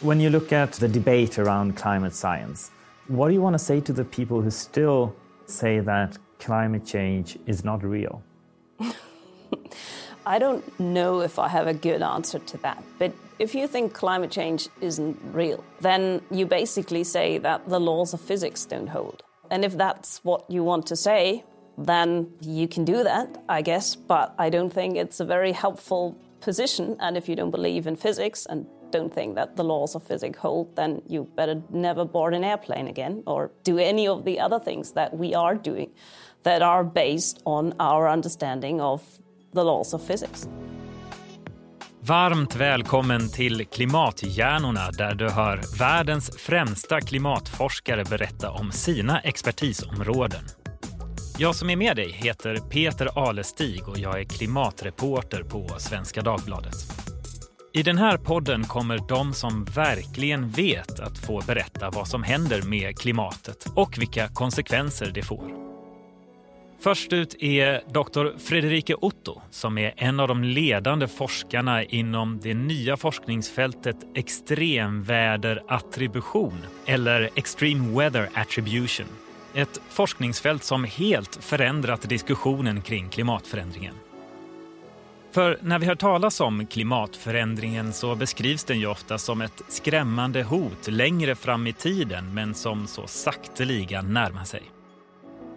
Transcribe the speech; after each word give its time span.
When 0.00 0.20
you 0.20 0.28
look 0.28 0.52
at 0.52 0.72
the 0.72 0.88
debate 0.88 1.38
around 1.38 1.76
climate 1.76 2.14
science, 2.14 2.70
what 3.08 3.28
do 3.28 3.34
you 3.34 3.40
want 3.40 3.54
to 3.54 3.58
say 3.58 3.80
to 3.80 3.92
the 3.92 4.04
people 4.04 4.42
who 4.42 4.50
still 4.50 5.14
say 5.46 5.80
that 5.80 6.18
climate 6.38 6.84
change 6.84 7.38
is 7.46 7.64
not 7.64 7.82
real? 7.82 8.22
I 10.26 10.38
don't 10.38 10.64
know 10.80 11.20
if 11.20 11.38
I 11.38 11.48
have 11.48 11.66
a 11.66 11.74
good 11.74 12.02
answer 12.02 12.38
to 12.38 12.56
that. 12.58 12.82
But 12.98 13.12
if 13.38 13.54
you 13.54 13.66
think 13.66 13.92
climate 13.94 14.30
change 14.30 14.68
isn't 14.80 15.18
real, 15.32 15.64
then 15.80 16.22
you 16.30 16.46
basically 16.46 17.04
say 17.04 17.38
that 17.38 17.68
the 17.68 17.78
laws 17.78 18.14
of 18.14 18.20
physics 18.20 18.64
don't 18.64 18.88
hold. 18.88 19.22
And 19.50 19.64
if 19.64 19.76
that's 19.76 20.24
what 20.24 20.50
you 20.50 20.64
want 20.64 20.86
to 20.88 20.96
say, 20.96 21.44
then 21.76 22.32
you 22.40 22.68
can 22.68 22.84
do 22.84 23.04
that, 23.04 23.42
I 23.48 23.62
guess. 23.62 23.94
But 23.94 24.34
I 24.38 24.50
don't 24.50 24.72
think 24.72 24.96
it's 24.96 25.20
a 25.20 25.24
very 25.24 25.52
helpful 25.52 26.16
position. 26.40 26.96
And 27.00 27.16
if 27.16 27.28
you 27.28 27.36
don't 27.36 27.50
believe 27.50 27.86
in 27.86 27.96
physics 27.96 28.46
and 28.46 28.66
don't 28.94 29.14
think 29.14 29.34
that 29.34 29.56
the 29.56 29.64
laws 29.64 29.96
of 29.96 30.02
physics 30.02 30.38
hold, 30.38 30.76
then 30.76 31.02
you 31.08 31.26
better 31.36 31.62
never 31.68 32.04
board 32.04 32.34
an 32.34 32.44
airplane 32.44 32.88
again 32.88 33.22
or 33.26 33.50
do 33.64 33.78
any 33.78 34.08
of 34.08 34.24
the 34.24 34.40
other 34.40 34.58
things 34.64 34.92
that 34.92 35.18
we 35.18 35.34
are 35.34 35.54
doing 35.64 35.90
that 36.42 36.62
are 36.62 36.84
based 36.84 37.42
on 37.44 37.72
our 37.78 38.08
understanding 38.08 38.80
of 38.80 39.00
the 39.54 39.64
laws 39.64 39.94
of 39.94 40.02
physics. 40.02 40.48
Varmt 42.00 42.56
välkommen 42.56 43.28
till 43.32 43.66
Klimathjärnorna 43.66 44.90
där 44.90 45.14
du 45.14 45.30
hör 45.30 45.78
världens 45.78 46.36
främsta 46.36 47.00
klimatforskare 47.00 48.04
berätta 48.04 48.50
om 48.50 48.72
sina 48.72 49.20
expertisområden. 49.20 50.44
Jag 51.38 51.54
som 51.54 51.70
är 51.70 51.76
med 51.76 51.96
dig 51.96 52.10
heter 52.10 52.56
Peter 52.56 53.28
Alestig 53.28 53.88
och 53.88 53.98
jag 53.98 54.20
är 54.20 54.24
klimatreporter 54.24 55.42
på 55.42 55.68
Svenska 55.78 56.22
Dagbladet. 56.22 57.13
I 57.76 57.82
den 57.82 57.98
här 57.98 58.16
podden 58.16 58.64
kommer 58.64 58.98
de 59.08 59.32
som 59.32 59.64
verkligen 59.64 60.50
vet 60.50 61.00
att 61.00 61.18
få 61.18 61.42
berätta 61.46 61.90
vad 61.90 62.08
som 62.08 62.22
händer 62.22 62.62
med 62.62 62.98
klimatet 62.98 63.66
och 63.74 63.98
vilka 63.98 64.28
konsekvenser 64.28 65.10
det 65.14 65.22
får. 65.22 65.50
Först 66.80 67.12
ut 67.12 67.42
är 67.42 67.92
doktor 67.92 68.34
Frederike 68.38 68.94
Otto 68.94 69.40
som 69.50 69.78
är 69.78 69.94
en 69.96 70.20
av 70.20 70.28
de 70.28 70.44
ledande 70.44 71.08
forskarna 71.08 71.84
inom 71.84 72.40
det 72.42 72.54
nya 72.54 72.96
forskningsfältet 72.96 73.96
extremväderattribution 74.14 76.66
eller 76.86 77.30
Extreme 77.34 77.98
Weather 77.98 78.28
Attribution. 78.34 79.06
Ett 79.54 79.80
forskningsfält 79.88 80.64
som 80.64 80.84
helt 80.84 81.36
förändrat 81.36 82.08
diskussionen 82.08 82.82
kring 82.82 83.08
klimatförändringen. 83.08 83.94
För 85.34 85.58
när 85.60 85.78
vi 85.78 85.86
hör 85.86 85.94
talas 85.94 86.40
om 86.40 86.66
klimatförändringen 86.66 87.92
så 87.92 88.14
beskrivs 88.14 88.64
den 88.64 88.80
ju 88.80 88.86
ofta 88.86 89.18
som 89.18 89.40
ett 89.40 89.62
skrämmande 89.68 90.42
hot 90.42 90.88
längre 90.88 91.34
fram 91.34 91.66
i 91.66 91.72
tiden 91.72 92.34
men 92.34 92.54
som 92.54 92.86
så 92.86 93.06
sakteliga 93.06 94.02
närmar 94.02 94.44
sig. 94.44 94.62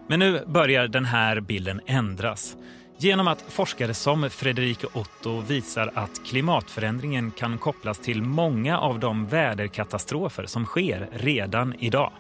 Men 0.08 0.20
nu 0.20 0.44
börjar 0.48 0.88
den 0.88 1.06
här 1.06 1.40
bilden 1.40 1.82
ändras 1.86 2.56
genom 2.98 3.28
att 3.28 3.46
forskare 3.48 3.94
som 3.94 4.30
Frederike 4.30 4.88
Otto 4.94 5.42
visar 5.42 5.92
att 5.96 6.26
klimatförändringen 6.26 7.32
kan 7.32 7.58
kopplas 7.58 8.00
till 8.00 8.22
många 8.22 8.80
av 8.80 9.00
de 9.00 9.26
väderkatastrofer 9.26 10.46
som 10.46 10.66
sker 10.66 11.10
redan 11.12 11.74
idag. 11.80 12.12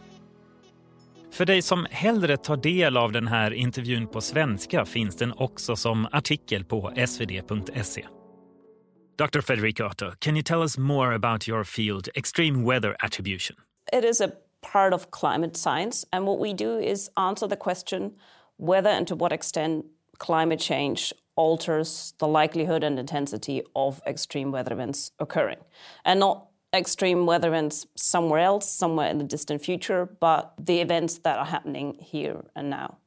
För 1.31 1.45
dig 1.45 1.61
som 1.61 1.87
hellre 1.91 2.37
tar 2.37 2.57
del 2.57 2.97
av 2.97 3.11
den 3.11 3.27
här 3.27 3.53
intervjun 3.53 4.07
på 4.07 4.21
svenska 4.21 4.85
finns 4.85 5.15
den 5.15 5.33
också 5.33 5.75
som 5.75 6.07
artikel 6.11 6.63
på 6.63 6.93
svd.se. 7.07 8.05
Dr. 9.17 9.41
Federico 9.41 9.83
Otto, 9.83 10.11
can 10.19 10.35
you 10.35 10.43
tell 10.43 10.61
us 10.61 10.77
more 10.77 11.15
about 11.15 11.47
your 11.47 11.63
field, 11.63 12.09
extreme 12.15 12.63
weather 12.63 12.95
attribution? 12.99 13.57
It 13.93 14.03
is 14.03 14.21
a 14.21 14.29
part 14.71 14.93
of 14.93 15.07
climate 15.11 15.57
science. 15.57 16.05
And 16.11 16.25
what 16.25 16.39
we 16.39 16.53
do 16.53 16.79
is 16.79 17.09
answer 17.15 17.47
the 17.47 17.55
question 17.55 18.11
whether 18.57 18.89
and 18.89 19.07
to 19.07 19.15
what 19.15 19.31
extent 19.31 19.85
climate 20.17 20.59
change 20.59 21.13
alters 21.35 22.13
the 22.19 22.27
likelihood 22.27 22.83
and 22.83 22.99
intensity 22.99 23.61
of 23.73 24.01
extreme 24.05 24.51
weather 24.51 24.73
events 24.73 25.11
occurring. 25.19 25.59
And 26.05 26.19
not 26.19 26.46
extreme 26.73 27.25
weather 27.25 27.47
events 27.47 27.87
somewhere 27.95 28.39
else, 28.39 28.69
somewhere 28.69 29.09
in 29.09 29.17
the 29.17 29.23
distant 29.23 29.63
future, 29.63 30.05
but 30.19 30.53
the 30.59 30.81
events 30.81 31.19
that 31.19 31.37
are 31.37 31.45
happening 31.45 31.97
here 31.99 32.45
and 32.55 32.69
now. 32.69 32.97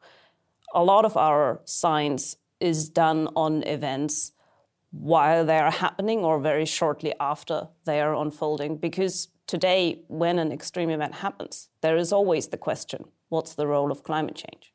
A 0.75 0.83
lot 0.83 1.05
of 1.05 1.17
our 1.17 1.61
science 1.65 2.37
is 2.61 2.89
done 2.89 3.29
on 3.35 3.63
events 3.65 4.33
while 4.93 5.45
they 5.45 5.59
are 5.59 5.71
happening 5.71 6.21
or 6.21 6.41
very 6.41 6.67
shortly 6.67 7.15
after 7.21 7.69
they 7.85 8.01
are 8.01 8.15
unfolding 8.15 8.77
because 8.77 9.29
today, 9.47 10.03
when 10.09 10.39
an 10.39 10.53
extreme 10.53 10.91
event 10.91 11.15
happens, 11.15 11.69
there 11.81 11.97
is 11.97 12.13
always 12.13 12.49
the 12.49 12.57
question 12.57 13.05
what's 13.29 13.55
the 13.55 13.67
role 13.67 13.93
of 13.93 14.03
climate 14.03 14.35
change? 14.35 14.73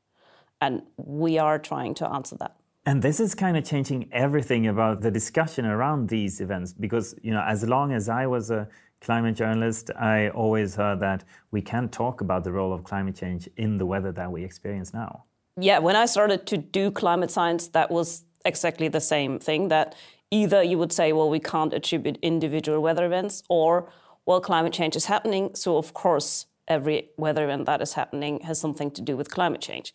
And 0.62 0.84
we 0.98 1.38
are 1.38 1.60
trying 1.60 1.94
to 1.96 2.10
answer 2.10 2.38
that. 2.38 2.56
And 2.88 3.02
this 3.02 3.20
is 3.20 3.34
kind 3.34 3.58
of 3.58 3.64
changing 3.64 4.10
everything 4.12 4.68
about 4.68 5.02
the 5.02 5.10
discussion 5.10 5.66
around 5.66 6.08
these 6.08 6.40
events 6.40 6.72
because, 6.72 7.16
you 7.24 7.32
know, 7.32 7.42
as 7.42 7.64
long 7.68 7.92
as 7.92 8.10
I 8.10 8.28
was 8.28 8.52
a 8.52 8.68
climate 9.02 9.36
journalist, 9.36 9.90
I 9.98 10.30
always 10.30 10.76
heard 10.76 11.00
that 11.00 11.24
we 11.50 11.62
can't 11.62 11.92
talk 11.92 12.22
about 12.22 12.44
the 12.44 12.52
role 12.52 12.72
of 12.72 12.84
climate 12.84 13.16
change 13.16 13.50
in 13.58 13.78
the 13.78 13.88
weather 13.88 14.12
that 14.12 14.32
we 14.32 14.44
experience 14.44 14.94
now. 14.94 15.24
Yeah, 15.60 15.80
when 15.80 15.96
I 15.96 16.06
started 16.06 16.46
to 16.48 16.58
do 16.58 16.92
climate 16.92 17.32
science, 17.32 17.70
that 17.70 17.90
was 17.90 18.26
exactly 18.46 18.88
the 18.88 19.02
same 19.02 19.40
thing 19.40 19.70
that 19.70 19.96
either 20.30 20.62
you 20.62 20.78
would 20.78 20.94
say, 20.94 21.12
well, 21.12 21.30
we 21.30 21.40
can't 21.40 21.74
attribute 21.74 22.18
individual 22.22 22.82
weather 22.82 23.06
events, 23.06 23.42
or 23.50 23.90
well, 24.28 24.42
climate 24.42 24.74
change 24.74 24.96
is 24.96 25.06
happening, 25.06 25.56
so 25.56 25.78
of 25.78 25.94
course, 25.94 26.48
every 26.68 27.10
weather 27.18 27.44
event 27.46 27.66
that 27.66 27.82
is 27.82 27.94
happening 27.94 28.42
has 28.42 28.60
something 28.60 28.92
to 28.92 29.02
do 29.02 29.16
with 29.16 29.30
climate 29.30 29.62
change. 29.62 29.94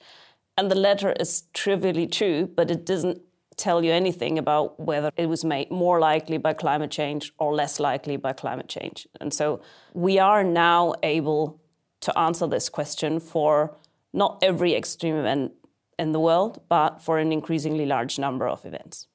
And 0.60 0.70
the 0.70 0.74
latter 0.74 1.12
is 1.12 1.44
trivially 1.54 2.06
true, 2.06 2.46
but 2.46 2.70
it 2.70 2.84
doesn't 2.84 3.22
tell 3.56 3.82
you 3.82 3.92
anything 3.92 4.38
about 4.38 4.78
whether 4.78 5.10
it 5.16 5.24
was 5.24 5.42
made 5.42 5.70
more 5.70 5.98
likely 5.98 6.36
by 6.36 6.52
climate 6.52 6.90
change 6.90 7.32
or 7.38 7.54
less 7.54 7.80
likely 7.80 8.18
by 8.18 8.34
climate 8.34 8.68
change. 8.68 9.08
And 9.22 9.32
so 9.32 9.62
we 9.94 10.18
are 10.18 10.44
now 10.44 10.92
able 11.02 11.58
to 12.02 12.18
answer 12.18 12.46
this 12.46 12.68
question 12.68 13.20
for 13.20 13.74
not 14.12 14.38
every 14.42 14.74
extreme 14.74 15.16
event 15.16 15.52
in 15.98 16.12
the 16.12 16.20
world, 16.20 16.60
but 16.68 17.00
for 17.00 17.18
an 17.18 17.32
increasingly 17.32 17.86
large 17.86 18.18
number 18.18 18.46
of 18.46 18.66
events. 18.66 19.06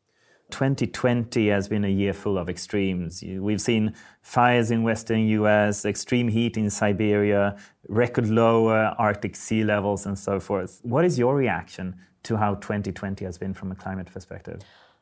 2020 0.51 1.47
has 1.47 1.67
been 1.67 1.83
a 1.83 1.89
year 1.89 2.13
full 2.13 2.37
of 2.37 2.49
extremes. 2.49 3.23
We've 3.23 3.61
seen 3.61 3.93
fires 4.21 4.71
in 4.71 4.83
western 4.83 5.27
US, 5.27 5.85
extreme 5.85 6.27
heat 6.27 6.55
in 6.55 6.69
Siberia, 6.69 7.57
record 7.89 8.29
low 8.29 8.69
Arctic 8.69 9.35
sea 9.35 9.63
levels, 9.63 10.05
and 10.05 10.17
so 10.17 10.39
forth. 10.39 10.79
What 10.83 11.03
is 11.03 11.17
your 11.17 11.35
reaction 11.35 11.95
to 12.23 12.37
how 12.37 12.55
2020 12.55 13.25
has 13.25 13.37
been 13.37 13.53
from 13.53 13.71
a 13.71 13.75
climate 13.75 14.11
perspective? 14.11 14.61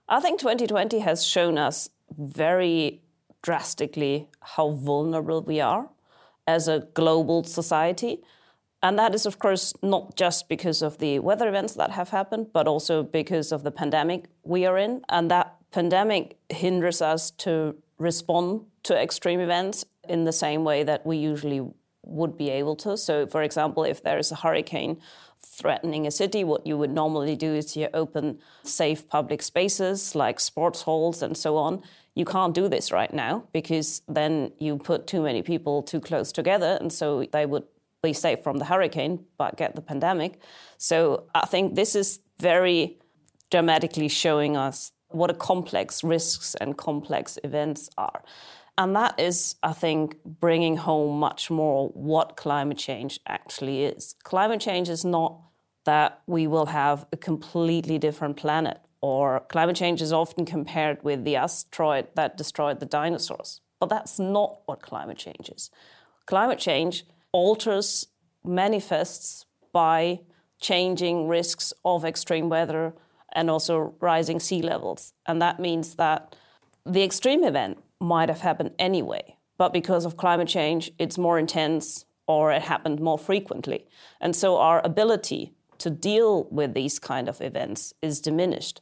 I 0.09 0.19
think 0.19 0.39
2020 0.39 0.99
has 0.99 1.25
shown 1.25 1.57
us 1.57 1.89
very 2.11 3.01
drastically 3.41 4.29
how 4.41 4.71
vulnerable 4.71 5.41
we 5.41 5.59
are 5.61 5.89
as 6.47 6.67
a 6.67 6.87
global 6.93 7.43
society. 7.43 8.21
And 8.83 8.99
that 8.99 9.15
is, 9.15 9.25
of 9.25 9.39
course, 9.39 9.73
not 9.81 10.17
just 10.17 10.49
because 10.49 10.81
of 10.81 10.97
the 10.97 11.19
weather 11.19 11.47
events 11.47 11.73
that 11.75 11.91
have 11.91 12.09
happened, 12.09 12.47
but 12.51 12.67
also 12.67 13.01
because 13.01 13.53
of 13.53 13.63
the 13.63 13.71
pandemic 13.71 14.25
we 14.43 14.65
are 14.65 14.77
in. 14.77 15.01
And 15.07 15.31
that 15.31 15.55
pandemic 15.71 16.37
hinders 16.49 17.01
us 17.01 17.31
to 17.31 17.75
respond 17.97 18.65
to 18.83 19.01
extreme 19.01 19.39
events 19.39 19.85
in 20.09 20.25
the 20.25 20.33
same 20.33 20.65
way 20.65 20.83
that 20.83 21.05
we 21.05 21.15
usually 21.15 21.65
would 22.05 22.37
be 22.37 22.49
able 22.49 22.75
to. 22.75 22.97
So, 22.97 23.25
for 23.25 23.41
example, 23.41 23.85
if 23.85 24.03
there 24.03 24.17
is 24.17 24.33
a 24.33 24.35
hurricane 24.35 24.99
threatening 25.41 26.05
a 26.05 26.11
city, 26.11 26.43
what 26.43 26.67
you 26.67 26.77
would 26.77 26.91
normally 26.91 27.37
do 27.37 27.53
is 27.53 27.77
you 27.77 27.87
open 27.93 28.39
safe 28.63 29.07
public 29.07 29.41
spaces 29.41 30.13
like 30.13 30.41
sports 30.41 30.81
halls 30.81 31.21
and 31.21 31.37
so 31.37 31.55
on. 31.55 31.81
You 32.15 32.25
can't 32.25 32.53
do 32.53 32.67
this 32.67 32.91
right 32.91 33.13
now 33.13 33.45
because 33.53 34.01
then 34.09 34.51
you 34.59 34.77
put 34.77 35.07
too 35.07 35.21
many 35.21 35.41
people 35.41 35.83
too 35.83 36.01
close 36.01 36.33
together, 36.33 36.77
and 36.81 36.91
so 36.91 37.25
they 37.31 37.45
would 37.45 37.63
safe 38.11 38.43
from 38.43 38.57
the 38.57 38.65
hurricane 38.65 39.23
but 39.37 39.55
get 39.55 39.75
the 39.75 39.81
pandemic. 39.81 40.41
So 40.77 41.27
I 41.33 41.45
think 41.45 41.75
this 41.75 41.95
is 41.95 42.19
very 42.39 42.99
dramatically 43.49 44.09
showing 44.09 44.57
us 44.57 44.91
what 45.07 45.29
a 45.29 45.33
complex 45.33 46.03
risks 46.03 46.55
and 46.55 46.75
complex 46.75 47.37
events 47.45 47.89
are. 47.97 48.23
And 48.77 48.95
that 48.95 49.19
is, 49.19 49.55
I 49.61 49.71
think, 49.71 50.17
bringing 50.25 50.77
home 50.77 51.19
much 51.19 51.51
more 51.51 51.89
what 51.89 52.35
climate 52.35 52.79
change 52.79 53.19
actually 53.27 53.85
is. 53.85 54.15
Climate 54.23 54.59
change 54.59 54.89
is 54.89 55.05
not 55.05 55.39
that 55.85 56.21
we 56.25 56.47
will 56.47 56.65
have 56.65 57.05
a 57.11 57.17
completely 57.17 57.99
different 57.99 58.35
planet, 58.35 58.79
or 59.01 59.41
climate 59.49 59.75
change 59.75 60.01
is 60.01 60.11
often 60.11 60.45
compared 60.45 61.03
with 61.03 61.23
the 61.23 61.35
asteroid 61.35 62.07
that 62.15 62.37
destroyed 62.37 62.79
the 62.79 62.85
dinosaurs. 62.85 63.61
But 63.79 63.89
that's 63.89 64.17
not 64.17 64.61
what 64.65 64.81
climate 64.81 65.17
change 65.17 65.49
is. 65.49 65.69
Climate 66.25 66.57
change 66.57 67.05
alters, 67.33 68.07
manifests 68.43 69.45
by 69.73 70.19
changing 70.61 71.27
risks 71.27 71.73
of 71.83 72.05
extreme 72.05 72.47
weather 72.47 72.93
and 73.33 73.49
also 73.49 73.95
rising 73.99 74.39
sea 74.39 74.61
levels. 74.61 75.13
And 75.25 75.41
that 75.41 75.59
means 75.59 75.95
that 75.95 76.35
the 76.85 77.03
extreme 77.03 77.43
event 77.43 77.83
might 77.99 78.29
have 78.29 78.41
happened 78.41 78.71
anyway, 78.79 79.35
but 79.57 79.73
because 79.73 80.05
of 80.05 80.17
climate 80.17 80.47
change, 80.47 80.91
it's 80.99 81.17
more 81.17 81.39
intense 81.39 82.05
or 82.27 82.51
it 82.51 82.61
happened 82.61 82.99
more 83.01 83.17
frequently. 83.17 83.87
And 84.21 84.35
so 84.35 84.57
our 84.57 84.81
ability 84.85 85.53
to 85.79 85.89
deal 85.89 86.45
with 86.45 86.73
these 86.73 86.99
kind 86.99 87.27
of 87.27 87.41
events 87.41 87.93
is 88.01 88.21
diminished. 88.21 88.81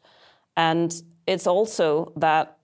And 0.55 0.93
it's 1.25 1.47
also 1.47 2.11
that 2.15 2.57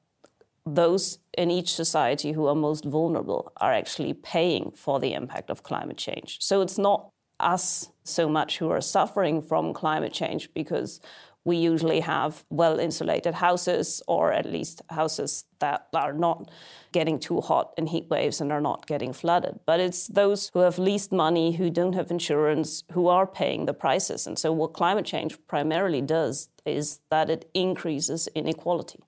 those 0.76 1.20
in 1.38 1.52
each 1.52 1.74
society 1.74 2.32
who 2.32 2.48
are 2.48 2.56
most 2.56 2.86
vulnerable 2.86 3.52
are 3.58 3.74
actually 3.74 4.14
paying 4.14 4.72
for 4.72 5.00
the 5.00 5.14
impact 5.14 5.50
of 5.50 5.64
climate 5.64 5.98
change. 5.98 6.38
So 6.42 6.62
it's 6.62 6.78
not 6.78 7.10
us 7.40 7.92
so 8.04 8.28
much 8.28 8.58
who 8.58 8.70
are 8.72 8.82
suffering 8.82 9.42
from 9.42 9.74
climate 9.74 10.14
change 10.14 10.50
because 10.54 11.00
we 11.48 11.56
usually 11.56 12.02
have 12.02 12.44
well 12.50 12.78
insulated 12.78 13.36
houses 13.36 14.02
or 14.06 14.34
at 14.34 14.46
least 14.46 14.82
houses 14.90 15.46
that 15.60 15.88
are 15.94 16.12
not 16.12 16.52
getting 16.92 17.18
too 17.18 17.40
hot 17.40 17.74
in 17.78 17.88
heat 17.88 18.10
waves 18.10 18.42
and 18.42 18.52
are 18.52 18.60
not 18.60 18.86
getting 18.86 19.14
flooded. 19.14 19.58
But 19.66 19.80
it's 19.80 20.08
those 20.08 20.52
who 20.54 20.60
have 20.60 20.78
least 20.78 21.14
money, 21.14 21.54
who 21.54 21.70
don't 21.70 21.94
have 21.94 22.12
insurance, 22.12 22.84
who 22.92 23.08
are 23.08 23.26
paying 23.26 23.66
the 23.66 23.74
prices. 23.74 24.28
And 24.28 24.38
so, 24.38 24.52
what 24.52 24.74
climate 24.74 25.06
change 25.06 25.38
primarily 25.48 26.02
does 26.02 26.50
is 26.66 27.00
that 27.10 27.30
it 27.30 27.50
increases 27.54 28.28
inequality. 28.36 29.00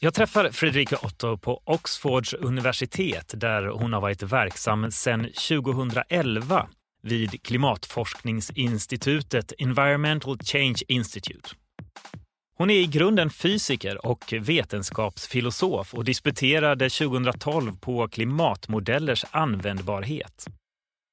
Jag 0.00 0.14
träffar 0.14 0.50
Fredrika 0.50 0.96
Otto 1.02 1.38
på 1.38 1.62
Oxfords 1.64 2.34
universitet 2.34 3.34
där 3.36 3.66
hon 3.66 3.92
har 3.92 4.00
varit 4.00 4.22
verksam 4.22 4.90
sedan 4.90 5.26
2011 5.48 6.68
vid 7.02 7.42
klimatforskningsinstitutet 7.42 9.52
Environmental 9.58 10.38
Change 10.38 10.76
Institute. 10.88 11.48
Hon 12.56 12.70
är 12.70 12.74
i 12.74 12.86
grunden 12.86 13.30
fysiker 13.30 14.06
och 14.06 14.34
vetenskapsfilosof 14.40 15.94
och 15.94 16.04
disputerade 16.04 16.90
2012 16.90 17.76
på 17.80 18.08
klimatmodellers 18.08 19.24
användbarhet. 19.30 20.46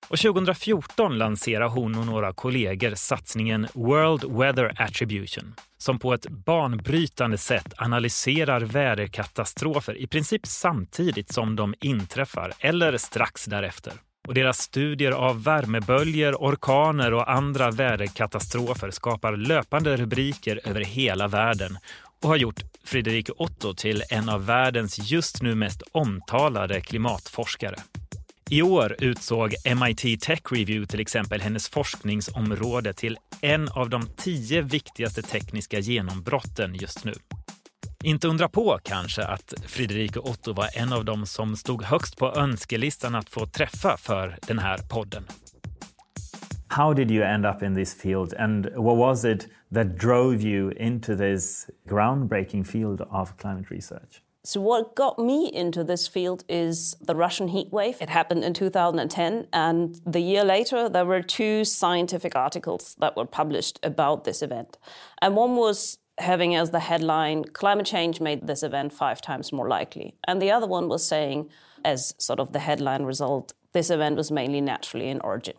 Och 0.08 0.18
2014 0.18 1.18
lanserade 1.18 1.70
hon 1.70 1.96
och 1.98 2.06
några 2.06 2.34
kollegor 2.34 2.96
satsningen 2.96 3.68
World 3.74 4.24
Weather 4.38 4.82
Attribution 4.82 5.56
som 5.78 6.00
på 6.00 6.14
ett 6.14 6.28
banbrytande 6.30 7.38
sätt 7.38 7.74
analyserar 7.78 8.62
väderkatastrofer 8.62 9.98
i 9.98 10.08
princip 10.08 10.48
samtidigt 10.48 11.34
som 11.34 11.56
de 11.56 11.74
inträffar 11.82 12.54
eller 12.60 12.98
strax 12.98 13.46
därefter. 13.46 13.94
Och 14.28 14.34
deras 14.34 14.60
studier 14.60 15.12
av 15.12 15.44
värmeböljor, 15.44 16.36
orkaner 16.36 17.14
och 17.14 17.32
andra 17.32 17.72
väderkatastrofer 17.72 18.92
skapar 18.92 19.36
löpande 19.36 19.98
rubriker 19.98 20.60
över 20.64 20.82
hela 20.82 21.28
världen 21.28 21.78
och 22.22 22.30
har 22.30 22.36
gjort 22.36 22.62
Friederike 22.84 23.32
Otto 23.38 23.74
till 23.74 24.04
en 24.10 24.30
av 24.30 24.46
världens 24.46 25.12
just 25.12 25.42
nu 25.42 25.56
mest 25.56 25.82
omtalade 25.92 26.82
klimatforskare. 26.82 27.76
I 28.52 28.62
år 28.62 28.96
utsåg 29.00 29.56
MIT 29.76 30.22
Tech 30.22 30.42
Review 30.52 30.88
till 30.88 31.00
exempel 31.00 31.42
hennes 31.42 31.70
forskningsområde 31.70 32.94
till 32.94 33.18
en 33.42 33.70
av 33.70 33.90
de 33.90 34.08
tio 34.18 34.62
viktigaste 34.62 35.22
tekniska 35.22 35.80
genombrotten 35.80 36.76
just 36.76 37.06
nu. 37.06 37.14
Inte 38.04 38.28
undra 38.28 38.50
på 38.50 38.80
kanske 38.84 39.24
att 39.24 39.54
Friederike 39.66 40.20
Otto 40.20 40.54
var 40.54 40.68
en 40.78 40.94
av 40.94 41.06
dem 41.06 41.26
som 41.26 41.56
stod 41.56 41.84
högst 41.84 42.18
på 42.18 42.34
önskelistan 42.36 43.16
att 43.16 43.30
få 43.30 43.46
träffa 43.46 43.98
för 43.98 44.38
den 44.48 44.60
här 44.60 44.78
podden. 44.78 45.24
How 46.68 46.94
did 46.94 47.12
you 47.12 47.24
end 47.24 47.46
up 47.46 47.64
in 47.64 47.76
this 47.76 48.02
field 48.02 48.34
and 48.34 48.66
what 48.66 48.98
was 48.98 49.26
it 49.26 49.48
that 49.74 50.00
drove 50.00 50.36
you 50.36 50.72
into 50.72 51.18
this 51.18 51.68
groundbreaking 51.90 52.66
field 52.66 53.02
of 53.02 53.38
climate 53.38 53.76
research? 53.76 54.25
So, 54.46 54.62
what 54.62 54.94
got 54.94 55.18
me 55.18 55.52
into 55.52 55.84
this 55.84 56.08
field 56.08 56.44
is 56.48 56.96
the 57.02 57.16
Russian 57.16 57.48
heat 57.48 57.72
wave. 57.72 57.98
It 58.00 58.10
happened 58.10 58.44
in 58.44 58.54
2010, 58.54 59.48
and 59.52 60.00
the 60.06 60.20
year 60.20 60.44
later, 60.44 60.88
there 60.88 61.04
were 61.04 61.24
two 61.24 61.66
scientific 61.66 62.36
articles 62.36 62.96
that 63.00 63.18
were 63.18 63.26
published 63.26 63.80
about 63.82 64.24
this 64.24 64.44
event. 64.44 64.78
And 65.20 65.36
one 65.36 65.56
was 65.56 65.98
having 66.20 66.54
as 66.56 66.70
the 66.70 66.80
headline, 66.80 67.46
climate 67.46 67.88
change 67.88 68.22
made 68.22 68.46
this 68.46 68.62
event 68.62 68.94
five 68.94 69.20
times 69.20 69.52
more 69.52 69.68
likely. 69.68 70.14
And 70.28 70.40
the 70.40 70.52
other 70.52 70.68
one 70.68 70.90
was 70.90 71.04
saying, 71.04 71.50
as 71.84 72.14
sort 72.20 72.40
of 72.40 72.54
the 72.54 72.60
headline 72.60 73.04
result, 73.04 73.54
this 73.74 73.90
event 73.90 74.16
was 74.16 74.32
mainly 74.32 74.62
naturally 74.62 75.10
in 75.10 75.22
origin. 75.22 75.56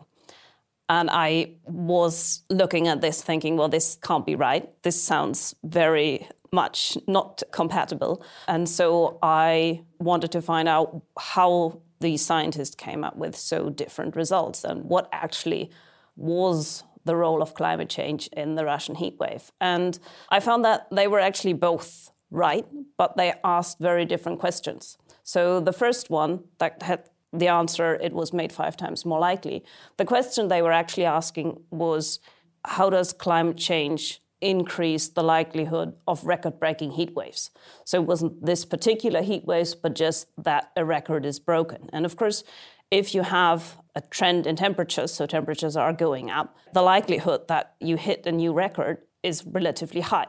And 0.89 1.09
I 1.11 1.51
was 1.65 2.43
looking 2.49 2.87
at 2.87 3.01
this 3.01 3.21
thinking, 3.21 3.57
well, 3.57 3.67
this 3.67 3.97
can't 4.01 4.25
be 4.25 4.35
right. 4.35 4.71
This 4.83 5.01
sounds 5.01 5.53
very 5.63 6.27
much 6.51 6.97
not 7.07 7.43
compatible. 7.51 8.23
And 8.47 8.67
so 8.67 9.17
I 9.21 9.81
wanted 9.99 10.31
to 10.33 10.41
find 10.41 10.67
out 10.67 11.01
how 11.17 11.81
the 11.99 12.17
scientists 12.17 12.75
came 12.75 13.03
up 13.03 13.15
with 13.17 13.35
so 13.35 13.69
different 13.69 14.15
results 14.15 14.63
and 14.63 14.83
what 14.85 15.09
actually 15.11 15.71
was 16.15 16.83
the 17.05 17.15
role 17.15 17.41
of 17.41 17.53
climate 17.53 17.89
change 17.89 18.27
in 18.33 18.55
the 18.55 18.65
Russian 18.65 18.95
heat 18.95 19.17
wave. 19.19 19.51
And 19.59 19.97
I 20.29 20.39
found 20.39 20.63
that 20.65 20.87
they 20.91 21.07
were 21.07 21.19
actually 21.19 21.53
both 21.53 22.11
right, 22.29 22.65
but 22.97 23.17
they 23.17 23.33
asked 23.43 23.79
very 23.79 24.05
different 24.05 24.39
questions. 24.39 24.97
So 25.23 25.59
the 25.59 25.73
first 25.73 26.09
one 26.09 26.43
that 26.59 26.83
had 26.83 27.09
the 27.33 27.47
answer, 27.47 27.95
it 27.95 28.13
was 28.13 28.33
made 28.33 28.51
five 28.51 28.77
times 28.77 29.05
more 29.05 29.19
likely. 29.19 29.63
The 29.97 30.05
question 30.05 30.47
they 30.47 30.61
were 30.61 30.71
actually 30.71 31.05
asking 31.05 31.59
was 31.71 32.19
how 32.65 32.89
does 32.89 33.13
climate 33.13 33.57
change 33.57 34.19
increase 34.41 35.07
the 35.09 35.23
likelihood 35.23 35.93
of 36.07 36.23
record 36.23 36.59
breaking 36.59 36.91
heat 36.91 37.13
waves? 37.15 37.51
So 37.85 38.01
it 38.01 38.07
wasn't 38.07 38.45
this 38.45 38.65
particular 38.65 39.21
heat 39.21 39.45
waves, 39.45 39.75
but 39.75 39.95
just 39.95 40.27
that 40.37 40.71
a 40.75 40.85
record 40.85 41.25
is 41.25 41.39
broken. 41.39 41.89
And 41.93 42.05
of 42.05 42.15
course, 42.15 42.43
if 42.91 43.13
you 43.13 43.23
have 43.23 43.77
a 43.95 44.01
trend 44.01 44.47
in 44.47 44.55
temperatures, 44.55 45.13
so 45.13 45.25
temperatures 45.25 45.75
are 45.75 45.91
going 45.91 46.29
up, 46.29 46.55
the 46.73 46.81
likelihood 46.81 47.47
that 47.47 47.75
you 47.79 47.97
hit 47.97 48.25
a 48.25 48.31
new 48.31 48.53
record 48.53 48.99
is 49.23 49.45
relatively 49.45 50.01
high, 50.01 50.27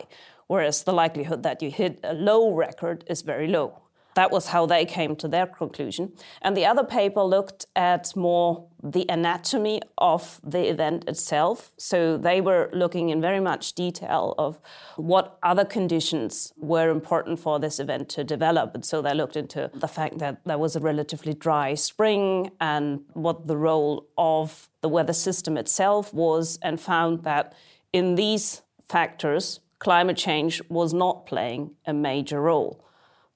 whereas 0.48 0.82
the 0.82 0.92
likelihood 0.92 1.42
that 1.44 1.62
you 1.62 1.70
hit 1.70 2.00
a 2.02 2.14
low 2.14 2.52
record 2.54 3.04
is 3.06 3.22
very 3.22 3.46
low. 3.46 3.82
That 4.18 4.32
was 4.32 4.48
how 4.48 4.66
they 4.66 4.84
came 4.84 5.14
to 5.22 5.28
their 5.28 5.46
conclusion. 5.46 6.12
And 6.42 6.56
the 6.56 6.66
other 6.66 6.82
paper 6.82 7.22
looked 7.22 7.66
at 7.76 8.16
more 8.16 8.66
the 8.82 9.06
anatomy 9.08 9.80
of 9.96 10.40
the 10.42 10.68
event 10.68 11.08
itself. 11.08 11.70
So 11.78 12.18
they 12.18 12.40
were 12.40 12.68
looking 12.72 13.10
in 13.10 13.20
very 13.20 13.38
much 13.38 13.74
detail 13.74 14.34
of 14.36 14.58
what 14.96 15.38
other 15.44 15.64
conditions 15.64 16.52
were 16.56 16.90
important 16.90 17.38
for 17.38 17.60
this 17.60 17.78
event 17.78 18.08
to 18.16 18.24
develop. 18.24 18.74
And 18.74 18.84
so 18.84 19.00
they 19.00 19.14
looked 19.14 19.36
into 19.36 19.70
the 19.72 19.86
fact 19.86 20.18
that 20.18 20.40
there 20.44 20.58
was 20.58 20.74
a 20.74 20.80
relatively 20.80 21.34
dry 21.34 21.74
spring 21.74 22.50
and 22.60 23.04
what 23.12 23.46
the 23.46 23.56
role 23.56 24.08
of 24.18 24.68
the 24.80 24.88
weather 24.88 25.12
system 25.12 25.56
itself 25.56 26.12
was, 26.12 26.58
and 26.60 26.80
found 26.80 27.22
that 27.22 27.54
in 27.92 28.16
these 28.16 28.62
factors, 28.88 29.60
climate 29.78 30.16
change 30.16 30.60
was 30.68 30.92
not 30.92 31.24
playing 31.24 31.76
a 31.86 31.92
major 31.92 32.40
role, 32.40 32.84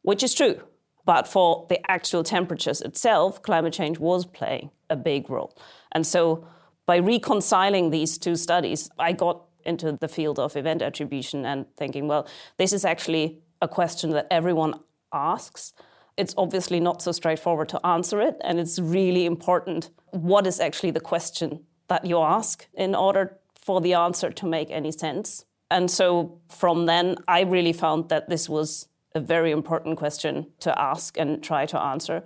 which 0.03 0.25
is 0.25 0.35
true. 0.35 0.61
But 1.05 1.27
for 1.27 1.67
the 1.69 1.79
actual 1.91 2.23
temperatures 2.23 2.81
itself, 2.81 3.43
climate 3.43 3.73
change 3.73 3.99
was 3.99 4.25
playing 4.25 4.71
a 4.89 4.97
big 4.97 5.29
role. 5.29 5.57
And 5.93 6.07
so 6.07 6.47
by 6.87 6.99
reconciling 6.99 7.91
these 7.91 8.19
two 8.19 8.37
studies, 8.37 8.91
I 8.99 9.13
got 9.13 9.43
into 9.65 9.93
the 9.93 10.09
field 10.09 10.39
of 10.39 10.57
event 10.57 10.83
attribution 10.83 11.45
and 11.45 11.67
thinking, 11.77 12.09
well, 12.09 12.29
this 12.57 12.73
is 12.73 12.85
actually 12.85 13.41
a 13.61 13.69
question 13.69 14.11
that 14.11 14.27
everyone 14.31 14.75
asks. 15.13 15.73
It's 16.17 16.35
obviously 16.37 16.81
not 16.81 17.01
so 17.01 17.13
straightforward 17.13 17.69
to 17.71 17.87
answer 17.87 18.21
it, 18.21 18.37
and 18.43 18.61
it's 18.61 18.79
really 18.79 19.25
important 19.25 19.91
what 20.11 20.47
is 20.47 20.61
actually 20.61 20.91
the 20.91 21.01
question 21.01 21.65
that 21.89 22.05
you 22.05 22.19
ask 22.19 22.67
in 22.75 22.95
order 22.95 23.39
for 23.55 23.81
the 23.81 23.95
answer 23.95 24.31
to 24.31 24.47
make 24.47 24.71
any 24.71 24.93
sense. 24.93 25.45
And 25.71 25.91
so 25.91 26.41
from 26.51 26.87
then, 26.87 27.17
I 27.29 27.43
really 27.43 27.73
found 27.73 28.09
that 28.11 28.29
this 28.29 28.49
was 28.49 28.89
a 29.15 29.21
very 29.21 29.51
important 29.51 29.97
question 29.99 30.47
to 30.61 30.79
ask 30.81 31.19
and 31.19 31.43
try 31.43 31.67
to 31.67 31.79
answer. 31.81 32.23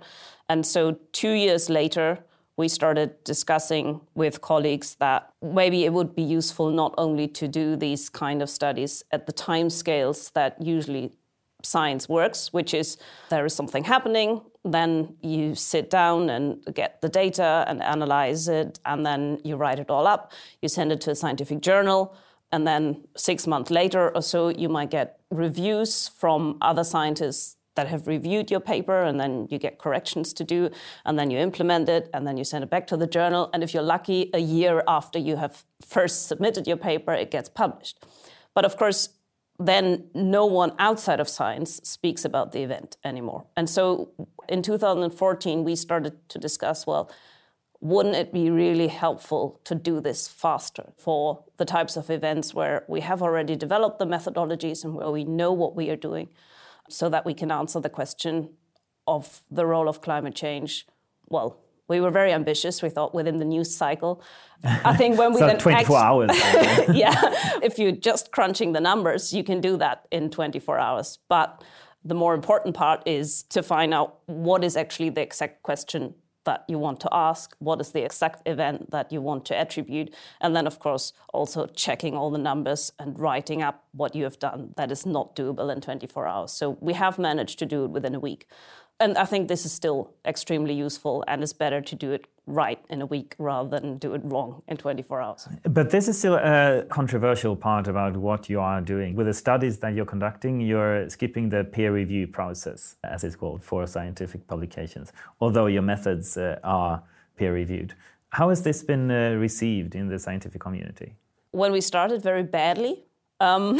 And 0.49 0.65
so, 0.65 0.97
two 1.11 1.31
years 1.31 1.69
later, 1.69 2.19
we 2.57 2.67
started 2.67 3.23
discussing 3.23 4.01
with 4.15 4.41
colleagues 4.41 4.95
that 4.95 5.29
maybe 5.41 5.85
it 5.85 5.93
would 5.93 6.15
be 6.15 6.23
useful 6.23 6.71
not 6.71 6.93
only 6.97 7.27
to 7.27 7.47
do 7.47 7.75
these 7.75 8.09
kind 8.09 8.41
of 8.41 8.49
studies 8.49 9.03
at 9.11 9.27
the 9.27 9.31
time 9.31 9.69
scales 9.69 10.31
that 10.31 10.59
usually 10.59 11.11
science 11.63 12.09
works, 12.09 12.51
which 12.53 12.73
is 12.73 12.97
there 13.29 13.45
is 13.45 13.53
something 13.53 13.83
happening, 13.83 14.41
then 14.63 15.15
you 15.21 15.55
sit 15.55 15.89
down 15.89 16.29
and 16.29 16.63
get 16.73 17.01
the 17.01 17.09
data 17.09 17.63
and 17.67 17.81
analyze 17.83 18.47
it, 18.47 18.79
and 18.85 19.05
then 19.05 19.39
you 19.43 19.55
write 19.55 19.79
it 19.79 19.89
all 19.89 20.07
up, 20.07 20.31
you 20.61 20.69
send 20.69 20.91
it 20.91 21.01
to 21.01 21.11
a 21.11 21.15
scientific 21.15 21.61
journal, 21.61 22.15
and 22.51 22.67
then 22.67 23.03
six 23.15 23.47
months 23.47 23.71
later 23.71 24.15
or 24.15 24.21
so, 24.21 24.49
you 24.49 24.69
might 24.69 24.89
get 24.89 25.19
reviews 25.29 26.07
from 26.07 26.57
other 26.61 26.83
scientists 26.83 27.57
that 27.75 27.87
have 27.87 28.07
reviewed 28.07 28.49
your 28.49 28.59
paper, 28.59 29.03
and 29.03 29.19
then 29.19 29.47
you 29.51 29.59
get 29.59 29.77
corrections 29.77 30.33
to 30.33 30.43
do, 30.43 30.69
and 31.05 31.17
then 31.17 31.29
you 31.29 31.37
implement 31.37 31.87
it, 31.87 32.09
and 32.13 32.25
then 32.25 32.35
you 32.35 32.43
send 32.43 32.63
it 32.63 32.69
back 32.69 32.87
to 32.87 32.97
the 32.97 33.05
journal. 33.05 33.49
And 33.53 33.63
if 33.63 33.73
you're 33.73 33.83
lucky, 33.83 34.31
a 34.33 34.39
year 34.39 34.83
after 34.87 35.19
you 35.19 35.35
have 35.35 35.63
first 35.85 36.27
submitted 36.27 36.67
your 36.67 36.77
paper, 36.77 37.13
it 37.13 37.29
gets 37.29 37.49
published. 37.49 38.03
But 38.55 38.65
of 38.65 38.77
course, 38.77 39.09
then 39.59 40.05
no 40.13 40.45
one 40.45 40.73
outside 40.79 41.19
of 41.19 41.29
science 41.29 41.79
speaks 41.83 42.25
about 42.25 42.51
the 42.51 42.61
event 42.61 42.97
anymore. 43.03 43.45
And 43.55 43.69
so 43.69 44.11
in 44.49 44.61
2014, 44.61 45.63
we 45.63 45.75
started 45.75 46.29
to 46.29 46.39
discuss 46.39 46.87
well, 46.87 47.11
wouldn't 47.79 48.15
it 48.15 48.33
be 48.33 48.49
really 48.49 48.87
helpful 48.87 49.61
to 49.63 49.75
do 49.75 50.01
this 50.01 50.27
faster 50.27 50.93
for 50.97 51.43
the 51.57 51.65
types 51.65 51.95
of 51.95 52.09
events 52.09 52.53
where 52.53 52.83
we 52.87 53.01
have 53.01 53.21
already 53.21 53.55
developed 53.55 53.99
the 53.99 54.05
methodologies 54.05 54.83
and 54.83 54.95
where 54.95 55.11
we 55.11 55.23
know 55.23 55.51
what 55.53 55.75
we 55.75 55.89
are 55.89 55.95
doing 55.95 56.29
so 56.89 57.07
that 57.09 57.25
we 57.25 57.33
can 57.33 57.51
answer 57.51 57.79
the 57.79 57.89
question 57.89 58.49
of 59.07 59.41
the 59.51 59.65
role 59.65 59.87
of 59.87 60.01
climate 60.01 60.35
change? 60.35 60.87
Well, 61.27 61.59
we 61.87 62.01
were 62.01 62.11
very 62.11 62.33
ambitious. 62.33 62.81
We 62.81 62.89
thought 62.89 63.13
within 63.13 63.37
the 63.37 63.45
news 63.45 63.73
cycle. 63.73 64.21
I 64.63 64.95
think 64.97 65.17
when 65.17 65.33
we 65.33 65.39
so 65.39 65.47
then 65.47 65.57
24 65.57 65.97
hours. 65.97 66.31
yeah, 66.93 67.13
if 67.61 67.79
you're 67.79 67.91
just 67.91 68.31
crunching 68.31 68.73
the 68.73 68.81
numbers, 68.81 69.31
you 69.31 69.43
can 69.43 69.61
do 69.61 69.77
that 69.77 70.05
in 70.11 70.29
24 70.29 70.79
hours. 70.79 71.19
But 71.29 71.63
the 72.03 72.15
more 72.15 72.33
important 72.33 72.75
part 72.75 73.03
is 73.05 73.43
to 73.43 73.63
find 73.63 73.93
out 73.93 74.19
what 74.25 74.63
is 74.63 74.75
actually 74.75 75.09
the 75.09 75.21
exact 75.21 75.63
question 75.63 76.15
that 76.47 76.63
you 76.67 76.79
want 76.79 76.99
to 77.01 77.09
ask, 77.11 77.55
what 77.59 77.79
is 77.79 77.91
the 77.91 78.03
exact 78.03 78.41
event 78.47 78.89
that 78.91 79.11
you 79.11 79.21
want 79.21 79.45
to 79.45 79.55
attribute, 79.55 80.13
and 80.41 80.55
then, 80.55 80.65
of 80.65 80.79
course, 80.79 81.13
also 81.33 81.67
checking 81.67 82.15
all 82.15 82.31
the 82.31 82.37
numbers 82.39 82.91
and 82.97 83.19
writing 83.19 83.61
up 83.61 83.83
what 83.91 84.15
you 84.15 84.23
have 84.23 84.39
done 84.39 84.73
that 84.77 84.91
is 84.91 85.05
not 85.05 85.35
doable 85.35 85.71
in 85.71 85.81
24 85.81 86.25
hours. 86.25 86.51
So 86.51 86.77
we 86.81 86.93
have 86.93 87.19
managed 87.19 87.59
to 87.59 87.65
do 87.65 87.83
it 87.83 87.91
within 87.91 88.15
a 88.15 88.19
week. 88.19 88.47
And 88.99 89.17
I 89.17 89.25
think 89.25 89.47
this 89.47 89.65
is 89.65 89.71
still 89.71 90.11
extremely 90.25 90.73
useful, 90.73 91.23
and 91.27 91.43
it's 91.43 91.53
better 91.53 91.81
to 91.81 91.95
do 91.95 92.11
it 92.11 92.25
right 92.47 92.79
in 92.89 93.01
a 93.01 93.05
week 93.05 93.35
rather 93.37 93.79
than 93.79 93.97
do 93.97 94.13
it 94.13 94.21
wrong 94.23 94.63
in 94.67 94.77
24 94.77 95.21
hours. 95.21 95.47
But 95.63 95.91
this 95.91 96.07
is 96.07 96.17
still 96.17 96.35
a 96.35 96.85
controversial 96.89 97.55
part 97.55 97.87
about 97.87 98.17
what 98.17 98.49
you 98.49 98.59
are 98.59 98.81
doing. 98.81 99.15
With 99.15 99.27
the 99.27 99.33
studies 99.33 99.77
that 99.79 99.93
you're 99.93 100.05
conducting, 100.05 100.61
you're 100.61 101.09
skipping 101.09 101.49
the 101.49 101.65
peer 101.65 101.93
review 101.93 102.25
process, 102.27 102.95
as 103.03 103.23
it's 103.23 103.35
called, 103.35 103.63
for 103.63 103.85
scientific 103.85 104.47
publications, 104.47 105.13
although 105.41 105.67
your 105.67 105.83
methods 105.83 106.37
uh, 106.37 106.57
are 106.63 107.03
peer 107.35 107.53
reviewed. 107.53 107.93
How 108.29 108.49
has 108.49 108.63
this 108.63 108.81
been 108.81 109.11
uh, 109.11 109.31
received 109.31 109.93
in 109.93 110.07
the 110.07 110.17
scientific 110.17 110.61
community? 110.61 111.13
When 111.51 111.71
we 111.71 111.81
started 111.81 112.21
very 112.23 112.43
badly, 112.43 113.05
um, 113.39 113.79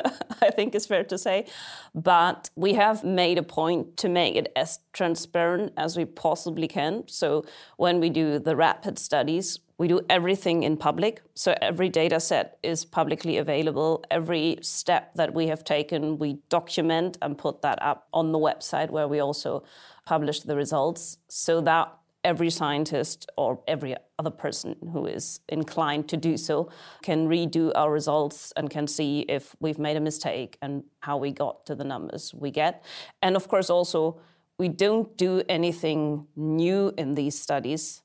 I 0.42 0.50
think 0.50 0.74
is 0.74 0.86
fair 0.86 1.04
to 1.04 1.18
say. 1.18 1.46
But 1.94 2.50
we 2.56 2.74
have 2.74 3.04
made 3.04 3.38
a 3.38 3.42
point 3.42 3.96
to 3.98 4.08
make 4.08 4.36
it 4.36 4.52
as 4.56 4.80
transparent 4.92 5.72
as 5.76 5.96
we 5.96 6.04
possibly 6.04 6.68
can. 6.68 7.04
So 7.06 7.44
when 7.76 8.00
we 8.00 8.10
do 8.10 8.38
the 8.38 8.56
rapid 8.56 8.98
studies, 8.98 9.60
we 9.78 9.88
do 9.88 10.00
everything 10.08 10.62
in 10.62 10.76
public. 10.78 11.20
So 11.34 11.54
every 11.60 11.90
data 11.90 12.18
set 12.18 12.58
is 12.62 12.84
publicly 12.84 13.36
available. 13.36 14.04
Every 14.10 14.58
step 14.62 15.14
that 15.16 15.34
we 15.34 15.48
have 15.48 15.64
taken, 15.64 16.18
we 16.18 16.38
document 16.48 17.18
and 17.20 17.36
put 17.36 17.60
that 17.60 17.80
up 17.82 18.08
on 18.12 18.32
the 18.32 18.38
website 18.38 18.90
where 18.90 19.06
we 19.06 19.20
also 19.20 19.64
publish 20.06 20.40
the 20.40 20.56
results 20.56 21.18
so 21.28 21.60
that 21.60 21.92
every 22.26 22.50
scientist 22.50 23.30
or 23.36 23.60
every 23.68 23.94
other 24.18 24.30
person 24.30 24.74
who 24.92 25.06
is 25.06 25.40
inclined 25.48 26.08
to 26.08 26.16
do 26.16 26.36
so 26.36 26.68
can 27.02 27.28
redo 27.28 27.70
our 27.76 27.90
results 27.92 28.52
and 28.56 28.68
can 28.68 28.86
see 28.88 29.20
if 29.28 29.54
we've 29.60 29.78
made 29.78 29.96
a 29.96 30.00
mistake 30.00 30.58
and 30.60 30.82
how 31.00 31.16
we 31.16 31.30
got 31.30 31.64
to 31.64 31.74
the 31.76 31.84
numbers 31.84 32.34
we 32.34 32.50
get. 32.50 32.82
And 33.22 33.36
of 33.36 33.46
course, 33.46 33.70
also, 33.70 34.20
we 34.58 34.68
don't 34.68 35.16
do 35.16 35.42
anything 35.48 36.26
new 36.34 36.92
in 36.98 37.14
these 37.14 37.40
studies 37.40 38.02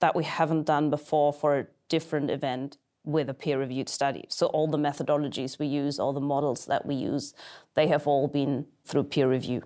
that 0.00 0.14
we 0.14 0.24
haven't 0.24 0.64
done 0.66 0.90
before 0.90 1.32
for 1.32 1.58
a 1.58 1.66
different 1.88 2.30
event 2.30 2.76
with 3.04 3.30
a 3.30 3.34
peer 3.34 3.58
reviewed 3.58 3.88
study. 3.88 4.24
So, 4.28 4.46
all 4.46 4.66
the 4.66 4.78
methodologies 4.78 5.58
we 5.58 5.66
use, 5.66 5.98
all 5.98 6.12
the 6.12 6.20
models 6.20 6.66
that 6.66 6.84
we 6.84 6.94
use, 6.94 7.32
they 7.74 7.86
have 7.88 8.06
all 8.06 8.28
been 8.28 8.66
through 8.84 9.04
peer 9.04 9.28
review. 9.28 9.62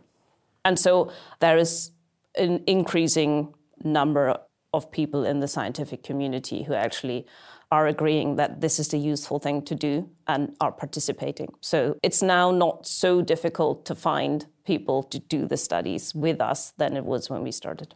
And 0.65 0.79
so, 0.79 1.11
there 1.41 1.57
is 1.57 1.93
an 2.37 2.63
increasing 2.67 3.55
number 3.85 4.37
of 4.75 4.91
people 4.91 5.25
in 5.25 5.41
the 5.41 5.49
scientific 5.49 6.03
community 6.03 6.65
who 6.65 6.75
actually 6.75 7.27
are 7.71 7.87
agreeing 7.87 8.37
that 8.37 8.61
this 8.61 8.79
is 8.79 8.89
the 8.89 8.99
useful 8.99 9.39
thing 9.39 9.63
to 9.63 9.75
do 9.75 10.09
and 10.27 10.55
are 10.61 10.73
participating. 10.73 11.53
So 11.61 11.97
it's 12.03 12.23
now 12.23 12.51
not 12.51 12.87
so 12.87 13.21
difficult 13.21 13.85
to 13.87 13.95
find 13.95 14.47
people 14.65 15.03
to 15.05 15.19
do 15.19 15.47
the 15.47 15.57
studies 15.57 16.15
with 16.15 16.41
us 16.41 16.73
than 16.79 16.97
it 16.97 17.05
was 17.05 17.29
when 17.29 17.43
we 17.43 17.53
started. 17.53 17.95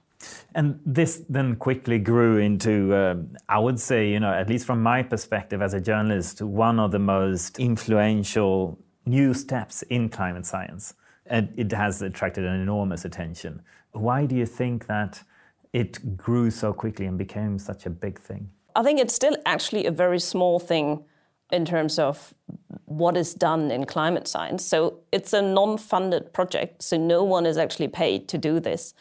And 0.55 0.79
this 0.87 1.23
then 1.29 1.57
quickly 1.57 1.99
grew 1.99 2.39
into, 2.39 2.95
um, 2.95 3.37
I 3.49 3.59
would 3.59 3.81
say, 3.81 4.09
you 4.09 4.21
know, 4.21 4.33
at 4.33 4.49
least 4.49 4.67
from 4.67 4.83
my 4.83 5.03
perspective 5.03 5.63
as 5.63 5.75
a 5.75 5.81
journalist, 5.81 6.41
one 6.43 6.79
of 6.79 6.93
the 6.93 6.99
most 6.99 7.59
influential 7.59 8.79
new 9.05 9.35
steps 9.35 9.83
in 9.83 10.09
climate 10.09 10.47
science. 10.47 10.95
And 11.27 11.53
it 11.57 11.73
has 11.73 12.03
attracted 12.03 12.45
an 12.45 12.61
enormous 12.61 13.05
attention. 13.05 13.63
Why 13.93 14.27
do 14.27 14.37
you 14.37 14.47
think 14.47 14.87
that 14.87 15.23
it 15.73 16.17
grew 16.17 16.51
so 16.51 16.73
quickly 16.73 17.07
and 17.07 17.19
became 17.19 17.59
such 17.59 17.87
a 17.87 17.91
big 17.91 18.19
thing? 18.19 18.51
I 18.75 18.83
think 18.83 19.01
it's 19.01 19.15
still 19.15 19.37
actually 19.47 19.87
a 19.87 19.91
very 19.91 20.21
small 20.21 20.59
thing 20.59 21.05
in 21.51 21.65
terms 21.65 21.99
of 21.99 22.35
what 22.87 23.17
is 23.17 23.35
done 23.35 23.71
in 23.71 23.85
climate 23.85 24.27
science. 24.27 24.65
So 24.65 25.01
it's 25.13 25.33
a 25.33 25.43
non 25.43 25.79
funded 25.79 26.33
project, 26.33 26.83
so 26.83 26.97
no 26.97 27.23
one 27.23 27.47
is 27.47 27.59
actually 27.59 27.89
paid 27.89 28.29
to 28.29 28.39
do 28.39 28.61
this. 28.61 28.95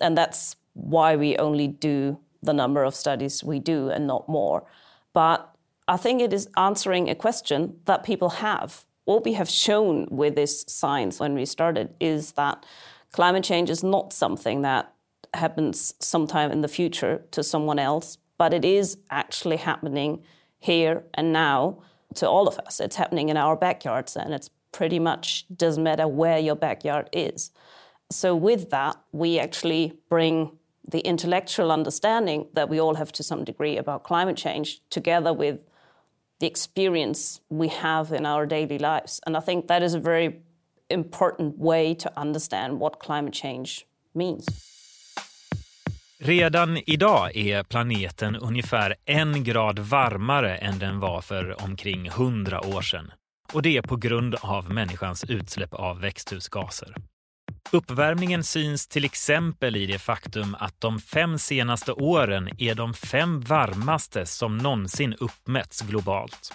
And 0.00 0.16
that's 0.16 0.56
why 0.74 1.16
we 1.16 1.36
only 1.38 1.68
do 1.68 2.18
the 2.42 2.52
number 2.52 2.84
of 2.84 2.94
studies 2.94 3.42
we 3.42 3.58
do 3.58 3.88
and 3.88 4.06
not 4.06 4.28
more. 4.28 4.64
But 5.12 5.50
I 5.88 5.96
think 5.96 6.20
it 6.20 6.32
is 6.32 6.48
answering 6.56 7.08
a 7.08 7.14
question 7.14 7.78
that 7.86 8.04
people 8.04 8.30
have. 8.30 8.84
What 9.04 9.24
we 9.24 9.34
have 9.34 9.50
shown 9.50 10.08
with 10.10 10.34
this 10.34 10.64
science 10.66 11.20
when 11.20 11.34
we 11.34 11.44
started 11.44 11.94
is 12.00 12.32
that 12.32 12.64
climate 13.12 13.44
change 13.44 13.70
is 13.70 13.82
not 13.82 14.12
something 14.12 14.62
that 14.62 14.93
happens 15.36 15.94
sometime 16.00 16.50
in 16.50 16.60
the 16.60 16.68
future 16.68 17.24
to 17.30 17.42
someone 17.42 17.78
else, 17.78 18.18
but 18.38 18.52
it 18.52 18.64
is 18.64 18.98
actually 19.10 19.56
happening 19.56 20.22
here 20.58 21.04
and 21.14 21.32
now 21.32 21.82
to 22.14 22.28
all 22.28 22.48
of 22.48 22.58
us. 22.60 22.80
It's 22.80 22.96
happening 22.96 23.28
in 23.28 23.36
our 23.36 23.56
backyards, 23.56 24.16
and 24.16 24.32
it's 24.32 24.50
pretty 24.72 24.98
much 24.98 25.46
doesn't 25.54 25.82
matter 25.82 26.08
where 26.08 26.38
your 26.38 26.56
backyard 26.56 27.08
is. 27.12 27.50
So, 28.10 28.34
with 28.34 28.70
that, 28.70 28.96
we 29.12 29.38
actually 29.38 29.98
bring 30.08 30.58
the 30.86 31.00
intellectual 31.00 31.72
understanding 31.72 32.48
that 32.52 32.68
we 32.68 32.80
all 32.80 32.94
have 32.94 33.12
to 33.12 33.22
some 33.22 33.44
degree 33.44 33.76
about 33.78 34.04
climate 34.04 34.36
change 34.36 34.82
together 34.90 35.32
with 35.32 35.60
the 36.40 36.46
experience 36.46 37.40
we 37.48 37.68
have 37.68 38.12
in 38.12 38.26
our 38.26 38.44
daily 38.44 38.78
lives. 38.78 39.20
And 39.26 39.36
I 39.36 39.40
think 39.40 39.66
that 39.68 39.82
is 39.82 39.94
a 39.94 40.00
very 40.00 40.42
important 40.90 41.58
way 41.58 41.94
to 41.94 42.12
understand 42.18 42.80
what 42.80 42.98
climate 42.98 43.32
change 43.32 43.86
means. 44.14 44.73
Redan 46.26 46.78
idag 46.86 47.36
är 47.36 47.62
planeten 47.62 48.36
ungefär 48.36 48.94
en 49.04 49.44
grad 49.44 49.78
varmare 49.78 50.56
än 50.56 50.78
den 50.78 51.00
var 51.00 51.20
för 51.20 51.62
omkring 51.62 52.06
100 52.06 52.66
år 52.66 52.82
sedan. 52.82 53.12
Och 53.52 53.62
det 53.62 53.76
är 53.76 53.82
på 53.82 53.96
grund 53.96 54.34
av 54.40 54.70
människans 54.70 55.24
utsläpp 55.24 55.74
av 55.74 56.00
växthusgaser. 56.00 56.94
Uppvärmningen 57.72 58.44
syns 58.44 58.88
till 58.88 59.04
exempel 59.04 59.76
i 59.76 59.86
det 59.86 59.98
faktum 59.98 60.56
att 60.58 60.80
de 60.80 60.98
fem 60.98 61.38
senaste 61.38 61.92
åren 61.92 62.48
är 62.58 62.74
de 62.74 62.94
fem 62.94 63.40
varmaste 63.40 64.26
som 64.26 64.58
någonsin 64.58 65.14
uppmätts 65.14 65.80
globalt. 65.80 66.52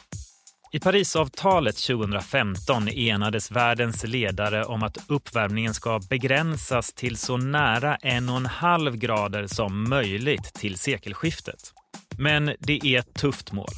I 0.71 0.79
Parisavtalet 0.79 1.77
2015 1.77 2.87
enades 2.87 3.51
världens 3.51 4.03
ledare 4.03 4.65
om 4.65 4.83
att 4.83 4.97
uppvärmningen 5.07 5.73
ska 5.73 5.99
begränsas 6.09 6.93
till 6.93 7.17
så 7.17 7.37
nära 7.37 7.95
en 7.95 8.29
och 8.29 8.37
en 8.37 8.45
halv 8.45 8.95
grader 8.95 9.47
som 9.47 9.89
möjligt 9.89 10.53
till 10.53 10.77
sekelskiftet. 10.77 11.73
Men 12.17 12.55
det 12.59 12.79
är 12.83 12.99
ett 12.99 13.13
tufft 13.13 13.51
mål. 13.51 13.73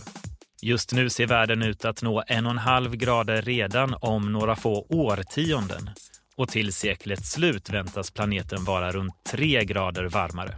Just 0.61 0.93
nu 0.93 1.09
ser 1.09 1.25
världen 1.25 1.61
ut 1.61 1.85
att 1.85 2.01
nå 2.01 2.23
en 2.27 2.45
och 2.45 2.51
en 2.51 2.57
halv 2.57 2.95
grader 2.95 3.41
redan 3.41 3.95
om 4.01 4.31
några 4.31 4.55
få 4.55 4.85
årtionden. 4.89 5.89
Och 6.35 6.49
till 6.49 6.73
seklets 6.73 7.31
slut 7.31 7.69
väntas 7.69 8.11
planeten 8.11 8.63
vara 8.63 8.91
runt 8.91 9.13
3 9.31 9.65
grader 9.65 10.03
varmare. 10.03 10.57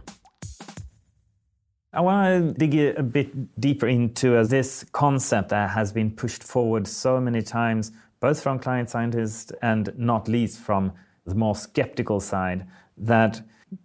I 1.94 2.00
want 2.00 2.58
to 2.58 2.66
dig 2.66 2.98
a 2.98 3.02
bit 3.04 3.60
deeper 3.60 3.86
into 3.86 4.36
uh, 4.36 4.44
this 4.44 4.84
concept 4.90 5.50
that 5.50 5.70
has 5.70 5.92
been 5.92 6.10
pushed 6.10 6.42
forward 6.42 6.88
so 6.88 7.20
many 7.20 7.40
times, 7.40 7.92
both 8.18 8.42
from 8.42 8.58
climate 8.58 8.90
scientists 8.90 9.52
and 9.62 9.92
not 9.96 10.26
least 10.26 10.58
from 10.58 10.92
the 11.24 11.36
more 11.36 11.54
skeptical 11.54 12.18
side, 12.18 12.66
that 12.96 13.42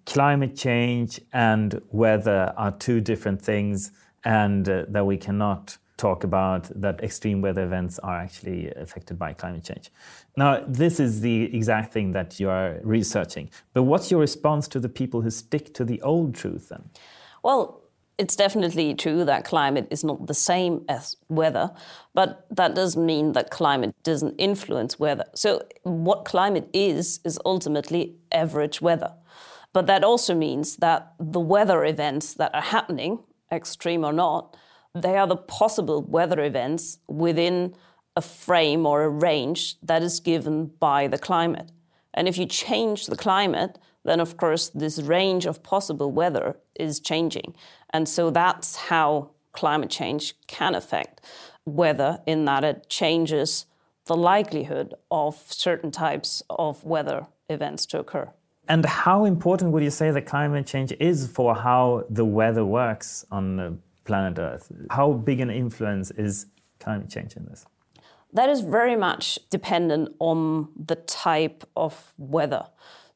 climate 0.08 0.56
change 0.56 1.22
and 1.34 1.80
weather 1.92 2.52
are 2.58 2.72
two 2.72 3.00
different 3.00 3.40
things, 3.40 3.92
and 4.24 4.68
uh, 4.68 4.86
that 4.90 5.06
we 5.06 5.16
cannot 5.16 5.78
talk 5.98 6.24
about 6.24 6.64
that 6.82 7.04
extreme 7.04 7.42
weather 7.42 7.64
events 7.64 8.00
are 8.00 8.18
actually 8.18 8.72
affected 8.72 9.20
by 9.20 9.34
climate 9.34 9.64
change. 9.64 9.92
Now, 10.36 10.64
this 10.68 11.00
is 11.00 11.22
the 11.22 11.56
exact 11.56 11.94
thing 11.94 12.14
that 12.14 12.40
you 12.40 12.50
are 12.50 12.80
researching. 12.82 13.52
But 13.74 13.84
what's 13.84 14.10
your 14.10 14.20
response 14.20 14.68
to 14.70 14.80
the 14.80 14.90
people 14.90 15.22
who 15.22 15.30
stick 15.30 15.76
to 15.76 15.86
the 15.86 16.02
old 16.02 16.34
truth 16.34 16.70
then? 16.70 16.90
Well, 17.44 17.79
it's 18.20 18.36
definitely 18.36 18.94
true 18.94 19.24
that 19.24 19.46
climate 19.46 19.88
is 19.90 20.04
not 20.04 20.28
the 20.28 20.34
same 20.34 20.84
as 20.90 21.16
weather, 21.30 21.72
but 22.14 22.46
that 22.52 22.76
doesn't 22.76 23.06
mean 23.06 23.32
that 23.32 23.50
climate 23.50 23.96
doesn't 24.04 24.36
influence 24.38 25.00
weather. 25.00 25.24
So, 25.34 25.64
what 25.84 26.26
climate 26.26 26.70
is, 26.74 27.22
is 27.24 27.40
ultimately 27.46 28.18
average 28.34 28.82
weather. 28.82 29.14
But 29.72 29.88
that 29.88 30.04
also 30.04 30.36
means 30.36 30.76
that 30.78 31.14
the 31.18 31.40
weather 31.40 31.86
events 31.86 32.34
that 32.34 32.54
are 32.54 32.62
happening, 32.62 33.20
extreme 33.52 34.04
or 34.04 34.12
not, 34.12 34.58
they 34.94 35.16
are 35.16 35.28
the 35.28 35.38
possible 35.38 36.02
weather 36.02 36.44
events 36.44 37.00
within 37.08 37.74
a 38.18 38.22
frame 38.22 38.86
or 38.86 39.04
a 39.04 39.10
range 39.10 39.80
that 39.82 40.04
is 40.04 40.20
given 40.20 40.66
by 40.80 41.08
the 41.08 41.18
climate. 41.18 41.72
And 42.14 42.28
if 42.28 42.38
you 42.38 42.46
change 42.46 43.06
the 43.06 43.16
climate, 43.16 43.78
then 44.10 44.20
of 44.20 44.36
course 44.38 44.70
this 44.70 45.00
range 45.00 45.46
of 45.46 45.62
possible 45.62 46.12
weather 46.12 46.58
is 46.76 47.00
changing. 47.00 47.56
And 47.92 48.10
so 48.10 48.32
that's 48.32 48.76
how 48.76 49.30
climate 49.52 49.90
change 49.90 50.36
can 50.48 50.74
affect 50.76 51.22
weather, 51.66 52.20
in 52.26 52.46
that 52.46 52.64
it 52.64 52.90
changes 52.90 53.66
the 54.06 54.16
likelihood 54.16 54.96
of 55.12 55.36
certain 55.50 55.92
types 55.92 56.42
of 56.50 56.84
weather 56.84 57.28
events 57.48 57.86
to 57.86 58.00
occur. 58.00 58.28
And 58.68 58.86
how 58.86 59.26
important 59.26 59.72
would 59.72 59.84
you 59.84 59.92
say 59.92 60.12
that 60.12 60.26
climate 60.26 60.66
change 60.66 60.92
is 61.00 61.28
for 61.28 61.56
how 61.56 62.06
the 62.10 62.26
weather 62.26 62.66
works 62.66 63.26
on 63.32 63.58
the 63.58 63.78
planet 64.06 64.40
Earth? 64.40 64.72
How 64.90 65.14
big 65.14 65.40
an 65.42 65.50
influence 65.50 66.12
is 66.12 66.48
climate 66.80 67.10
change 67.10 67.36
in 67.36 67.46
this? 67.46 67.66
That 68.34 68.50
is 68.50 68.62
very 68.62 68.96
much 68.96 69.40
dependent 69.50 70.16
on 70.20 70.70
the 70.76 70.96
type 70.96 71.64
of 71.76 72.14
weather. 72.18 72.66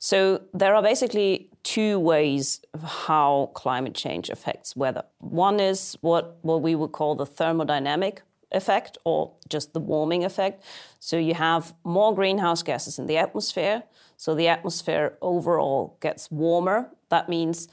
So 0.03 0.41
there 0.53 0.75
are 0.75 0.83
basically 0.83 1.49
two 1.63 1.97
ways 1.97 2.59
of 2.73 2.83
how 2.83 3.51
climate 3.53 3.93
change 3.93 4.29
affects 4.29 4.75
weather. 4.75 5.05
One 5.19 5.61
is 5.61 5.97
what, 6.01 6.39
what 6.41 6.61
we 6.61 6.75
would 6.75 6.91
call 6.91 7.15
the 7.15 7.25
thermodynamic 7.25 8.17
effect 8.51 8.97
or 9.05 9.31
just 9.47 9.71
the 9.71 9.79
warming 9.79 10.25
effect. 10.25 10.61
So 10.99 11.15
you 11.15 11.35
have 11.35 11.73
more 11.85 12.13
greenhouse 12.13 12.63
gases 12.63 12.99
in 12.99 13.07
the 13.07 13.15
atmosphere. 13.15 13.83
So 14.17 14.35
the 14.35 14.49
atmosphere 14.49 15.17
overall 15.21 15.97
gets 16.01 16.29
warmer. 16.29 16.89
That 17.07 17.29
means 17.29 17.69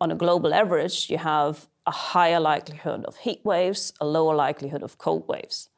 on 0.00 0.12
a 0.12 0.14
global 0.14 0.54
average, 0.54 1.10
you 1.10 1.18
have 1.18 1.66
a 1.84 1.90
higher 1.90 2.38
likelihood 2.38 3.04
of 3.06 3.16
heat 3.16 3.40
waves, 3.42 3.92
a 4.00 4.06
lower 4.06 4.36
likelihood 4.36 4.84
of 4.84 4.98
cold 4.98 5.26
waves. 5.26 5.68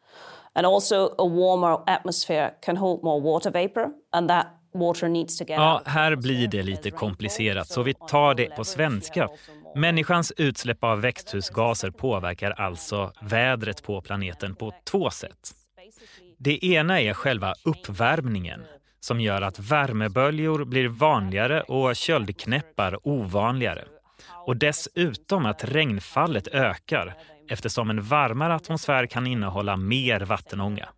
And 0.55 0.67
also 0.67 1.15
a 1.19 1.25
warmer 1.25 1.79
atmosphere 1.87 2.57
can 2.61 2.77
hold 2.77 3.03
more 3.03 3.19
water 3.23 3.49
vapor 3.49 3.93
and 4.13 4.29
that 4.29 4.58
Ja, 5.55 5.83
här 5.85 6.17
blir 6.17 6.49
det 6.49 6.63
lite 6.63 6.91
komplicerat 6.91 7.69
så 7.69 7.83
vi 7.83 7.95
tar 7.95 8.35
det 8.35 8.57
på 8.57 8.65
svenska. 8.65 9.29
Människans 9.75 10.33
utsläpp 10.37 10.85
av 10.85 11.01
växthusgaser 11.01 11.91
påverkar 11.91 12.51
alltså 12.51 13.13
vädret 13.21 13.83
på 13.83 14.01
planeten 14.01 14.55
på 14.55 14.75
två 14.91 15.11
sätt. 15.11 15.55
Det 16.39 16.65
ena 16.65 17.01
är 17.01 17.15
själva 17.15 17.55
uppvärmningen 17.65 18.65
som 19.01 19.21
gör 19.21 19.43
att 19.43 19.59
värmeböljor 19.59 20.65
blir 20.65 20.89
vanligare 20.89 21.61
och 21.61 21.97
köldknäppar 21.97 22.99
ovanligare. 23.09 23.85
Och 24.47 24.57
dessutom 24.57 25.47
att 25.47 25.65
regnfallet 25.65 26.49
ökar 26.49 27.15
eftersom 27.51 27.91
en 27.91 28.03
varmare 28.03 28.55
atmosfär 28.55 29.07
kan 29.07 29.27
innehålla 29.27 29.77
mer 29.77 30.21
vattenånga. 30.21 30.89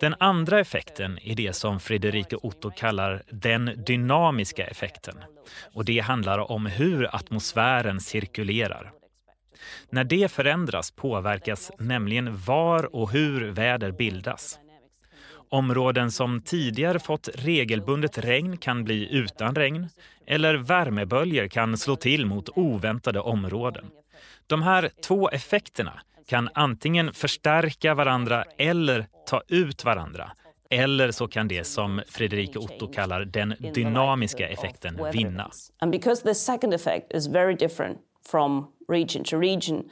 Den 0.00 0.14
andra 0.20 0.60
effekten 0.60 1.18
är 1.22 1.34
det 1.34 1.52
som 1.52 1.80
Friederike 1.80 2.36
Otto 2.36 2.70
kallar 2.70 3.22
den 3.30 3.84
dynamiska 3.86 4.66
effekten. 4.66 5.14
Och 5.72 5.84
det 5.84 5.98
handlar 5.98 6.52
om 6.52 6.66
hur 6.66 7.14
atmosfären 7.16 8.00
cirkulerar. 8.00 8.92
När 9.90 10.04
det 10.04 10.32
förändras 10.32 10.90
påverkas 10.90 11.70
nämligen 11.78 12.36
var 12.36 12.94
och 12.96 13.10
hur 13.10 13.50
väder 13.50 13.90
bildas. 13.92 14.58
Områden 15.48 16.10
som 16.10 16.42
tidigare 16.42 16.98
fått 16.98 17.28
regelbundet 17.34 18.18
regn 18.18 18.56
kan 18.56 18.84
bli 18.84 19.14
utan 19.14 19.54
regn 19.54 19.88
eller 20.26 20.54
värmeböljor 20.54 21.48
kan 21.48 21.78
slå 21.78 21.96
till 21.96 22.26
mot 22.26 22.48
oväntade 22.48 23.20
områden. 23.20 23.84
De 24.46 24.62
här 24.62 24.90
två 25.02 25.28
effekterna 25.28 26.00
kan 26.30 26.48
antingen 26.54 27.12
förstärka 27.12 27.94
varandra 27.94 28.44
eller 28.56 29.06
ta 29.26 29.42
ut 29.48 29.84
varandra. 29.84 30.30
Eller 30.70 31.10
så 31.10 31.28
kan 31.28 31.48
det 31.48 31.64
som 31.64 32.00
Fredrike 32.06 32.58
Otto 32.58 32.86
kallar 32.86 33.24
den 33.24 33.54
dynamiska 33.74 34.48
effekten 34.48 35.00
vinna. 35.12 35.50
And 35.78 35.92
because 35.92 36.22
the 36.22 36.34
second 36.34 36.74
effect 36.74 37.14
is 37.14 37.26
very 37.26 37.54
different 37.54 37.98
from 38.30 38.66
region 38.88 39.24
to 39.24 39.40
region 39.40 39.84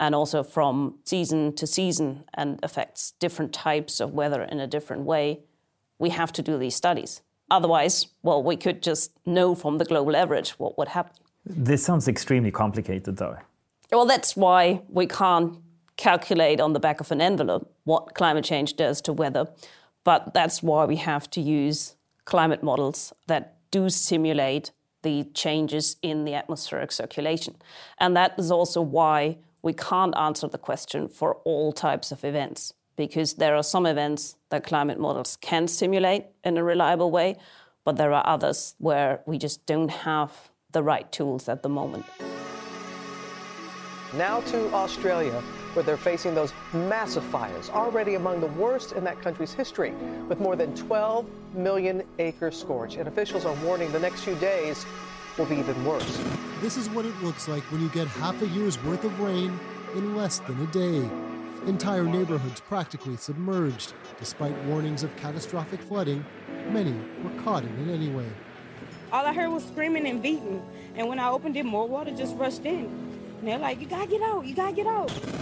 and 0.00 0.14
also 0.14 0.44
from 0.44 0.98
season 1.04 1.54
to 1.56 1.66
season 1.66 2.18
and 2.32 2.64
affects 2.64 3.12
different 3.18 3.52
types 3.64 4.00
of 4.00 4.10
weather 4.10 4.48
in 4.52 4.60
a 4.60 4.66
different 4.66 5.06
way, 5.06 5.38
we 5.98 6.10
have 6.10 6.32
to 6.32 6.42
do 6.42 6.58
these 6.58 6.76
studies. 6.76 7.22
Otherwise, 7.50 8.06
well, 8.22 8.42
we 8.42 8.56
could 8.56 8.86
just 8.86 9.12
know 9.24 9.54
from 9.56 9.78
the 9.78 9.84
global 9.84 10.16
average 10.16 10.50
what 10.58 10.72
would 10.76 10.88
happen. 10.88 11.12
This 11.64 11.84
sounds 11.84 12.08
extremely 12.08 12.50
complicated, 12.50 13.16
though. 13.16 13.36
Well, 13.92 14.06
that's 14.06 14.36
why 14.36 14.82
we 14.88 15.06
can't 15.06 15.58
calculate 16.00 16.60
on 16.60 16.72
the 16.72 16.80
back 16.80 16.98
of 17.00 17.12
an 17.12 17.20
envelope 17.20 17.70
what 17.84 18.14
climate 18.14 18.44
change 18.44 18.74
does 18.74 19.02
to 19.02 19.12
weather. 19.12 19.46
But 20.02 20.32
that's 20.32 20.62
why 20.62 20.86
we 20.86 20.96
have 20.96 21.28
to 21.30 21.40
use 21.40 21.94
climate 22.24 22.62
models 22.62 23.12
that 23.26 23.58
do 23.70 23.90
simulate 23.90 24.72
the 25.02 25.24
changes 25.34 25.96
in 26.02 26.24
the 26.24 26.34
atmospheric 26.34 26.90
circulation. 26.90 27.54
And 27.98 28.16
that 28.16 28.34
is 28.38 28.50
also 28.50 28.80
why 28.80 29.38
we 29.62 29.74
can't 29.74 30.16
answer 30.16 30.48
the 30.48 30.58
question 30.58 31.06
for 31.06 31.34
all 31.44 31.70
types 31.72 32.12
of 32.12 32.24
events, 32.24 32.72
because 32.96 33.34
there 33.34 33.54
are 33.54 33.62
some 33.62 33.84
events 33.84 34.36
that 34.48 34.64
climate 34.64 34.98
models 34.98 35.36
can 35.42 35.68
simulate 35.68 36.24
in 36.44 36.56
a 36.56 36.64
reliable 36.64 37.10
way, 37.10 37.36
but 37.84 37.96
there 37.96 38.12
are 38.12 38.26
others 38.26 38.74
where 38.78 39.20
we 39.26 39.36
just 39.36 39.66
don't 39.66 39.90
have 39.90 40.50
the 40.72 40.82
right 40.82 41.12
tools 41.12 41.48
at 41.48 41.62
the 41.62 41.68
moment. 41.68 42.06
Now 44.14 44.40
to 44.40 44.72
Australia, 44.72 45.42
where 45.74 45.82
they're 45.82 45.96
facing 45.96 46.34
those 46.34 46.52
massive 46.72 47.24
fires, 47.24 47.70
already 47.70 48.14
among 48.14 48.40
the 48.40 48.46
worst 48.46 48.92
in 48.92 49.04
that 49.04 49.20
country's 49.22 49.52
history, 49.52 49.92
with 50.28 50.40
more 50.40 50.56
than 50.56 50.74
12 50.74 51.26
million 51.54 52.02
acres 52.18 52.58
scorched. 52.58 52.96
And 52.96 53.08
officials 53.08 53.44
are 53.44 53.54
warning 53.64 53.90
the 53.92 54.00
next 54.00 54.22
few 54.22 54.34
days 54.36 54.84
will 55.38 55.46
be 55.46 55.56
even 55.56 55.84
worse. 55.84 56.22
This 56.60 56.76
is 56.76 56.90
what 56.90 57.04
it 57.04 57.22
looks 57.22 57.48
like 57.48 57.62
when 57.70 57.80
you 57.80 57.88
get 57.90 58.06
half 58.08 58.40
a 58.42 58.48
year's 58.48 58.82
worth 58.84 59.04
of 59.04 59.20
rain 59.20 59.58
in 59.94 60.16
less 60.16 60.38
than 60.40 60.60
a 60.62 60.66
day. 60.66 61.08
Entire 61.66 62.04
neighborhoods 62.04 62.60
practically 62.60 63.16
submerged. 63.16 63.92
Despite 64.18 64.56
warnings 64.64 65.02
of 65.02 65.14
catastrophic 65.16 65.80
flooding, 65.80 66.24
many 66.70 66.94
were 67.22 67.42
caught 67.42 67.64
in 67.64 67.88
it 67.88 67.94
anyway. 67.94 68.26
All 69.12 69.26
I 69.26 69.32
heard 69.32 69.50
was 69.50 69.64
screaming 69.64 70.06
and 70.06 70.22
beating, 70.22 70.62
and 70.94 71.08
when 71.08 71.18
I 71.18 71.28
opened 71.30 71.56
it, 71.56 71.64
more 71.64 71.86
water 71.86 72.12
just 72.12 72.36
rushed 72.36 72.64
in. 72.64 73.19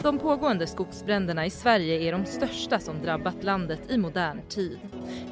De 0.03 0.19
pågående 0.19 0.67
skogsbränderna 0.67 1.47
i 1.47 1.51
Sverige 1.51 2.09
är 2.09 2.13
de 2.13 2.25
största 2.25 2.79
som 2.79 3.03
drabbat 3.03 3.45
landet 3.45 3.81
i 3.91 3.99
modern 3.99 4.41
tid. 4.49 4.79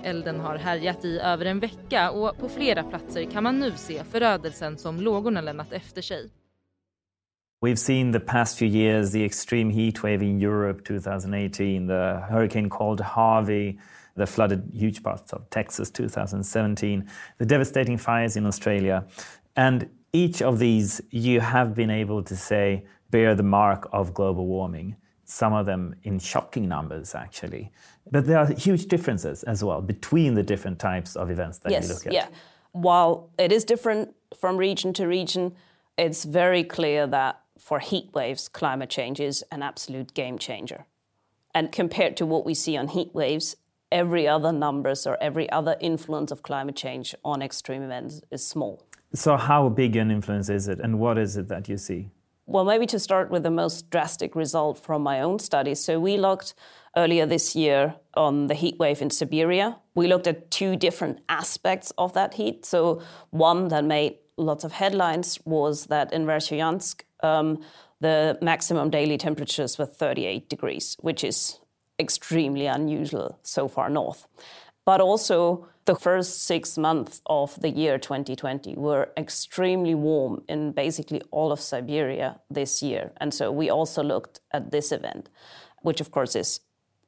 Elden 0.04 0.40
har 0.40 0.56
härjat 0.56 1.04
i 1.04 1.18
över 1.18 1.44
en 1.44 1.60
vecka 1.60 2.10
och 2.10 2.38
på 2.38 2.48
flera 2.48 2.82
platser 2.82 3.30
kan 3.30 3.42
man 3.42 3.58
nu 3.58 3.70
se 3.70 4.04
förödelsen 4.04 4.78
som 4.78 5.00
lågorna 5.00 5.40
lämnat 5.40 5.72
efter 5.72 6.02
sig. 6.02 6.30
We've 7.64 7.76
seen 7.76 8.12
the 8.12 8.20
past 8.20 8.58
few 8.58 8.78
years 8.78 9.12
the 9.12 9.24
extreme 9.24 9.72
heat 9.72 10.02
wave 10.02 10.24
in 10.24 10.42
Europe 10.42 10.82
2018, 10.84 11.88
the 11.88 12.20
hurricane 12.30 12.70
called 12.70 13.00
Harvey, 13.00 13.78
the 14.16 14.26
flooded 14.26 14.62
huge 14.74 15.02
parts 15.02 15.32
of 15.32 15.48
Texas 15.50 15.92
2017, 15.92 17.08
the 17.38 17.44
devastating 17.44 17.98
fires 17.98 18.36
in 18.36 18.46
Australia. 18.46 19.04
And 19.56 19.88
each 20.16 20.40
of 20.40 20.58
these 20.58 21.00
you 21.10 21.40
have 21.40 21.74
been 21.74 21.90
able 21.90 22.22
to 22.22 22.36
say 22.36 22.84
bear 23.10 23.34
the 23.34 23.42
mark 23.42 23.88
of 23.92 24.14
global 24.14 24.46
warming, 24.46 24.96
some 25.24 25.52
of 25.52 25.66
them 25.66 25.94
in 26.04 26.18
shocking 26.18 26.66
numbers, 26.68 27.14
actually. 27.14 27.70
But 28.10 28.26
there 28.26 28.38
are 28.38 28.50
huge 28.52 28.86
differences 28.86 29.42
as 29.42 29.62
well 29.62 29.80
between 29.82 30.34
the 30.34 30.42
different 30.42 30.78
types 30.78 31.16
of 31.16 31.30
events 31.30 31.58
that 31.58 31.72
yes, 31.72 31.88
you 31.88 31.94
look 31.94 32.06
at. 32.06 32.12
Yeah. 32.12 32.28
While 32.72 33.30
it 33.38 33.52
is 33.52 33.64
different 33.64 34.14
from 34.40 34.56
region 34.56 34.92
to 34.94 35.06
region, 35.06 35.54
it's 35.98 36.24
very 36.24 36.64
clear 36.64 37.06
that 37.06 37.40
for 37.58 37.78
heat 37.78 38.08
waves, 38.14 38.48
climate 38.48 38.90
change 38.90 39.20
is 39.20 39.44
an 39.50 39.62
absolute 39.62 40.14
game 40.14 40.38
changer. 40.38 40.86
And 41.54 41.72
compared 41.72 42.16
to 42.18 42.26
what 42.26 42.44
we 42.44 42.54
see 42.54 42.76
on 42.76 42.88
heat 42.88 43.14
waves, 43.14 43.56
every 43.90 44.28
other 44.28 44.52
numbers 44.52 45.06
or 45.06 45.16
every 45.20 45.48
other 45.50 45.76
influence 45.80 46.30
of 46.30 46.42
climate 46.42 46.76
change 46.76 47.14
on 47.24 47.42
extreme 47.42 47.82
events 47.82 48.20
is 48.30 48.46
small. 48.46 48.82
So, 49.16 49.36
how 49.38 49.70
big 49.70 49.96
an 49.96 50.10
influence 50.10 50.50
is 50.50 50.68
it, 50.68 50.78
and 50.78 50.98
what 50.98 51.16
is 51.16 51.36
it 51.38 51.48
that 51.48 51.68
you 51.68 51.78
see? 51.78 52.10
Well, 52.44 52.64
maybe 52.64 52.86
to 52.86 52.98
start 52.98 53.30
with 53.30 53.42
the 53.42 53.50
most 53.50 53.90
drastic 53.90 54.36
result 54.36 54.78
from 54.78 55.02
my 55.02 55.20
own 55.20 55.38
study. 55.40 55.74
So 55.74 55.98
we 55.98 56.16
looked 56.16 56.54
earlier 56.96 57.26
this 57.26 57.56
year 57.56 57.96
on 58.14 58.46
the 58.46 58.54
heat 58.54 58.78
wave 58.78 59.02
in 59.02 59.10
Siberia. 59.10 59.78
We 59.96 60.06
looked 60.06 60.28
at 60.28 60.50
two 60.52 60.76
different 60.76 61.18
aspects 61.28 61.92
of 61.98 62.12
that 62.12 62.34
heat. 62.34 62.64
So 62.64 63.02
one 63.30 63.66
that 63.68 63.84
made 63.84 64.18
lots 64.36 64.62
of 64.62 64.72
headlines 64.72 65.40
was 65.44 65.86
that 65.86 66.12
in 66.12 66.24
Verkhoyansk, 66.24 67.02
um, 67.24 67.58
the 68.00 68.38
maximum 68.40 68.90
daily 68.90 69.18
temperatures 69.18 69.76
were 69.76 69.86
38 69.86 70.48
degrees, 70.48 70.96
which 71.00 71.24
is 71.24 71.58
extremely 71.98 72.66
unusual 72.66 73.38
so 73.42 73.66
far 73.66 73.90
north. 73.90 74.28
But 74.86 75.00
also, 75.00 75.68
the 75.84 75.94
first 75.94 76.44
six 76.44 76.78
months 76.78 77.20
of 77.26 77.60
the 77.60 77.70
year 77.70 77.98
2020 77.98 78.74
were 78.76 79.08
extremely 79.16 79.94
warm 79.94 80.42
in 80.48 80.72
basically 80.72 81.22
all 81.30 81.52
of 81.52 81.60
Siberia 81.60 82.40
this 82.50 82.82
year. 82.82 83.12
And 83.18 83.32
so 83.32 83.52
we 83.52 83.70
also 83.70 84.02
looked 84.02 84.40
at 84.52 84.70
this 84.70 84.92
event, 84.92 85.28
which 85.82 86.00
of 86.00 86.10
course 86.10 86.34
is 86.34 86.60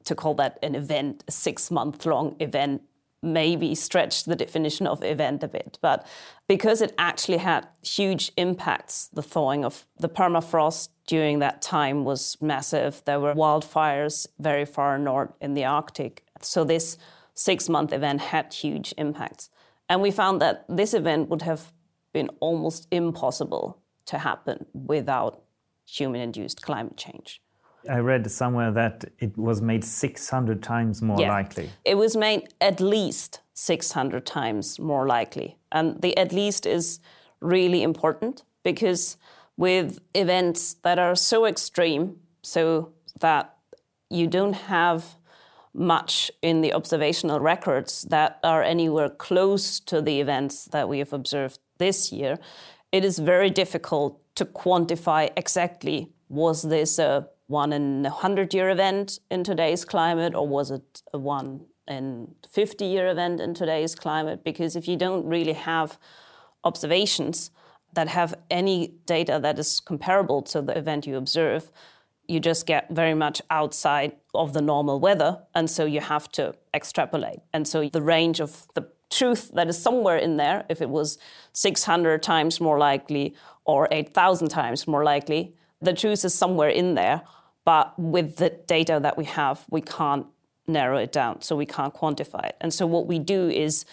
to 0.04 0.14
call 0.14 0.34
that 0.34 0.58
an 0.62 0.74
event, 0.74 1.24
a 1.26 1.32
six 1.32 1.70
month 1.70 2.06
long 2.06 2.36
event, 2.40 2.82
maybe 3.20 3.74
stretch 3.74 4.24
the 4.24 4.36
definition 4.36 4.86
of 4.86 5.02
event 5.02 5.42
a 5.42 5.48
bit. 5.48 5.78
But 5.82 6.06
because 6.46 6.80
it 6.80 6.94
actually 6.98 7.38
had 7.38 7.66
huge 7.82 8.30
impacts, 8.36 9.08
the 9.08 9.22
thawing 9.22 9.64
of 9.64 9.86
the 9.98 10.08
permafrost 10.08 10.90
during 11.08 11.40
that 11.40 11.62
time 11.62 12.04
was 12.04 12.36
massive. 12.40 13.02
There 13.06 13.18
were 13.18 13.34
wildfires 13.34 14.28
very 14.38 14.64
far 14.64 14.98
north 14.98 15.32
in 15.40 15.54
the 15.54 15.64
Arctic. 15.64 16.24
So 16.42 16.62
this 16.62 16.96
six 17.38 17.68
month 17.68 17.92
event 17.92 18.20
had 18.20 18.52
huge 18.52 18.92
impacts. 18.98 19.50
And 19.88 20.02
we 20.02 20.10
found 20.10 20.42
that 20.42 20.64
this 20.68 20.92
event 20.92 21.28
would 21.28 21.42
have 21.42 21.72
been 22.12 22.30
almost 22.40 22.88
impossible 22.90 23.78
to 24.06 24.18
happen 24.18 24.66
without 24.72 25.42
human 25.86 26.20
induced 26.20 26.62
climate 26.62 26.96
change. 26.96 27.40
I 27.88 27.98
read 27.98 28.30
somewhere 28.30 28.72
that 28.72 29.04
it 29.18 29.38
was 29.38 29.62
made 29.62 29.84
600 29.84 30.62
times 30.62 31.00
more 31.00 31.20
yeah. 31.20 31.28
likely. 31.28 31.70
It 31.84 31.94
was 31.94 32.16
made 32.16 32.48
at 32.60 32.80
least 32.80 33.40
600 33.54 34.26
times 34.26 34.78
more 34.78 35.06
likely. 35.06 35.58
And 35.70 36.02
the 36.02 36.16
at 36.18 36.32
least 36.32 36.66
is 36.66 36.98
really 37.40 37.82
important 37.82 38.42
because 38.64 39.16
with 39.56 40.00
events 40.14 40.74
that 40.82 40.98
are 40.98 41.14
so 41.14 41.46
extreme, 41.46 42.16
so 42.42 42.92
that 43.20 43.56
you 44.10 44.26
don't 44.26 44.54
have 44.54 45.17
much 45.74 46.30
in 46.42 46.60
the 46.60 46.72
observational 46.72 47.40
records 47.40 48.02
that 48.10 48.38
are 48.42 48.62
anywhere 48.62 49.08
close 49.08 49.80
to 49.80 50.00
the 50.02 50.20
events 50.20 50.66
that 50.66 50.88
we 50.88 50.98
have 50.98 51.12
observed 51.12 51.58
this 51.78 52.12
year, 52.12 52.38
it 52.92 53.04
is 53.04 53.18
very 53.18 53.50
difficult 53.50 54.20
to 54.34 54.44
quantify 54.44 55.30
exactly 55.36 56.08
was 56.28 56.62
this 56.62 56.98
a 56.98 57.26
one 57.46 57.72
in 57.72 58.04
a 58.04 58.10
100 58.10 58.52
year 58.52 58.68
event 58.68 59.18
in 59.30 59.42
today's 59.42 59.84
climate 59.84 60.34
or 60.34 60.46
was 60.46 60.70
it 60.70 61.02
a 61.12 61.18
one 61.18 61.64
in 61.86 62.34
50 62.50 62.84
year 62.84 63.08
event 63.08 63.40
in 63.40 63.54
today's 63.54 63.94
climate? 63.94 64.44
Because 64.44 64.76
if 64.76 64.86
you 64.86 64.96
don't 64.96 65.26
really 65.26 65.54
have 65.54 65.98
observations 66.64 67.50
that 67.94 68.08
have 68.08 68.34
any 68.50 68.94
data 69.06 69.38
that 69.42 69.58
is 69.58 69.80
comparable 69.80 70.42
to 70.42 70.60
the 70.60 70.76
event 70.76 71.06
you 71.06 71.16
observe, 71.16 71.70
you 72.28 72.38
just 72.38 72.66
get 72.66 72.88
very 72.90 73.14
much 73.14 73.40
outside 73.50 74.12
of 74.34 74.52
the 74.52 74.60
normal 74.60 75.00
weather. 75.00 75.40
And 75.54 75.68
so 75.70 75.86
you 75.86 76.00
have 76.00 76.30
to 76.32 76.54
extrapolate. 76.74 77.40
And 77.52 77.66
so 77.66 77.88
the 77.88 78.02
range 78.02 78.38
of 78.38 78.66
the 78.74 78.86
truth 79.10 79.50
that 79.54 79.68
is 79.68 79.82
somewhere 79.82 80.18
in 80.18 80.36
there, 80.36 80.66
if 80.68 80.82
it 80.82 80.90
was 80.90 81.18
600 81.54 82.22
times 82.22 82.60
more 82.60 82.78
likely 82.78 83.34
or 83.64 83.88
8,000 83.90 84.48
times 84.48 84.86
more 84.86 85.02
likely, 85.02 85.54
the 85.80 85.94
truth 85.94 86.24
is 86.24 86.34
somewhere 86.34 86.68
in 86.68 86.94
there. 86.94 87.22
But 87.64 87.98
with 87.98 88.36
the 88.36 88.50
data 88.50 88.98
that 89.02 89.16
we 89.16 89.24
have, 89.24 89.64
we 89.70 89.80
can't 89.80 90.26
narrow 90.66 90.98
it 90.98 91.12
down. 91.12 91.40
So 91.40 91.56
we 91.56 91.66
can't 91.66 91.94
quantify 91.94 92.46
it. 92.46 92.56
And 92.60 92.72
so 92.72 92.86
what 92.86 93.06
we 93.06 93.18
do 93.18 93.48
is 93.48 93.86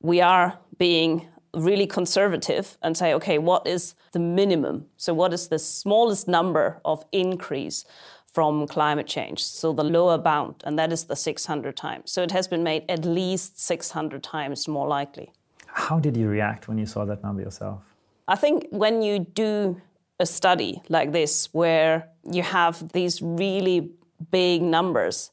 we 0.00 0.20
are 0.20 0.58
being 0.78 1.28
really 1.56 1.86
conservative 1.86 2.76
and 2.82 2.96
say, 2.96 3.14
okay, 3.14 3.38
what 3.38 3.66
is 3.66 3.94
the 4.12 4.18
minimum? 4.18 4.86
So, 4.96 5.14
what 5.14 5.32
is 5.32 5.48
the 5.48 5.58
smallest 5.58 6.28
number 6.28 6.80
of 6.84 7.04
increase 7.12 7.84
from 8.26 8.66
climate 8.66 9.06
change? 9.06 9.42
So, 9.42 9.72
the 9.72 9.84
lower 9.84 10.18
bound, 10.18 10.62
and 10.64 10.78
that 10.78 10.92
is 10.92 11.04
the 11.04 11.16
600 11.16 11.76
times. 11.76 12.12
So, 12.12 12.22
it 12.22 12.30
has 12.32 12.46
been 12.46 12.62
made 12.62 12.84
at 12.88 13.04
least 13.04 13.60
600 13.60 14.22
times 14.22 14.68
more 14.68 14.86
likely. 14.86 15.32
How 15.66 15.98
did 15.98 16.16
you 16.16 16.28
react 16.28 16.68
when 16.68 16.78
you 16.78 16.86
saw 16.86 17.04
that 17.04 17.22
number 17.22 17.42
yourself? 17.42 17.80
I 18.28 18.36
think 18.36 18.66
when 18.70 19.02
you 19.02 19.20
do 19.20 19.80
a 20.18 20.26
study 20.26 20.82
like 20.88 21.12
this, 21.12 21.48
where 21.52 22.08
you 22.24 22.42
have 22.42 22.92
these 22.92 23.20
really 23.22 23.90
big 24.30 24.62
numbers, 24.62 25.30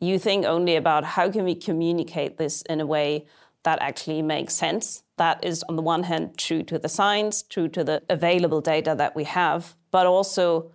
you 0.00 0.18
think 0.18 0.44
only 0.44 0.76
about 0.76 1.04
how 1.04 1.30
can 1.30 1.44
we 1.44 1.54
communicate 1.54 2.38
this 2.38 2.62
in 2.62 2.80
a 2.80 2.86
way 2.86 3.26
that 3.64 3.80
actually 3.80 4.22
makes 4.22 4.54
sense. 4.54 5.02
That 5.16 5.44
is, 5.44 5.64
on 5.68 5.76
the 5.76 5.82
one 5.82 6.04
hand, 6.04 6.38
true 6.38 6.62
to 6.64 6.78
the 6.78 6.88
science, 6.88 7.42
true 7.42 7.68
to 7.68 7.84
the 7.84 8.02
available 8.08 8.60
data 8.60 8.94
that 8.96 9.16
we 9.16 9.24
have, 9.24 9.74
but 9.90 10.06
also 10.06 10.70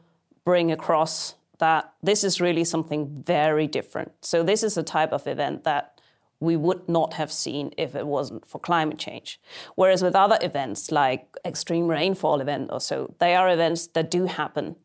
bring 0.45 0.71
across 0.71 1.35
that 1.59 1.93
this 2.01 2.23
is 2.23 2.41
really 2.41 2.65
something 2.65 3.23
very 3.25 3.67
different. 3.67 4.11
So, 4.21 4.43
this 4.43 4.63
is 4.63 4.77
a 4.77 4.83
type 4.83 5.13
of 5.13 5.27
event 5.27 5.63
that 5.63 6.01
we 6.39 6.57
would 6.57 6.87
not 6.89 7.13
have 7.13 7.31
seen 7.31 7.71
if 7.77 7.95
it 7.95 8.05
wasn't 8.05 8.45
for 8.45 8.59
climate 8.59 8.99
change. 8.99 9.39
Whereas 9.75 10.03
with 10.03 10.15
other 10.15 10.37
events 10.41 10.91
like 10.91 11.25
extreme 11.45 11.87
rainfall 11.87 12.41
event 12.41 12.69
or 12.71 12.81
so, 12.81 13.15
they 13.19 13.33
are 13.33 13.49
events 13.49 13.87
that 13.87 14.11
do 14.11 14.25
happen 14.25 14.75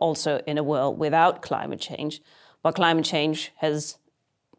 also 0.00 0.42
in 0.46 0.58
a 0.58 0.64
world 0.64 0.98
without 0.98 1.40
climate 1.40 1.80
change, 1.80 2.20
but 2.62 2.74
climate 2.74 3.04
change 3.04 3.52
has 3.58 3.98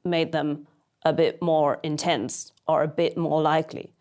made 0.05 0.31
them 0.31 0.67
a 1.06 1.13
bit 1.13 1.41
more 1.41 1.80
intense 1.84 2.52
or 2.68 2.84
a 2.84 2.88
bit 2.88 3.15
more 3.15 3.41
likely. 3.41 3.94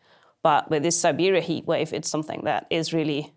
But 0.42 0.70
with 0.70 0.82
this 0.82 0.98
Siberia 0.98 1.40
heat 1.40 1.66
wave, 1.66 1.92
it's 1.92 2.08
something 2.08 2.42
that 2.44 2.66
is 2.70 2.92
really 2.92 3.32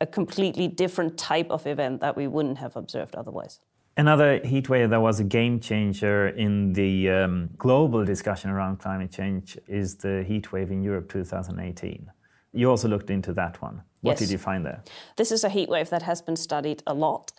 a 0.00 0.06
completely 0.06 0.66
different 0.66 1.16
type 1.16 1.50
of 1.50 1.66
event 1.66 2.00
that 2.00 2.16
we 2.16 2.26
wouldn't 2.26 2.58
have 2.58 2.76
observed 2.76 3.14
otherwise. 3.14 3.60
Another 3.96 4.40
heat 4.44 4.68
wave 4.68 4.90
that 4.90 5.00
was 5.00 5.20
a 5.20 5.24
game 5.24 5.60
changer 5.60 6.28
in 6.28 6.72
the 6.72 7.10
um, 7.10 7.50
global 7.58 8.04
discussion 8.04 8.50
around 8.50 8.78
climate 8.78 9.12
change 9.12 9.58
is 9.66 9.96
the 9.96 10.24
heat 10.24 10.50
wave 10.50 10.70
in 10.70 10.82
Europe 10.82 11.10
2018. 11.10 12.10
You 12.54 12.70
also 12.70 12.88
looked 12.88 13.10
into 13.10 13.32
that 13.34 13.60
one. 13.62 13.82
What 14.00 14.12
yes. 14.12 14.18
did 14.20 14.30
you 14.30 14.38
find 14.38 14.64
there? 14.64 14.82
This 15.16 15.30
is 15.30 15.44
a 15.44 15.48
heat 15.48 15.68
wave 15.68 15.90
that 15.90 16.02
has 16.02 16.20
been 16.20 16.36
studied 16.36 16.82
a 16.86 16.94
lot. 16.94 17.32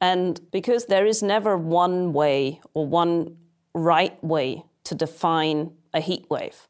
And 0.00 0.40
because 0.52 0.86
there 0.86 1.06
is 1.06 1.22
never 1.22 1.56
one 1.56 2.12
way 2.12 2.60
or 2.74 2.86
one 2.86 3.36
right 3.74 4.22
way 4.22 4.64
to 4.84 4.94
define 4.94 5.72
a 5.92 6.00
heat 6.00 6.26
wave, 6.30 6.68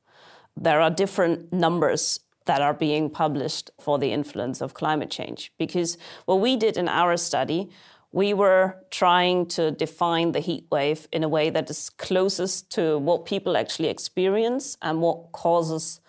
there 0.57 0.81
are 0.81 0.91
different 0.91 1.53
numbers 1.53 2.21
that 2.47 2.61
are 2.61 2.75
being 2.75 3.11
published 3.11 3.71
for 3.81 3.99
the 3.99 4.13
influence 4.13 4.61
of 4.61 4.75
climate 4.75 5.11
change. 5.11 5.53
Because 5.59 5.97
what 6.27 6.41
we 6.41 6.57
did 6.57 6.77
in 6.77 6.89
our 6.89 7.17
study, 7.17 7.71
we 8.13 8.35
were 8.35 8.77
trying 8.91 9.47
to 9.47 9.71
define 9.71 10.33
the 10.33 10.41
heat 10.41 10.67
wave 10.71 11.09
in 11.11 11.25
a 11.25 11.29
way 11.29 11.51
that 11.51 11.69
is 11.71 11.91
closest 11.91 12.71
to 12.71 12.99
what 12.99 13.25
people 13.25 13.57
actually 13.57 13.89
experience 13.89 14.77
and 14.83 15.01
what 15.01 15.33
causes 15.33 16.01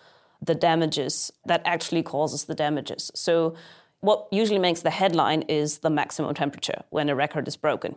the 0.42 0.54
damages, 0.54 1.32
that 1.46 1.62
actually 1.64 2.02
causes 2.02 2.44
the 2.44 2.54
damages. 2.54 3.10
So, 3.14 3.56
what 4.00 4.28
usually 4.30 4.58
makes 4.58 4.82
the 4.82 4.90
headline 4.90 5.42
is 5.42 5.78
the 5.78 5.90
maximum 5.90 6.34
temperature 6.34 6.82
when 6.90 7.08
a 7.08 7.16
record 7.16 7.48
is 7.48 7.56
broken. 7.56 7.96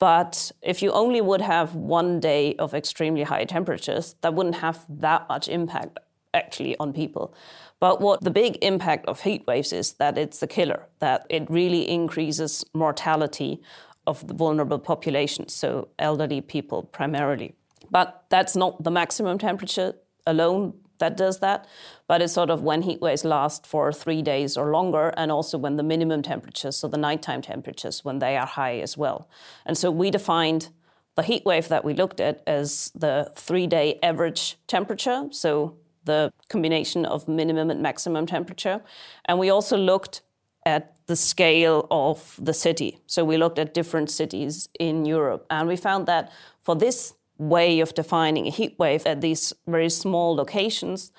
But 0.00 0.50
if 0.62 0.82
you 0.82 0.90
only 0.90 1.20
would 1.20 1.42
have 1.42 1.74
one 1.74 2.20
day 2.20 2.56
of 2.56 2.74
extremely 2.74 3.22
high 3.22 3.44
temperatures, 3.44 4.16
that 4.22 4.34
wouldn't 4.34 4.56
have 4.56 4.84
that 4.88 5.28
much 5.28 5.46
impact 5.46 5.98
actually 6.32 6.76
on 6.78 6.92
people. 6.92 7.34
But 7.80 8.00
what 8.00 8.22
the 8.22 8.30
big 8.30 8.58
impact 8.62 9.06
of 9.06 9.20
heat 9.20 9.46
waves 9.46 9.72
is 9.72 9.92
that 9.94 10.16
it's 10.16 10.40
the 10.40 10.46
killer, 10.46 10.86
that 11.00 11.26
it 11.28 11.50
really 11.50 11.88
increases 11.88 12.64
mortality 12.74 13.60
of 14.06 14.26
the 14.26 14.34
vulnerable 14.34 14.78
populations, 14.78 15.54
so 15.54 15.88
elderly 15.98 16.40
people 16.40 16.84
primarily. 16.84 17.54
But 17.90 18.24
that's 18.30 18.56
not 18.56 18.82
the 18.82 18.90
maximum 18.90 19.38
temperature 19.38 19.94
alone 20.26 20.74
that 21.00 21.16
does 21.16 21.40
that. 21.40 21.66
But 22.06 22.22
it's 22.22 22.32
sort 22.32 22.50
of 22.50 22.62
when 22.62 22.82
heat 22.82 23.00
waves 23.00 23.24
last 23.24 23.66
for 23.66 23.92
three 23.92 24.22
days 24.22 24.56
or 24.56 24.70
longer, 24.70 25.12
and 25.16 25.30
also 25.32 25.58
when 25.58 25.76
the 25.76 25.82
minimum 25.82 26.22
temperatures, 26.22 26.76
so 26.76 26.88
the 26.88 26.96
nighttime 26.96 27.42
temperatures, 27.42 28.04
when 28.04 28.20
they 28.20 28.36
are 28.36 28.46
high 28.46 28.78
as 28.78 28.96
well. 28.96 29.28
And 29.66 29.76
so 29.76 29.90
we 29.90 30.10
defined 30.10 30.68
the 31.16 31.22
heat 31.22 31.44
wave 31.44 31.68
that 31.68 31.84
we 31.84 31.92
looked 31.92 32.20
at 32.20 32.42
as 32.46 32.92
the 32.94 33.32
three 33.34 33.66
day 33.66 33.98
average 34.02 34.56
temperature, 34.66 35.28
so 35.30 35.76
the 36.04 36.32
combination 36.48 37.04
of 37.04 37.28
minimum 37.28 37.70
and 37.70 37.82
maximum 37.82 38.26
temperature. 38.26 38.80
And 39.26 39.38
we 39.38 39.50
also 39.50 39.76
looked 39.76 40.22
at 40.64 40.96
the 41.06 41.16
scale 41.16 41.86
of 41.90 42.38
the 42.38 42.54
city. 42.54 42.98
So 43.06 43.24
we 43.24 43.36
looked 43.36 43.58
at 43.58 43.74
different 43.74 44.10
cities 44.10 44.68
in 44.78 45.04
Europe, 45.04 45.46
and 45.50 45.68
we 45.68 45.76
found 45.76 46.06
that 46.06 46.32
for 46.62 46.74
this 46.74 47.14
way 47.40 47.80
of 47.80 47.94
defining 47.94 48.46
a 48.46 48.50
heat 48.50 48.78
wave 48.78 49.06
at 49.06 49.22
these 49.22 49.52
very 49.66 49.88
small 49.88 50.36
locations, 50.36 51.10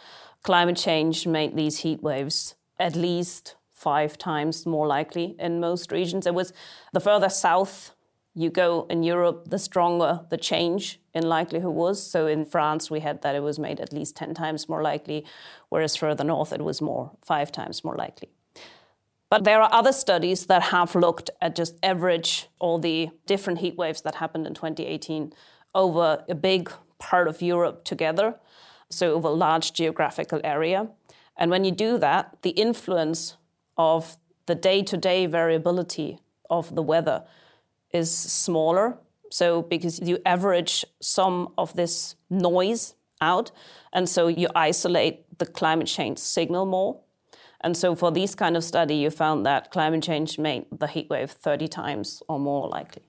climate 0.43 0.77
change 0.77 1.25
made 1.25 1.55
these 1.55 1.79
heat 1.79 2.01
waves 2.03 2.55
at 2.79 2.95
least 2.95 3.55
five 3.73 4.17
times 4.17 4.65
more 4.65 4.85
likely 4.85 5.35
in 5.39 5.59
most 5.59 5.91
regions. 5.91 6.27
It 6.27 6.35
was 6.35 6.53
the 6.93 6.99
further 6.99 7.29
south 7.29 7.95
you 8.33 8.49
go 8.49 8.85
in 8.89 9.03
Europe, 9.03 9.49
the 9.49 9.57
stronger 9.59 10.21
the 10.29 10.37
change 10.37 11.01
in 11.13 11.27
likelihood 11.27 11.73
was. 11.73 12.01
So 12.01 12.27
in 12.27 12.45
France, 12.45 12.89
we 12.89 12.99
had 13.01 13.23
that 13.23 13.35
it 13.35 13.41
was 13.41 13.59
made 13.59 13.79
at 13.79 13.91
least 13.91 14.15
10 14.15 14.35
times 14.35 14.69
more 14.69 14.81
likely, 14.81 15.25
whereas 15.69 15.95
further 15.95 16.23
north, 16.23 16.53
it 16.53 16.61
was 16.61 16.81
more, 16.81 17.11
five 17.25 17.51
times 17.51 17.83
more 17.83 17.95
likely. 17.95 18.29
But 19.29 19.43
there 19.43 19.61
are 19.61 19.73
other 19.73 19.91
studies 19.91 20.45
that 20.45 20.61
have 20.61 20.93
looked 20.93 21.29
at 21.41 21.55
just 21.55 21.75
average 21.83 22.47
all 22.59 22.79
the 22.79 23.09
different 23.25 23.59
heat 23.59 23.75
waves 23.75 24.01
that 24.01 24.15
happened 24.15 24.45
in 24.45 24.53
2018 24.53 25.33
over 25.73 26.23
a 26.29 26.35
big 26.35 26.71
part 26.99 27.27
of 27.27 27.41
Europe 27.41 27.83
together, 27.83 28.35
so 28.89 29.13
over 29.13 29.29
a 29.29 29.31
large 29.31 29.73
geographical 29.73 30.39
area. 30.43 30.89
And 31.37 31.49
when 31.49 31.63
you 31.63 31.71
do 31.71 31.97
that, 31.97 32.37
the 32.41 32.51
influence 32.51 33.37
of 33.77 34.17
the 34.45 34.55
day 34.55 34.83
to 34.83 34.97
day 34.97 35.25
variability 35.25 36.19
of 36.49 36.75
the 36.75 36.83
weather 36.83 37.23
is 37.91 38.11
smaller. 38.15 38.97
So, 39.29 39.61
because 39.61 40.01
you 40.01 40.19
average 40.25 40.85
some 40.99 41.53
of 41.57 41.73
this 41.73 42.15
noise 42.29 42.95
out, 43.21 43.51
and 43.93 44.09
so 44.09 44.27
you 44.27 44.49
isolate 44.55 45.39
the 45.39 45.45
climate 45.45 45.87
change 45.87 46.17
signal 46.19 46.65
more. 46.65 46.99
And 47.61 47.77
so, 47.77 47.95
for 47.95 48.11
these 48.11 48.35
kind 48.35 48.57
of 48.57 48.63
study, 48.63 48.95
you 48.95 49.09
found 49.09 49.45
that 49.45 49.71
climate 49.71 50.03
change 50.03 50.37
made 50.37 50.65
the 50.71 50.87
heat 50.87 51.09
wave 51.09 51.31
30 51.31 51.67
times 51.69 52.21
or 52.27 52.39
more 52.39 52.67
likely. 52.67 53.03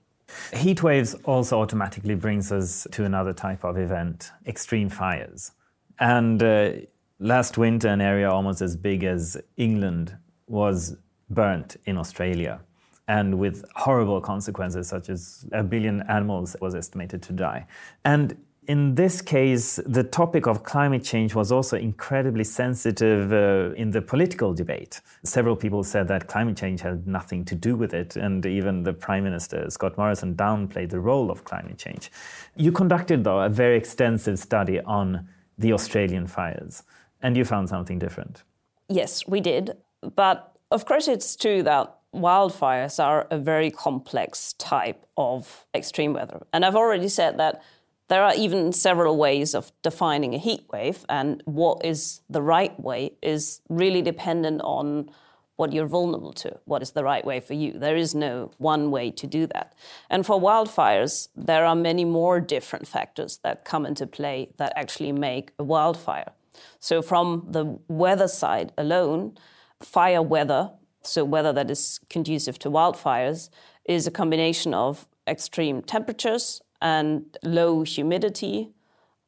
Heat 0.53 0.83
waves 0.83 1.15
also 1.25 1.61
automatically 1.61 2.15
brings 2.15 2.51
us 2.51 2.87
to 2.91 3.05
another 3.05 3.33
type 3.33 3.63
of 3.63 3.77
event, 3.77 4.31
extreme 4.45 4.89
fires. 4.89 5.51
And 5.99 6.41
uh, 6.41 6.71
last 7.19 7.57
winter, 7.57 7.87
an 7.89 8.01
area 8.01 8.29
almost 8.29 8.61
as 8.61 8.75
big 8.75 9.03
as 9.03 9.37
England 9.57 10.17
was 10.47 10.95
burnt 11.29 11.77
in 11.85 11.97
Australia 11.97 12.61
and 13.07 13.37
with 13.37 13.65
horrible 13.75 14.21
consequences, 14.21 14.87
such 14.87 15.09
as 15.09 15.45
a 15.51 15.63
billion 15.63 16.01
animals 16.03 16.55
was 16.61 16.73
estimated 16.73 17.21
to 17.23 17.33
die. 17.33 17.65
And 18.05 18.37
in 18.67 18.95
this 18.95 19.21
case, 19.21 19.79
the 19.85 20.03
topic 20.03 20.47
of 20.47 20.63
climate 20.63 21.03
change 21.03 21.35
was 21.35 21.51
also 21.51 21.77
incredibly 21.77 22.43
sensitive 22.43 23.33
uh, 23.33 23.73
in 23.75 23.91
the 23.91 24.01
political 24.01 24.53
debate. 24.53 25.01
Several 25.23 25.55
people 25.55 25.83
said 25.83 26.07
that 26.07 26.27
climate 26.27 26.57
change 26.57 26.81
had 26.81 27.05
nothing 27.07 27.45
to 27.45 27.55
do 27.55 27.75
with 27.75 27.93
it, 27.93 28.15
and 28.15 28.45
even 28.45 28.83
the 28.83 28.93
Prime 28.93 29.23
Minister, 29.23 29.69
Scott 29.69 29.97
Morrison, 29.97 30.35
downplayed 30.35 30.89
the 30.89 30.99
role 30.99 31.29
of 31.29 31.43
climate 31.43 31.77
change. 31.77 32.11
You 32.55 32.71
conducted, 32.71 33.23
though, 33.23 33.39
a 33.39 33.49
very 33.49 33.77
extensive 33.77 34.39
study 34.39 34.79
on 34.81 35.27
the 35.57 35.73
Australian 35.73 36.27
fires, 36.27 36.83
and 37.21 37.35
you 37.35 37.45
found 37.45 37.69
something 37.69 37.99
different. 37.99 38.43
Yes, 38.89 39.27
we 39.27 39.39
did. 39.39 39.77
But 40.15 40.55
of 40.71 40.85
course, 40.85 41.07
it's 41.07 41.35
true 41.35 41.63
that 41.63 41.95
wildfires 42.13 43.03
are 43.03 43.27
a 43.31 43.37
very 43.37 43.71
complex 43.71 44.53
type 44.53 45.05
of 45.17 45.65
extreme 45.73 46.13
weather. 46.13 46.45
And 46.53 46.65
I've 46.65 46.75
already 46.75 47.09
said 47.09 47.37
that 47.37 47.61
there 48.07 48.23
are 48.23 48.33
even 48.35 48.73
several 48.73 49.17
ways 49.17 49.55
of 49.55 49.71
defining 49.81 50.33
a 50.33 50.37
heat 50.37 50.65
wave, 50.71 51.05
and 51.09 51.41
what 51.45 51.83
is 51.85 52.21
the 52.29 52.41
right 52.41 52.77
way 52.79 53.13
is 53.21 53.61
really 53.69 54.01
dependent 54.01 54.61
on 54.63 55.09
what 55.55 55.71
you're 55.71 55.87
vulnerable 55.87 56.33
to, 56.33 56.59
what 56.65 56.81
is 56.81 56.91
the 56.91 57.03
right 57.03 57.23
way 57.23 57.39
for 57.39 57.53
you. 57.53 57.73
There 57.73 57.95
is 57.95 58.15
no 58.15 58.51
one 58.57 58.89
way 58.89 59.11
to 59.11 59.27
do 59.27 59.45
that. 59.47 59.75
And 60.09 60.25
for 60.25 60.41
wildfires, 60.41 61.29
there 61.35 61.65
are 61.65 61.75
many 61.75 62.05
more 62.05 62.39
different 62.39 62.87
factors 62.87 63.39
that 63.43 63.63
come 63.63 63.85
into 63.85 64.07
play 64.07 64.51
that 64.57 64.73
actually 64.75 65.11
make 65.11 65.51
a 65.59 65.63
wildfire. 65.63 66.31
So, 66.79 67.01
from 67.01 67.47
the 67.49 67.79
weather 67.87 68.27
side 68.27 68.73
alone, 68.77 69.37
fire 69.79 70.21
weather 70.21 70.71
so 71.05 71.23
weather 71.23 71.53
that 71.53 71.69
is 71.69 71.99
conducive 72.09 72.57
to 72.59 72.69
wildfires, 72.69 73.49
is 73.85 74.07
a 74.07 74.11
combination 74.11 74.73
of 74.73 75.07
extreme 75.27 75.81
temperatures 75.81 76.61
and 76.83 77.37
low 77.41 77.81
humidity 77.81 78.69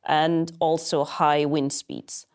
and 0.06 0.52
also 0.60 1.06
high 1.06 1.46
wind 1.46 1.74
speeds. 1.74 2.28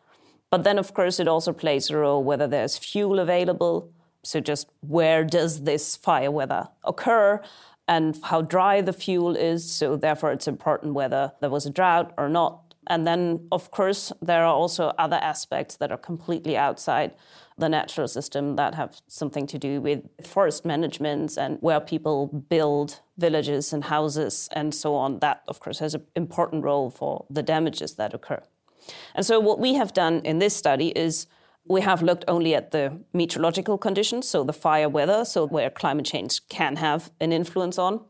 But 0.49 0.65
then, 0.65 0.77
of 0.77 0.93
course, 0.93 1.19
it 1.21 1.27
also 1.29 1.53
plays 1.53 1.89
a 1.89 1.97
role 1.97 2.21
whether 2.21 2.47
there's 2.47 2.77
fuel 2.77 3.19
available. 3.19 3.89
So, 4.23 4.41
just 4.41 4.67
where 4.81 5.23
does 5.23 5.63
this 5.63 5.95
fire 5.95 6.29
weather 6.29 6.67
occur 6.83 7.41
and 7.87 8.19
how 8.23 8.41
dry 8.41 8.81
the 8.81 8.93
fuel 8.93 9.35
is. 9.35 9.71
So, 9.71 9.95
therefore, 9.95 10.31
it's 10.33 10.47
important 10.47 10.93
whether 10.93 11.31
there 11.39 11.49
was 11.49 11.65
a 11.65 11.69
drought 11.69 12.13
or 12.17 12.27
not. 12.27 12.70
And 12.87 13.05
then, 13.05 13.47
of 13.51 13.69
course, 13.71 14.11
there 14.21 14.43
are 14.43 14.53
also 14.53 14.93
other 14.97 15.17
aspects 15.17 15.77
that 15.77 15.91
are 15.91 15.97
completely 15.97 16.57
outside 16.57 17.13
the 17.57 17.69
natural 17.69 18.07
system 18.07 18.55
that 18.55 18.73
have 18.73 19.01
something 19.07 19.45
to 19.47 19.59
do 19.59 19.79
with 19.79 20.01
forest 20.25 20.65
management 20.65 21.37
and 21.37 21.57
where 21.61 21.79
people 21.79 22.27
build 22.49 22.99
villages 23.17 23.71
and 23.71 23.83
houses 23.83 24.49
and 24.53 24.73
so 24.73 24.95
on. 24.95 25.19
That, 25.19 25.43
of 25.47 25.59
course, 25.59 25.79
has 25.79 25.93
an 25.93 26.05
important 26.15 26.63
role 26.63 26.89
for 26.89 27.25
the 27.29 27.43
damages 27.43 27.95
that 27.95 28.13
occur. 28.13 28.41
And 29.13 29.25
so, 29.25 29.39
what 29.39 29.59
we 29.59 29.75
have 29.75 29.93
done 29.93 30.21
in 30.23 30.39
this 30.39 30.55
study 30.55 30.87
is 30.89 31.27
we 31.65 31.81
have 31.81 32.01
looked 32.01 32.25
only 32.27 32.55
at 32.55 32.71
the 32.71 32.99
meteorological 33.13 33.77
conditions, 33.77 34.27
so 34.27 34.43
the 34.43 34.53
fire 34.53 34.89
weather, 34.89 35.23
so 35.23 35.45
where 35.45 35.69
climate 35.69 36.05
change 36.05 36.47
can 36.49 36.77
have 36.77 37.11
an 37.19 37.31
influence 37.31 37.77
on. 37.77 38.01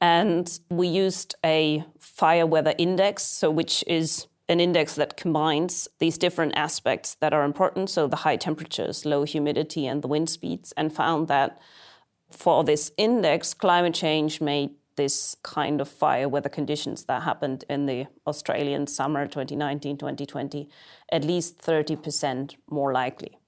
And 0.00 0.58
we 0.68 0.88
used 0.88 1.34
a 1.44 1.84
fire 1.98 2.46
weather 2.46 2.74
index, 2.78 3.22
so 3.22 3.50
which 3.50 3.82
is 3.86 4.26
an 4.48 4.60
index 4.60 4.94
that 4.94 5.16
combines 5.16 5.88
these 5.98 6.18
different 6.18 6.56
aspects 6.56 7.16
that 7.16 7.32
are 7.32 7.44
important, 7.44 7.90
so 7.90 8.06
the 8.06 8.16
high 8.16 8.36
temperatures, 8.36 9.04
low 9.04 9.24
humidity, 9.24 9.86
and 9.86 10.02
the 10.02 10.08
wind 10.08 10.30
speeds, 10.30 10.72
and 10.76 10.92
found 10.92 11.28
that 11.28 11.58
for 12.30 12.62
this 12.62 12.92
index, 12.96 13.54
climate 13.54 13.94
change 13.94 14.40
made 14.40 14.70
this 14.96 15.36
kind 15.42 15.80
of 15.80 15.88
fire 15.88 16.28
weather 16.28 16.48
conditions 16.48 17.04
that 17.04 17.22
happened 17.22 17.64
in 17.68 17.86
the 17.86 18.06
Australian 18.26 18.86
summer 18.86 19.26
2019 19.26 19.98
2020 19.98 20.68
at 21.12 21.22
least 21.22 21.58
30% 21.58 22.56
more 22.70 22.92
likely. 22.92 23.38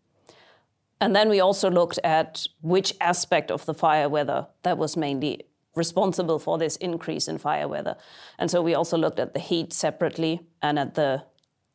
And 1.00 1.14
then 1.16 1.28
we 1.28 1.40
also 1.40 1.70
looked 1.70 1.98
at 2.04 2.46
which 2.60 2.92
aspect 3.00 3.50
of 3.50 3.64
the 3.66 3.74
fire 3.74 4.08
weather 4.08 4.46
that 4.62 4.78
was 4.78 4.96
mainly 4.96 5.46
responsible 5.74 6.38
for 6.38 6.58
this 6.58 6.76
increase 6.76 7.28
in 7.28 7.38
fire 7.38 7.68
weather. 7.68 7.96
And 8.38 8.50
so 8.50 8.62
we 8.62 8.74
also 8.74 8.96
looked 8.98 9.20
at 9.20 9.34
the 9.34 9.40
heat 9.40 9.72
separately 9.72 10.40
and 10.62 10.78
at 10.78 10.94
the 10.94 11.24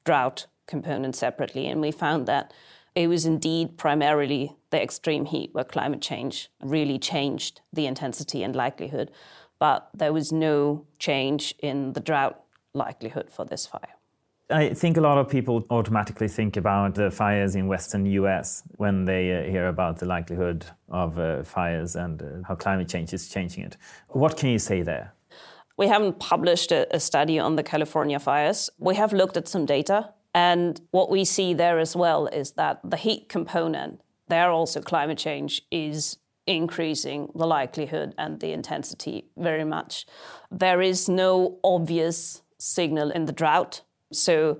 drought 0.03 0.47
component 0.67 1.15
separately. 1.15 1.67
And 1.67 1.81
we 1.81 1.91
found 1.91 2.27
that 2.27 2.53
it 2.95 3.07
was 3.07 3.25
indeed 3.25 3.77
primarily 3.77 4.55
the 4.69 4.81
extreme 4.81 5.25
heat 5.25 5.49
where 5.53 5.63
climate 5.63 6.01
change 6.01 6.49
really 6.61 6.99
changed 6.99 7.61
the 7.71 7.85
intensity 7.87 8.43
and 8.43 8.55
likelihood. 8.55 9.11
But 9.59 9.89
there 9.93 10.13
was 10.13 10.31
no 10.31 10.85
change 10.99 11.55
in 11.59 11.93
the 11.93 11.99
drought 11.99 12.43
likelihood 12.73 13.31
for 13.31 13.45
this 13.45 13.65
fire. 13.65 13.95
I 14.53 14.71
think 14.75 14.97
a 14.97 15.01
lot 15.01 15.17
of 15.17 15.27
people 15.27 15.65
automatically 15.71 16.27
think 16.27 16.57
about 16.57 16.93
the 16.93 17.09
fires 17.09 17.55
in 17.55 17.65
western 17.65 18.05
US 18.05 18.61
when 18.77 19.05
they 19.05 19.31
uh, 19.31 19.49
hear 19.49 19.67
about 19.67 19.97
the 19.97 20.05
likelihood 20.05 20.63
of 20.89 21.17
uh, 21.17 21.43
fires 21.43 21.95
and 21.95 22.21
uh, 22.21 22.25
how 22.47 22.53
climate 22.53 22.87
change 22.87 23.13
is 23.13 23.27
changing 23.29 23.63
it. 23.63 23.77
What 24.09 24.37
can 24.37 24.49
you 24.49 24.59
say 24.59 24.83
there? 24.83 25.15
We 25.75 25.87
haven't 25.87 26.19
published 26.19 26.71
a, 26.71 26.85
a 26.95 26.99
study 26.99 27.39
on 27.39 27.55
the 27.55 27.63
California 27.63 28.19
fires. 28.19 28.69
We 28.77 28.93
have 28.93 29.11
looked 29.11 29.37
at 29.37 29.47
some 29.47 29.65
data, 29.65 30.13
and 30.35 30.79
what 30.91 31.09
we 31.09 31.25
see 31.25 31.55
there 31.55 31.79
as 31.79 31.95
well 31.95 32.27
is 32.27 32.51
that 32.51 32.79
the 32.83 32.97
heat 32.97 33.29
component, 33.29 34.01
there 34.27 34.51
also 34.51 34.81
climate 34.81 35.17
change 35.17 35.63
is 35.71 36.17
increasing 36.45 37.31
the 37.33 37.47
likelihood 37.47 38.13
and 38.19 38.39
the 38.39 38.51
intensity 38.51 39.25
very 39.35 39.63
much. 39.63 40.05
There 40.51 40.79
is 40.79 41.09
no 41.09 41.57
obvious 41.63 42.43
signal 42.59 43.09
in 43.09 43.25
the 43.25 43.33
drought 43.33 43.81
so 44.15 44.59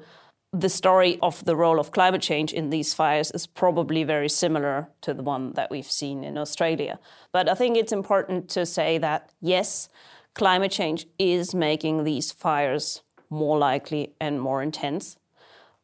the 0.52 0.70
story 0.70 1.18
of 1.22 1.44
the 1.46 1.56
role 1.56 1.80
of 1.80 1.92
climate 1.92 2.22
change 2.22 2.54
in 2.54 2.70
these 2.70 2.94
fires 2.94 3.32
is 3.32 3.48
probably 3.48 4.04
very 4.04 4.30
similar 4.30 4.88
to 5.02 5.14
the 5.14 5.24
one 5.24 5.54
that 5.54 5.72
we've 5.72 5.92
seen 5.92 6.24
in 6.24 6.38
Australia. 6.38 7.00
But 7.32 7.50
I 7.50 7.56
think 7.56 7.76
it's 7.76 7.92
important 7.92 8.50
to 8.50 8.66
say 8.66 9.00
that 9.00 9.32
yes, 9.42 9.90
climate 10.36 10.72
change 10.72 11.08
is 11.18 11.56
making 11.56 12.04
these 12.04 12.32
fires 12.32 13.02
more 13.32 13.58
likely 13.58 14.14
and 14.22 14.40
more 14.40 14.62
intense. 14.62 15.18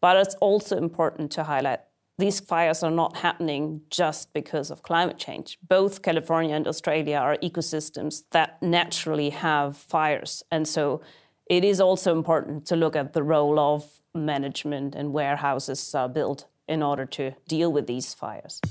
But 0.01 0.17
it's 0.17 0.35
also 0.35 0.77
important 0.77 1.31
to 1.31 1.43
highlight 1.43 1.79
these 2.19 2.41
fires 2.41 2.83
are 2.83 2.91
not 2.91 3.17
happening 3.17 3.81
just 3.89 4.33
because 4.33 4.69
of 4.69 4.83
climate 4.83 5.17
change. 5.17 5.57
Both 5.67 6.01
California 6.01 6.53
and 6.53 6.67
Australia 6.67 7.15
are 7.15 7.37
ecosystems 7.37 8.23
that 8.31 8.61
naturally 8.61 9.29
have 9.29 9.77
fires. 9.77 10.43
And 10.51 10.67
so 10.67 11.01
it 11.49 11.63
is 11.63 11.81
also 11.81 12.11
important 12.11 12.65
to 12.67 12.75
look 12.75 12.95
at 12.95 13.13
the 13.13 13.21
role 13.21 13.59
of 13.59 13.83
management 14.13 14.95
and 14.95 15.13
warehouses 15.13 15.95
are 15.95 16.09
built 16.09 16.45
in 16.67 16.83
order 16.83 17.05
to 17.05 17.31
deal 17.47 17.73
with 17.73 17.87
these 17.87 18.15
fires. 18.15 18.61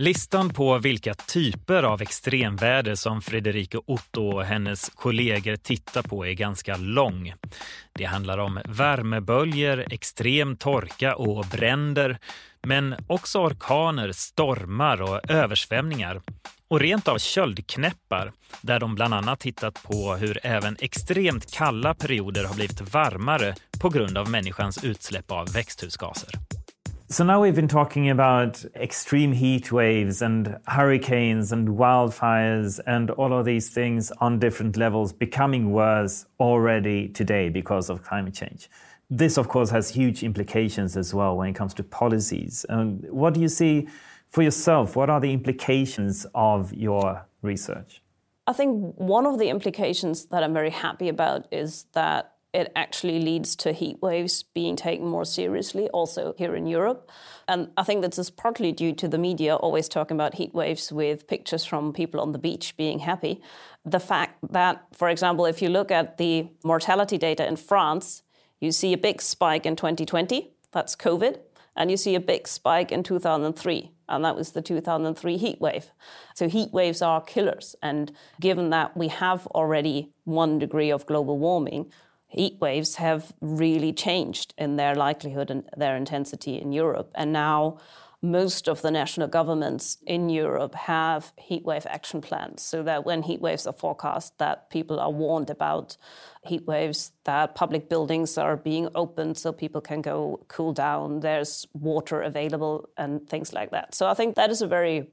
Listan 0.00 0.50
på 0.50 0.78
vilka 0.78 1.14
typer 1.14 1.82
av 1.82 2.02
extremväder 2.02 2.94
som 2.94 3.22
Fredrike 3.22 3.78
Otto 3.86 4.28
och 4.28 4.44
hennes 4.44 4.88
kollegor 4.88 5.56
tittar 5.56 6.02
på 6.02 6.26
är 6.26 6.32
ganska 6.32 6.76
lång. 6.76 7.34
Det 7.92 8.04
handlar 8.04 8.38
om 8.38 8.60
värmeböljor, 8.64 9.84
extrem 9.90 10.56
torka 10.56 11.16
och 11.16 11.44
bränder, 11.52 12.18
men 12.62 12.94
också 13.06 13.38
orkaner, 13.38 14.12
stormar 14.12 15.02
och 15.02 15.30
översvämningar. 15.30 16.20
Och 16.70 16.80
rent 16.80 17.08
av 17.08 17.18
köldknäppar, 17.18 18.32
där 18.62 18.80
de 18.80 18.94
bland 18.94 19.14
annat 19.14 19.40
tittat 19.40 19.82
på 19.82 20.14
hur 20.14 20.38
även 20.42 20.76
extremt 20.80 21.52
kalla 21.52 21.94
perioder 21.94 22.44
har 22.44 22.54
blivit 22.54 22.94
varmare 22.94 23.54
på 23.80 23.88
grund 23.88 24.18
av 24.18 24.30
människans 24.30 24.84
utsläpp 24.84 25.32
av 25.32 25.52
växthusgaser. 25.52 26.30
So 27.10 27.24
now 27.24 27.44
we've 27.44 27.54
been 27.54 27.68
talking 27.68 28.10
about 28.10 28.64
extreme 28.74 29.36
heat 29.36 29.72
waves 29.72 30.22
and 30.22 30.48
hurricanes 30.66 31.52
and 31.52 31.68
wildfires 31.68 32.80
and 32.86 33.10
all 33.10 33.32
of 33.32 33.46
these 33.46 33.74
things 33.74 34.12
on 34.20 34.38
different 34.38 34.76
levels 34.76 35.18
becoming 35.18 35.72
worse 35.72 36.26
already 36.38 37.12
today 37.12 37.50
because 37.50 37.92
of 37.92 38.02
climate 38.08 38.34
change. 38.34 38.68
This, 39.18 39.38
of 39.38 39.48
course, 39.48 39.72
has 39.72 39.96
huge 39.96 40.22
implications 40.22 40.96
as 40.96 41.14
well 41.14 41.36
when 41.38 41.48
it 41.48 41.58
comes 41.58 41.74
to 41.74 41.82
policies. 41.82 42.66
And 42.68 43.06
what 43.10 43.34
do 43.34 43.40
you 43.40 43.48
see 43.48 43.88
for 44.30 44.42
yourself? 44.42 44.96
What 44.96 45.10
are 45.10 45.20
the 45.20 45.32
implications 45.32 46.26
of 46.34 46.72
your 46.72 47.26
research? 47.42 48.02
I 48.46 48.52
think 48.52 48.94
one 48.96 49.26
of 49.26 49.38
the 49.38 49.50
implications 49.50 50.26
that 50.26 50.42
I'm 50.42 50.54
very 50.54 50.70
happy 50.70 51.08
about 51.08 51.46
is 51.52 51.84
that 51.92 52.32
it 52.54 52.72
actually 52.74 53.20
leads 53.20 53.54
to 53.56 53.72
heat 53.72 54.00
waves 54.00 54.42
being 54.42 54.74
taken 54.74 55.06
more 55.06 55.26
seriously, 55.26 55.88
also 55.90 56.34
here 56.38 56.56
in 56.56 56.66
Europe. 56.66 57.10
And 57.46 57.70
I 57.76 57.82
think 57.82 58.00
this 58.00 58.18
is 58.18 58.30
partly 58.30 58.72
due 58.72 58.94
to 58.94 59.06
the 59.06 59.18
media 59.18 59.54
always 59.54 59.86
talking 59.86 60.16
about 60.16 60.34
heat 60.36 60.54
waves 60.54 60.90
with 60.90 61.26
pictures 61.26 61.66
from 61.66 61.92
people 61.92 62.20
on 62.20 62.32
the 62.32 62.38
beach 62.38 62.74
being 62.78 63.00
happy. 63.00 63.42
The 63.84 64.00
fact 64.00 64.38
that, 64.50 64.86
for 64.92 65.10
example, 65.10 65.44
if 65.44 65.60
you 65.60 65.68
look 65.68 65.90
at 65.90 66.16
the 66.16 66.48
mortality 66.64 67.18
data 67.18 67.46
in 67.46 67.56
France, 67.56 68.22
you 68.60 68.72
see 68.72 68.94
a 68.94 68.98
big 68.98 69.20
spike 69.20 69.66
in 69.66 69.76
2020, 69.76 70.50
that's 70.72 70.96
COVID, 70.96 71.38
and 71.76 71.90
you 71.90 71.96
see 71.98 72.14
a 72.14 72.20
big 72.20 72.48
spike 72.48 72.90
in 72.90 73.02
2003, 73.02 73.92
and 74.08 74.24
that 74.24 74.36
was 74.36 74.52
the 74.52 74.62
2003 74.62 75.36
heat 75.36 75.60
wave. 75.60 75.90
So 76.34 76.48
heat 76.48 76.72
waves 76.72 77.02
are 77.02 77.20
killers, 77.20 77.76
and 77.82 78.12
given 78.40 78.70
that 78.70 78.96
we 78.96 79.08
have 79.08 79.46
already 79.48 80.12
one 80.24 80.58
degree 80.58 80.90
of 80.90 81.06
global 81.06 81.38
warming, 81.38 81.92
heat 82.28 82.58
waves 82.60 82.96
have 82.96 83.32
really 83.40 83.92
changed 83.92 84.54
in 84.58 84.76
their 84.76 84.94
likelihood 84.94 85.50
and 85.50 85.68
their 85.76 85.96
intensity 85.96 86.60
in 86.60 86.72
Europe. 86.72 87.10
And 87.14 87.32
now 87.32 87.78
most 88.20 88.68
of 88.68 88.82
the 88.82 88.90
national 88.90 89.28
governments 89.28 89.98
in 90.04 90.28
Europe 90.28 90.74
have 90.74 91.32
heat 91.36 91.64
wave 91.64 91.86
action 91.88 92.20
plans 92.20 92.62
so 92.62 92.82
that 92.82 93.06
when 93.06 93.22
heat 93.22 93.40
waves 93.40 93.66
are 93.66 93.72
forecast 93.72 94.36
that 94.38 94.70
people 94.70 94.98
are 94.98 95.10
warned 95.10 95.50
about 95.50 95.96
heat 96.42 96.66
waves 96.66 97.12
that 97.24 97.54
public 97.54 97.88
buildings 97.88 98.36
are 98.36 98.56
being 98.56 98.88
opened 98.94 99.38
so 99.38 99.52
people 99.52 99.80
can 99.80 100.02
go 100.02 100.40
cool 100.48 100.72
down 100.72 101.20
there's 101.20 101.66
water 101.74 102.20
available 102.20 102.88
and 102.96 103.28
things 103.28 103.52
like 103.52 103.70
that. 103.70 103.94
So 103.94 104.08
i 104.08 104.14
think 104.14 104.34
that 104.34 104.50
is 104.50 104.62
a 104.62 104.66
very 104.66 105.08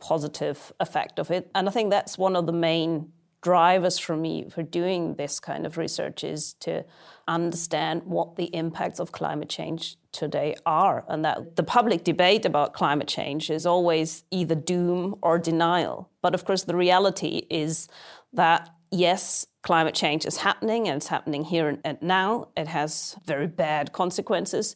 positive 0.00 0.72
effect 0.80 1.20
of 1.20 1.30
it. 1.30 1.50
And 1.54 1.68
i 1.68 1.70
think 1.70 1.90
that's 1.90 2.18
one 2.18 2.34
of 2.34 2.46
the 2.46 2.52
main 2.52 3.12
drivers 3.40 3.98
for 3.98 4.16
me 4.16 4.48
for 4.48 4.62
doing 4.62 5.14
this 5.14 5.38
kind 5.38 5.64
of 5.64 5.78
research 5.78 6.24
is 6.24 6.54
to 6.54 6.84
understand 7.28 8.02
what 8.04 8.36
the 8.36 8.46
impacts 8.46 8.98
of 8.98 9.12
climate 9.12 9.48
change 9.48 9.96
today 10.12 10.56
are 10.66 11.04
and 11.08 11.24
that 11.24 11.56
the 11.56 11.62
public 11.62 12.02
debate 12.02 12.44
about 12.44 12.72
climate 12.72 13.06
change 13.06 13.50
is 13.50 13.64
always 13.64 14.24
either 14.30 14.54
doom 14.54 15.14
or 15.22 15.38
denial. 15.38 16.10
But 16.20 16.34
of 16.34 16.44
course 16.44 16.64
the 16.64 16.74
reality 16.74 17.46
is 17.48 17.88
that 18.32 18.70
yes 18.90 19.46
climate 19.62 19.94
change 19.94 20.24
is 20.24 20.38
happening 20.38 20.88
and 20.88 20.96
it's 20.96 21.08
happening 21.08 21.44
here 21.44 21.78
and 21.84 21.98
now. 22.02 22.48
It 22.56 22.66
has 22.66 23.16
very 23.24 23.46
bad 23.46 23.92
consequences 23.92 24.74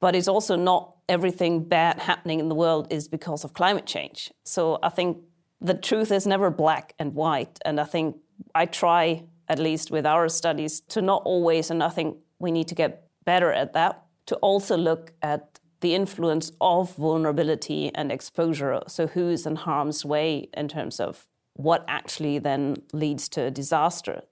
but 0.00 0.16
it's 0.16 0.28
also 0.28 0.56
not 0.56 0.96
everything 1.10 1.62
bad 1.62 1.98
happening 1.98 2.40
in 2.40 2.48
the 2.48 2.54
world 2.54 2.86
is 2.90 3.06
because 3.06 3.44
of 3.44 3.52
climate 3.52 3.86
change. 3.86 4.32
So 4.44 4.78
i 4.82 4.88
think 4.88 5.18
the 5.60 5.74
truth 5.74 6.10
is 6.10 6.26
never 6.26 6.50
black 6.50 6.94
and 6.98 7.14
white. 7.14 7.58
And 7.64 7.80
I 7.80 7.84
think 7.84 8.16
I 8.54 8.66
try, 8.66 9.24
at 9.48 9.58
least 9.58 9.90
with 9.90 10.06
our 10.06 10.28
studies, 10.28 10.80
to 10.88 11.02
not 11.02 11.22
always, 11.24 11.70
and 11.70 11.82
I 11.82 11.88
think 11.88 12.16
we 12.38 12.50
need 12.50 12.68
to 12.68 12.74
get 12.74 13.08
better 13.24 13.52
at 13.52 13.72
that, 13.74 14.02
to 14.26 14.36
also 14.36 14.76
look 14.76 15.12
at 15.22 15.58
the 15.80 15.94
influence 15.94 16.52
of 16.60 16.94
vulnerability 16.96 17.90
and 17.94 18.12
exposure. 18.12 18.80
So, 18.86 19.06
who's 19.06 19.46
in 19.46 19.56
harm's 19.56 20.04
way 20.04 20.48
in 20.54 20.68
terms 20.68 21.00
of 21.00 21.26
what 21.54 21.84
actually 21.88 22.38
then 22.38 22.76
leads 22.92 23.28
to 23.30 23.42
a 23.42 23.50
disaster. 23.50 24.22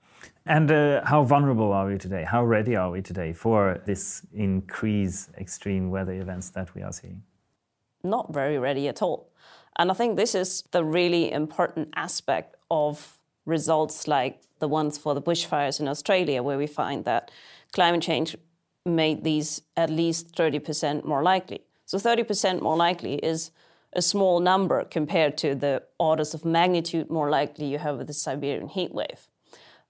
And 0.47 0.71
uh, 0.71 1.05
how 1.05 1.23
vulnerable 1.25 1.73
are 1.73 1.87
we 1.87 1.99
today? 1.99 2.25
How 2.25 2.45
ready 2.45 2.75
are 2.75 2.91
we 2.91 3.03
today 3.03 3.33
for 3.33 3.81
this 3.87 4.23
increase 4.33 5.29
extreme 5.39 5.91
weather 5.91 6.15
events 6.15 6.51
that 6.51 6.75
we 6.75 6.83
are 6.83 6.93
seeing? 6.93 7.23
Not 8.03 8.33
very 8.33 8.59
ready 8.59 8.89
at 8.89 9.03
all. 9.03 9.28
And 9.79 9.91
I 9.91 9.95
think 9.95 10.17
this 10.17 10.35
is 10.35 10.65
the 10.73 10.85
really 10.85 11.31
important 11.31 11.91
aspect 11.95 12.57
of 12.71 13.19
results 13.47 14.09
like 14.09 14.41
the 14.59 14.69
ones 14.69 14.99
for 14.99 15.15
the 15.15 15.23
bushfires 15.23 15.81
in 15.81 15.89
Australia, 15.89 16.43
where 16.43 16.59
we 16.59 16.67
find 16.67 17.05
that 17.05 17.31
climate 17.73 18.03
change 18.03 18.37
made 18.85 19.23
these 19.23 19.63
at 19.77 19.91
least 19.91 20.35
30% 20.35 21.05
more 21.05 21.23
likely. 21.23 21.61
So 21.87 21.99
30% 21.99 22.61
more 22.61 22.77
likely 22.77 23.15
is 23.15 23.51
a 23.93 24.03
small 24.03 24.41
number 24.41 24.85
compared 24.85 25.39
to 25.39 25.55
the 25.55 25.83
orders 25.99 26.35
of 26.35 26.45
magnitude 26.45 27.11
more 27.11 27.31
likely 27.31 27.67
you 27.67 27.79
have 27.79 27.97
with 27.99 28.07
the 28.09 28.13
Siberian 28.13 28.69
heat 28.69 28.93
wave. 28.93 29.29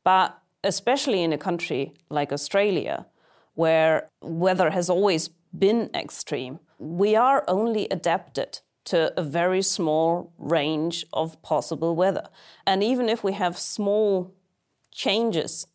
But 0.04 0.38
especially 0.62 1.22
in 1.22 1.32
a 1.32 1.38
country 1.38 1.94
like 2.10 2.32
Australia, 2.32 3.06
where 3.54 4.10
weather 4.22 4.70
has 4.70 4.88
always 4.88 5.28
been 5.58 5.90
extreme, 5.94 6.60
we 6.78 7.16
are 7.16 7.44
only 7.48 7.88
adapted 7.90 8.60
to 8.88 9.12
a 9.18 9.22
very 9.22 9.62
small 9.62 10.32
range 10.38 11.04
of 11.12 11.40
possible 11.42 11.94
weather. 11.94 12.28
And 12.66 12.82
even 12.82 13.08
if 13.08 13.22
we 13.22 13.32
have 13.32 13.58
small 13.58 14.34
changes 14.92 15.66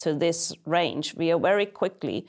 to 0.00 0.14
this 0.14 0.52
range, 0.64 1.14
we 1.14 1.30
are 1.30 1.38
very 1.38 1.66
quickly 1.66 2.26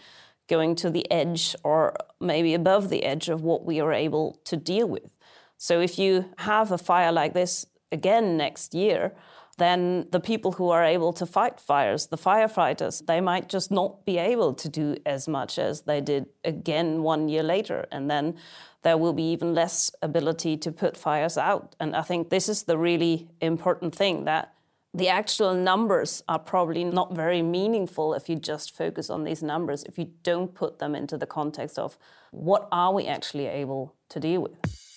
going 0.47 0.75
to 0.75 0.89
the 0.89 1.09
edge 1.11 1.55
or 1.63 1.95
maybe 2.19 2.53
above 2.53 2.89
the 2.89 3.03
edge 3.03 3.29
of 3.29 3.41
what 3.41 3.65
we 3.65 3.79
are 3.79 3.93
able 3.93 4.39
to 4.45 4.55
deal 4.55 4.87
with. 4.87 5.09
So 5.57 5.79
if 5.79 5.97
you 5.97 6.25
have 6.39 6.71
a 6.71 6.77
fire 6.77 7.11
like 7.11 7.33
this 7.33 7.65
again 7.91 8.37
next 8.37 8.73
year, 8.73 9.13
then 9.57 10.07
the 10.11 10.19
people 10.19 10.53
who 10.53 10.69
are 10.69 10.83
able 10.83 11.13
to 11.13 11.25
fight 11.25 11.59
fires, 11.59 12.07
the 12.07 12.17
firefighters, 12.17 13.05
they 13.05 13.21
might 13.21 13.47
just 13.47 13.71
not 13.71 14.05
be 14.05 14.17
able 14.17 14.53
to 14.53 14.67
do 14.67 14.97
as 15.05 15.27
much 15.27 15.57
as 15.57 15.81
they 15.83 16.01
did 16.01 16.25
again 16.43 17.03
one 17.03 17.29
year 17.29 17.43
later. 17.43 17.87
And 17.91 18.11
then 18.11 18.35
there 18.81 18.97
will 18.97 19.13
be 19.13 19.31
even 19.31 19.55
less 19.55 19.91
ability 20.01 20.57
to 20.57 20.71
put 20.71 20.97
fires 20.97 21.37
out. 21.37 21.75
And 21.79 21.95
I 21.95 22.01
think 22.01 22.29
this 22.29 22.49
is 22.49 22.63
the 22.63 22.77
really 22.77 23.29
important 23.39 23.95
thing 23.95 24.25
that 24.25 24.53
the 24.93 25.09
actual 25.09 25.53
numbers 25.53 26.23
are 26.29 26.39
probably 26.39 26.83
not 26.83 27.13
very 27.13 27.41
meaningful 27.41 28.13
if 28.13 28.29
you 28.29 28.35
just 28.37 28.75
focus 28.75 29.09
on 29.09 29.23
these 29.23 29.43
numbers, 29.43 29.83
if 29.83 29.97
you 29.97 30.11
don't 30.23 30.53
put 30.53 30.79
them 30.79 30.95
into 30.95 31.17
the 31.17 31.25
context 31.25 31.77
of 31.79 31.97
what 32.31 32.67
are 32.71 32.93
we 32.93 33.05
actually 33.05 33.47
able 33.47 33.93
to 34.09 34.19
deal 34.19 34.41
with. 34.41 34.94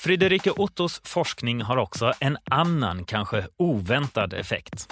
Friederike 0.00 0.50
Ottos 0.50 1.00
forskning 1.04 1.62
har 1.62 1.76
också 1.76 2.12
en 2.20 2.38
annan, 2.50 3.04
kanske 3.04 3.46
oväntad 3.56 4.34
effekt. 4.34 4.86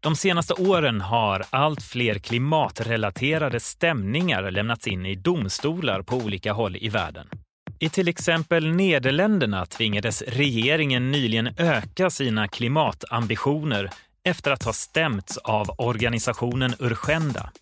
De 0.00 0.16
senaste 0.16 0.54
åren 0.54 1.00
har 1.00 1.44
allt 1.50 1.82
fler 1.82 2.18
klimatrelaterade 2.18 3.60
stämningar 3.60 4.50
lämnats 4.50 4.86
in 4.86 5.06
i 5.06 5.14
domstolar 5.14 6.02
på 6.02 6.16
olika 6.16 6.52
håll 6.52 6.76
i 6.76 6.88
världen. 6.88 7.28
I 7.78 7.88
till 7.88 8.08
exempel 8.08 8.70
Nederländerna 8.70 9.66
tvingades 9.66 10.22
regeringen 10.22 11.10
nyligen 11.10 11.54
öka 11.56 12.10
sina 12.10 12.48
klimatambitioner 12.48 13.90
efter 14.24 14.50
att 14.50 14.62
ha 14.62 14.72
stämts 14.72 15.38
av 15.38 15.70
organisationen 15.78 16.74
Urgenda. 16.78 17.52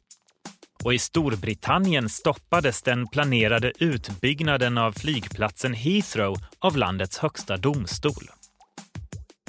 Och 0.85 0.95
i 0.95 0.99
Storbritannien 0.99 2.09
stoppades 2.09 2.83
den 2.83 3.07
planerade 3.07 3.73
utbyggnaden 3.79 4.79
av 4.79 4.93
flygplatsen 4.93 5.75
Heathrow 5.75 6.37
av 6.59 6.77
landets 6.77 7.19
högsta 7.19 7.57
domstol. 7.57 8.31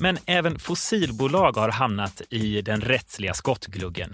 Men 0.01 0.17
även 0.25 0.59
fossilbolag 0.59 1.57
har 1.57 1.69
hamnat 1.69 2.21
i 2.29 2.61
den 2.61 2.81
rättsliga 2.81 3.33
skottgluggen. 3.33 4.13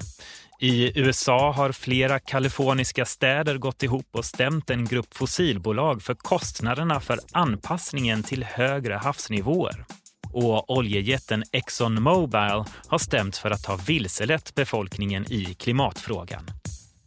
I 0.59 0.99
USA 0.99 1.51
har 1.51 1.71
flera 1.71 2.19
kaliforniska 2.19 3.05
städer 3.05 3.57
gått 3.57 3.83
ihop 3.83 4.07
och 4.11 4.25
stämt 4.25 4.69
en 4.69 4.85
grupp 4.85 5.17
fossilbolag 5.17 6.01
för 6.01 6.13
kostnaderna 6.13 6.99
för 6.99 7.19
anpassningen 7.31 8.23
till 8.23 8.43
högre 8.43 8.93
havsnivåer. 8.93 9.85
Och 10.33 10.77
oljejätten 10.77 11.43
Exxon 11.51 12.03
Mobil 12.03 12.63
har 12.87 12.97
stämt 12.97 13.37
för 13.37 13.51
att 13.51 13.65
ha 13.65 13.75
vilselett 13.75 14.55
befolkningen 14.55 15.31
i 15.31 15.53
klimatfrågan. 15.53 16.43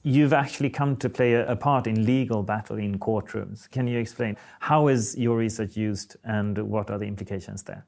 You've 0.02 0.32
actually 0.32 0.70
come 0.70 0.96
to 0.96 1.08
play 1.08 1.34
a, 1.34 1.56
part 1.56 1.86
in 1.86 2.06
legal 2.06 2.42
battle 2.42 2.76
in 2.76 2.98
courtrooms. 2.98 3.70
Can 3.70 3.86
you 3.86 3.98
explain 3.98 4.36
how 4.60 4.88
is 4.88 5.16
your 5.16 5.36
research 5.36 5.76
used 5.76 6.16
and 6.24 6.56
what 6.58 6.90
are 6.90 6.98
the 6.98 7.06
implications 7.06 7.62
there? 7.62 7.84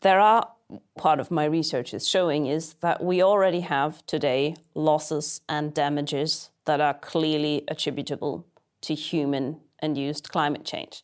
There 0.00 0.20
are 0.20 0.48
part 0.96 1.20
of 1.20 1.30
my 1.30 1.44
research 1.44 1.92
is 1.92 2.08
showing 2.08 2.46
is 2.46 2.74
that 2.80 3.02
we 3.02 3.22
already 3.22 3.60
have 3.60 4.04
today 4.06 4.56
losses 4.74 5.42
and 5.48 5.74
damages 5.74 6.50
that 6.64 6.80
are 6.80 6.94
clearly 6.94 7.64
attributable 7.68 8.46
to 8.82 8.94
human 8.94 9.60
induced 9.82 10.30
climate 10.30 10.64
change. 10.64 11.02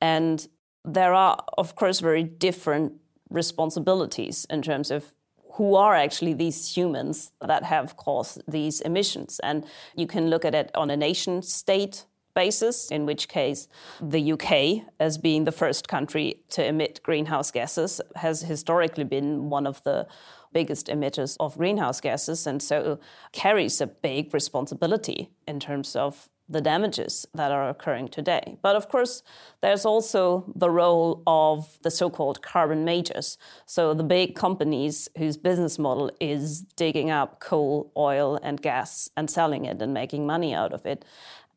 And 0.00 0.46
there 0.84 1.12
are, 1.12 1.42
of 1.58 1.74
course, 1.74 2.00
very 2.00 2.22
different 2.22 2.94
responsibilities 3.28 4.46
in 4.48 4.62
terms 4.62 4.90
of 4.90 5.14
who 5.54 5.74
are 5.74 5.94
actually 5.94 6.32
these 6.32 6.76
humans 6.76 7.32
that 7.40 7.64
have 7.64 7.96
caused 7.96 8.42
these 8.46 8.80
emissions. 8.80 9.40
And 9.42 9.66
you 9.96 10.06
can 10.06 10.30
look 10.30 10.44
at 10.44 10.54
it 10.54 10.70
on 10.74 10.90
a 10.90 10.96
nation 10.96 11.42
state 11.42 12.06
basis, 12.34 12.90
in 12.90 13.06
which 13.06 13.28
case 13.28 13.68
the 14.00 14.32
UK, 14.32 14.86
as 14.98 15.18
being 15.18 15.44
the 15.44 15.52
first 15.52 15.88
country 15.88 16.40
to 16.50 16.64
emit 16.64 17.00
greenhouse 17.02 17.50
gases, 17.50 18.00
has 18.16 18.42
historically 18.42 19.04
been 19.04 19.50
one 19.50 19.66
of 19.66 19.82
the 19.82 20.06
biggest 20.52 20.86
emitters 20.86 21.36
of 21.38 21.58
greenhouse 21.58 22.00
gases 22.00 22.46
and 22.46 22.62
so 22.62 22.98
carries 23.32 23.80
a 23.80 23.86
big 23.86 24.32
responsibility 24.34 25.30
in 25.46 25.60
terms 25.60 25.94
of 25.94 26.29
the 26.50 26.60
damages 26.60 27.26
that 27.32 27.52
are 27.52 27.68
occurring 27.68 28.08
today. 28.08 28.58
But 28.60 28.74
of 28.74 28.88
course, 28.88 29.22
there's 29.62 29.84
also 29.84 30.52
the 30.56 30.68
role 30.68 31.22
of 31.26 31.78
the 31.82 31.90
so 31.90 32.10
called 32.10 32.42
carbon 32.42 32.84
majors. 32.84 33.38
So 33.66 33.94
the 33.94 34.02
big 34.02 34.34
companies 34.34 35.08
whose 35.16 35.36
business 35.36 35.78
model 35.78 36.10
is 36.20 36.62
digging 36.76 37.10
up 37.10 37.38
coal, 37.38 37.92
oil, 37.96 38.38
and 38.42 38.60
gas 38.60 39.08
and 39.16 39.30
selling 39.30 39.64
it 39.64 39.80
and 39.80 39.94
making 39.94 40.26
money 40.26 40.52
out 40.52 40.72
of 40.72 40.84
it. 40.84 41.04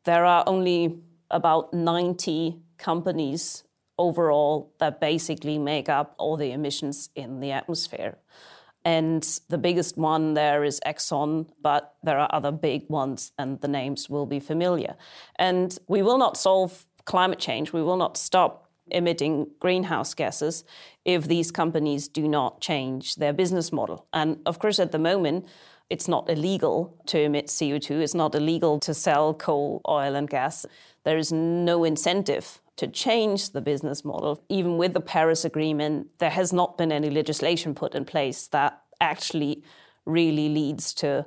There 0.04 0.26
are 0.26 0.44
only 0.46 1.00
about 1.32 1.74
90 1.74 2.62
companies 2.78 3.64
overall 3.98 4.74
that 4.80 5.00
basically 5.00 5.58
make 5.58 5.90
up 5.90 6.14
all 6.18 6.38
the 6.38 6.52
emissions 6.52 7.10
in 7.16 7.40
the 7.40 7.52
atmosphere. 7.52 8.18
And 8.86 9.24
the 9.50 9.58
biggest 9.58 9.98
one 9.98 10.34
there 10.34 10.64
is 10.64 10.82
Exxon, 10.86 11.48
but 11.62 11.96
there 12.04 12.20
are 12.20 12.30
other 12.34 12.52
big 12.52 12.90
ones, 12.90 13.32
and 13.38 13.62
the 13.62 13.68
names 13.68 14.10
will 14.10 14.26
be 14.26 14.40
familiar. 14.40 14.96
And 15.38 15.78
we 15.88 16.02
will 16.02 16.18
not 16.18 16.38
solve 16.38 16.86
climate 17.06 17.40
change, 17.40 17.74
we 17.74 17.82
will 17.82 17.98
not 17.98 18.18
stop 18.18 18.70
emitting 18.92 19.48
greenhouse 19.60 20.14
gases 20.14 20.64
if 21.06 21.28
these 21.28 21.52
companies 21.52 22.08
do 22.08 22.28
not 22.28 22.62
change 22.62 23.16
their 23.16 23.34
business 23.34 23.72
model. 23.72 24.06
And 24.14 24.40
of 24.46 24.60
course, 24.60 24.80
at 24.80 24.92
the 24.92 25.00
moment, 25.00 25.46
it's 25.90 26.08
not 26.08 26.30
illegal 26.30 26.98
to 27.08 27.20
emit 27.20 27.48
CO2, 27.48 28.02
it's 28.02 28.14
not 28.14 28.36
illegal 28.36 28.80
to 28.80 28.94
sell 28.94 29.34
coal, 29.34 29.82
oil, 29.88 30.16
and 30.16 30.30
gas. 30.30 30.66
There 31.04 31.18
is 31.18 31.32
no 31.32 31.84
incentive 31.84 32.62
to 32.78 32.88
change 32.88 33.52
the 33.52 33.62
business 33.62 34.04
model. 34.04 34.44
Even 34.50 34.78
with 34.78 34.94
the 34.94 35.02
Paris 35.02 35.46
Agreement, 35.46 36.08
there 36.20 36.30
has 36.30 36.52
not 36.52 36.78
been 36.78 36.92
any 36.92 37.10
legislation 37.10 37.76
put 37.76 37.96
in 37.96 38.06
place 38.06 38.48
that 38.48 38.82
actually 39.00 39.64
really 40.06 40.50
leads 40.50 40.94
to 40.94 41.26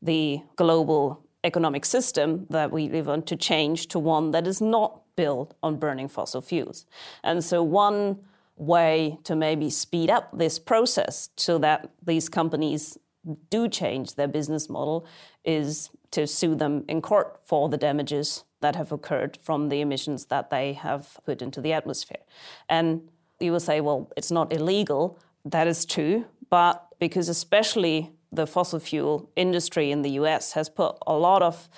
the 0.00 0.40
global 0.56 1.24
economic 1.44 1.84
system 1.84 2.46
that 2.50 2.70
we 2.70 2.88
live 2.88 3.08
on 3.08 3.22
to 3.22 3.36
change 3.36 3.88
to 3.88 3.98
one 3.98 4.30
that 4.32 4.46
is 4.46 4.60
not 4.60 5.02
built 5.16 5.54
on 5.62 5.76
burning 5.76 6.08
fossil 6.08 6.40
fuels. 6.40 6.86
And 7.24 7.44
so, 7.44 7.62
one 7.62 8.18
way 8.56 9.18
to 9.24 9.34
maybe 9.34 9.70
speed 9.70 10.10
up 10.10 10.36
this 10.36 10.58
process 10.58 11.30
so 11.36 11.58
that 11.58 11.90
these 12.04 12.28
companies 12.28 12.98
do 13.50 13.68
change 13.68 14.14
their 14.14 14.28
business 14.28 14.68
model 14.68 15.06
is 15.44 15.90
to 16.10 16.26
sue 16.26 16.54
them 16.54 16.84
in 16.88 17.00
court 17.00 17.40
for 17.44 17.68
the 17.68 17.76
damages 17.76 18.44
that 18.60 18.76
have 18.76 18.92
occurred 18.92 19.38
from 19.42 19.68
the 19.68 19.80
emissions 19.80 20.26
that 20.26 20.50
they 20.50 20.72
have 20.72 21.18
put 21.24 21.42
into 21.42 21.60
the 21.60 21.72
atmosphere. 21.72 22.22
And 22.68 23.08
you 23.40 23.52
will 23.52 23.60
say, 23.60 23.80
well, 23.80 24.10
it's 24.16 24.30
not 24.30 24.52
illegal. 24.52 25.18
That 25.44 25.66
is 25.66 25.84
true. 25.84 26.26
But 26.50 26.86
because 26.98 27.28
especially 27.28 28.12
the 28.30 28.46
fossil 28.46 28.78
fuel 28.78 29.30
industry 29.36 29.90
in 29.90 30.02
the 30.02 30.10
US 30.10 30.52
has 30.52 30.68
put 30.68 30.96
a 31.06 31.14
lot 31.14 31.42
of 31.42 31.68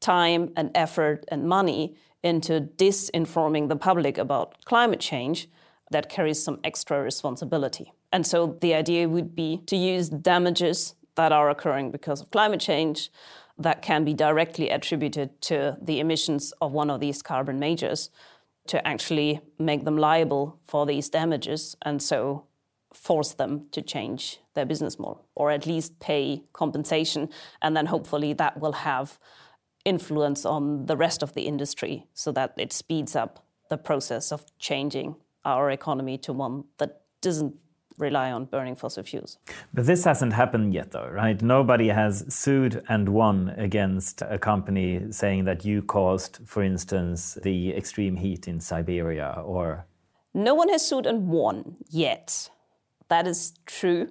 time 0.00 0.52
and 0.56 0.70
effort 0.74 1.24
and 1.28 1.48
money 1.48 1.96
into 2.22 2.60
disinforming 2.76 3.68
the 3.68 3.76
public 3.76 4.18
about 4.18 4.64
climate 4.64 5.00
change, 5.00 5.48
that 5.90 6.08
carries 6.08 6.42
some 6.42 6.58
extra 6.64 7.02
responsibility. 7.02 7.92
And 8.12 8.26
so 8.26 8.58
the 8.60 8.74
idea 8.74 9.08
would 9.08 9.34
be 9.34 9.62
to 9.66 9.76
use 9.76 10.08
damages 10.08 10.94
that 11.14 11.32
are 11.32 11.50
occurring 11.50 11.90
because 11.90 12.20
of 12.20 12.30
climate 12.30 12.60
change 12.60 13.10
that 13.58 13.82
can 13.82 14.04
be 14.04 14.14
directly 14.14 14.70
attributed 14.70 15.40
to 15.42 15.76
the 15.80 16.00
emissions 16.00 16.52
of 16.60 16.72
one 16.72 16.90
of 16.90 17.00
these 17.00 17.22
carbon 17.22 17.58
majors 17.58 18.10
to 18.66 18.86
actually 18.86 19.40
make 19.58 19.84
them 19.84 19.96
liable 19.96 20.58
for 20.66 20.86
these 20.86 21.08
damages 21.08 21.76
and 21.82 22.02
so 22.02 22.44
force 22.92 23.32
them 23.32 23.66
to 23.72 23.82
change 23.82 24.38
their 24.54 24.66
business 24.66 24.98
model 24.98 25.26
or 25.34 25.50
at 25.50 25.66
least 25.66 25.98
pay 25.98 26.42
compensation. 26.52 27.28
And 27.60 27.76
then 27.76 27.86
hopefully 27.86 28.32
that 28.34 28.60
will 28.60 28.72
have 28.72 29.18
influence 29.84 30.44
on 30.44 30.86
the 30.86 30.96
rest 30.96 31.22
of 31.22 31.34
the 31.34 31.42
industry 31.42 32.06
so 32.14 32.30
that 32.32 32.54
it 32.56 32.72
speeds 32.72 33.16
up 33.16 33.44
the 33.68 33.78
process 33.78 34.30
of 34.30 34.44
changing 34.58 35.16
our 35.44 35.70
economy 35.70 36.18
to 36.18 36.32
one 36.32 36.64
that 36.78 37.00
doesn't 37.20 37.54
rely 37.98 38.32
on 38.32 38.44
burning 38.46 38.76
fossil 38.76 39.02
fuels. 39.02 39.38
But 39.74 39.86
this 39.86 40.04
hasn't 40.04 40.32
happened 40.32 40.74
yet, 40.74 40.90
though, 40.90 41.08
right? 41.08 41.40
Nobody 41.40 41.88
has 41.88 42.24
sued 42.32 42.82
and 42.88 43.08
won 43.08 43.54
against 43.56 44.22
a 44.22 44.38
company 44.38 45.12
saying 45.12 45.44
that 45.44 45.64
you 45.64 45.82
caused, 45.82 46.40
for 46.44 46.62
instance, 46.62 47.38
the 47.42 47.74
extreme 47.74 48.16
heat 48.16 48.48
in 48.48 48.60
Siberia 48.60 49.42
or. 49.44 49.86
No 50.34 50.54
one 50.54 50.68
has 50.70 50.86
sued 50.86 51.06
and 51.06 51.28
won 51.28 51.76
yet. 51.90 52.50
That 53.08 53.26
is 53.26 53.52
true. 53.66 54.08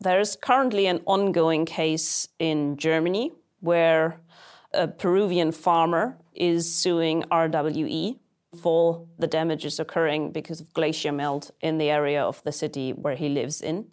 There 0.00 0.20
is 0.20 0.36
currently 0.36 0.86
an 0.86 1.00
ongoing 1.06 1.64
case 1.64 2.28
in 2.38 2.76
Germany 2.76 3.32
where 3.60 4.20
a 4.74 4.86
Peruvian 4.86 5.52
farmer 5.52 6.18
is 6.34 6.72
suing 6.74 7.22
RWE 7.30 8.18
for 8.56 9.06
the 9.18 9.26
damages 9.26 9.78
occurring 9.78 10.32
because 10.32 10.60
of 10.60 10.72
glacier 10.72 11.12
melt 11.12 11.50
in 11.60 11.78
the 11.78 11.90
area 11.90 12.22
of 12.22 12.42
the 12.44 12.52
city 12.52 12.92
where 12.92 13.16
he 13.16 13.28
lives 13.28 13.60
in. 13.60 13.86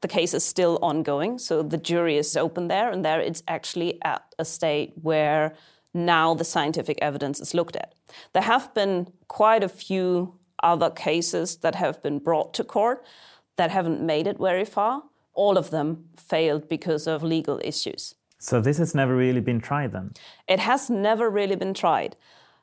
The 0.00 0.08
case 0.08 0.34
is 0.34 0.44
still 0.44 0.78
ongoing, 0.82 1.38
so 1.38 1.62
the 1.62 1.76
jury 1.76 2.16
is 2.16 2.36
open 2.36 2.68
there, 2.68 2.90
and 2.90 3.04
there 3.04 3.20
it's 3.20 3.42
actually 3.48 4.00
at 4.02 4.22
a 4.38 4.44
state 4.44 4.92
where 5.02 5.54
now 5.92 6.34
the 6.34 6.44
scientific 6.44 6.98
evidence 7.02 7.40
is 7.40 7.54
looked 7.54 7.76
at. 7.76 7.94
There 8.32 8.42
have 8.42 8.72
been 8.74 9.08
quite 9.26 9.64
a 9.64 9.68
few 9.68 10.38
other 10.62 10.90
cases 10.90 11.56
that 11.58 11.74
have 11.74 12.02
been 12.02 12.18
brought 12.18 12.54
to 12.54 12.64
court 12.64 13.04
that 13.56 13.70
haven't 13.70 14.00
made 14.00 14.26
it 14.26 14.38
very 14.38 14.64
far. 14.64 15.02
All 15.34 15.56
of 15.56 15.70
them 15.70 16.04
failed 16.16 16.68
because 16.68 17.06
of 17.06 17.22
legal 17.22 17.60
issues. 17.64 18.14
So 18.38 18.60
this 18.60 18.78
has 18.78 18.94
never 18.94 19.16
really 19.16 19.40
been 19.40 19.60
tried 19.60 19.92
then? 19.92 20.12
It 20.46 20.60
has 20.60 20.88
never 20.88 21.28
really 21.28 21.56
been 21.56 21.74
tried. 21.74 22.16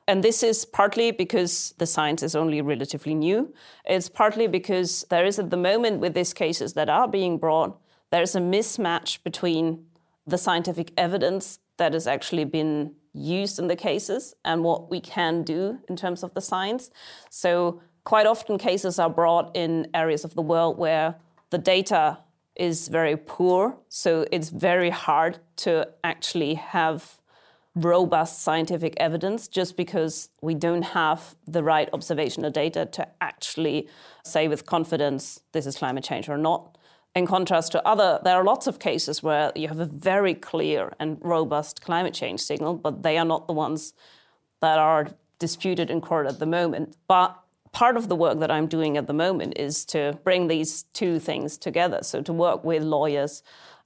And 0.08 0.22
this 0.22 0.42
is 0.42 0.64
partly 0.64 1.10
because 1.10 1.74
the 1.78 1.86
science 1.86 2.22
is 2.22 2.36
only 2.36 2.60
relatively 2.62 3.14
new. 3.14 3.52
It's 3.84 4.08
partly 4.08 4.46
because 4.46 5.04
there 5.10 5.26
is, 5.26 5.38
at 5.38 5.50
the 5.50 5.56
moment, 5.56 6.00
with 6.00 6.14
these 6.14 6.32
cases 6.32 6.74
that 6.74 6.88
are 6.88 7.08
being 7.08 7.38
brought, 7.38 7.80
there's 8.12 8.36
a 8.36 8.40
mismatch 8.40 9.22
between 9.24 9.84
the 10.26 10.38
scientific 10.38 10.92
evidence 10.96 11.58
that 11.76 11.92
has 11.92 12.06
actually 12.06 12.44
been 12.44 12.94
used 13.12 13.58
in 13.58 13.66
the 13.66 13.76
cases 13.76 14.34
and 14.44 14.62
what 14.62 14.90
we 14.90 15.00
can 15.00 15.42
do 15.42 15.78
in 15.88 15.96
terms 15.96 16.22
of 16.22 16.34
the 16.34 16.40
science. 16.40 16.90
So, 17.30 17.80
quite 18.04 18.26
often, 18.26 18.58
cases 18.58 18.98
are 19.00 19.10
brought 19.10 19.56
in 19.56 19.88
areas 19.92 20.24
of 20.24 20.34
the 20.34 20.42
world 20.42 20.78
where 20.78 21.16
the 21.50 21.58
data 21.58 22.18
is 22.54 22.88
very 22.88 23.16
poor. 23.16 23.76
So, 23.88 24.24
it's 24.30 24.50
very 24.50 24.90
hard 24.90 25.38
to 25.56 25.88
actually 26.04 26.54
have 26.54 27.20
robust 27.76 28.42
scientific 28.42 28.94
evidence 28.96 29.46
just 29.46 29.76
because 29.76 30.30
we 30.40 30.54
don't 30.54 30.82
have 30.82 31.36
the 31.46 31.62
right 31.62 31.88
observational 31.92 32.50
data 32.50 32.86
to 32.86 33.06
actually 33.20 33.86
say 34.24 34.48
with 34.48 34.64
confidence 34.64 35.40
this 35.52 35.66
is 35.66 35.76
climate 35.76 36.02
change 36.02 36.28
or 36.28 36.38
not. 36.38 36.78
In 37.14 37.26
contrast 37.26 37.72
to 37.72 37.86
other, 37.86 38.18
there 38.24 38.36
are 38.36 38.44
lots 38.44 38.66
of 38.66 38.78
cases 38.78 39.22
where 39.22 39.52
you 39.54 39.68
have 39.68 39.78
a 39.78 39.84
very 39.84 40.34
clear 40.34 40.94
and 40.98 41.18
robust 41.20 41.82
climate 41.82 42.14
change 42.14 42.40
signal, 42.40 42.74
but 42.74 43.02
they 43.02 43.18
are 43.18 43.24
not 43.24 43.46
the 43.46 43.52
ones 43.52 43.92
that 44.60 44.78
are 44.78 45.08
disputed 45.38 45.90
in 45.90 46.00
court 46.00 46.26
at 46.26 46.38
the 46.38 46.46
moment. 46.46 46.96
But 47.08 47.38
part 47.72 47.96
of 47.98 48.08
the 48.08 48.16
work 48.16 48.40
that 48.40 48.50
I'm 48.50 48.66
doing 48.66 48.96
at 48.96 49.06
the 49.06 49.12
moment 49.12 49.54
is 49.56 49.84
to 49.86 50.18
bring 50.24 50.48
these 50.48 50.84
two 50.94 51.18
things 51.18 51.58
together. 51.58 52.00
So 52.02 52.22
to 52.22 52.32
work 52.32 52.64
with 52.64 52.82
lawyers. 52.82 53.42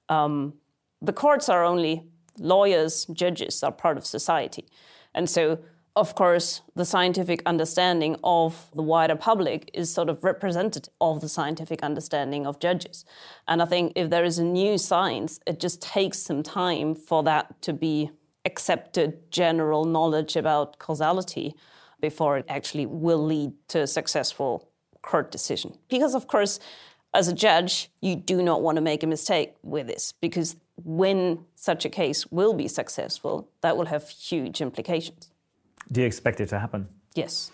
Um, 0.07 0.53
the 1.01 1.13
courts 1.13 1.49
are 1.49 1.63
only 1.63 2.05
lawyers, 2.37 3.05
judges 3.05 3.63
are 3.63 3.71
part 3.71 3.97
of 3.97 4.05
society. 4.05 4.65
And 5.13 5.29
so, 5.29 5.59
of 5.95 6.15
course, 6.15 6.61
the 6.75 6.85
scientific 6.85 7.41
understanding 7.45 8.15
of 8.23 8.71
the 8.73 8.81
wider 8.81 9.15
public 9.15 9.69
is 9.73 9.93
sort 9.93 10.07
of 10.07 10.23
representative 10.23 10.93
of 11.01 11.19
the 11.19 11.27
scientific 11.27 11.83
understanding 11.83 12.47
of 12.47 12.59
judges. 12.59 13.03
And 13.47 13.61
I 13.61 13.65
think 13.65 13.93
if 13.95 14.09
there 14.09 14.23
is 14.23 14.39
a 14.39 14.43
new 14.43 14.77
science, 14.77 15.39
it 15.45 15.59
just 15.59 15.81
takes 15.81 16.19
some 16.19 16.43
time 16.43 16.95
for 16.95 17.23
that 17.23 17.61
to 17.63 17.73
be 17.73 18.11
accepted 18.45 19.31
general 19.31 19.85
knowledge 19.85 20.35
about 20.35 20.79
causality 20.79 21.55
before 21.99 22.37
it 22.37 22.45
actually 22.47 22.85
will 22.85 23.23
lead 23.23 23.51
to 23.67 23.81
a 23.81 23.87
successful 23.87 24.69
court 25.01 25.31
decision. 25.31 25.77
Because, 25.89 26.15
of 26.15 26.27
course, 26.27 26.59
as 27.13 27.27
a 27.27 27.33
judge, 27.33 27.91
you 28.01 28.15
do 28.15 28.41
not 28.41 28.61
want 28.61 28.77
to 28.77 28.81
make 28.81 29.03
a 29.03 29.07
mistake 29.07 29.55
with 29.61 29.87
this 29.87 30.13
because 30.21 30.55
when 30.75 31.45
such 31.55 31.85
a 31.85 31.89
case 31.89 32.27
will 32.31 32.53
be 32.53 32.67
successful, 32.67 33.49
that 33.61 33.77
will 33.77 33.85
have 33.85 34.09
huge 34.09 34.61
implications. 34.61 35.29
Do 35.91 36.01
you 36.01 36.07
expect 36.07 36.39
it 36.39 36.49
to 36.49 36.59
happen? 36.59 36.87
Yes. 37.15 37.51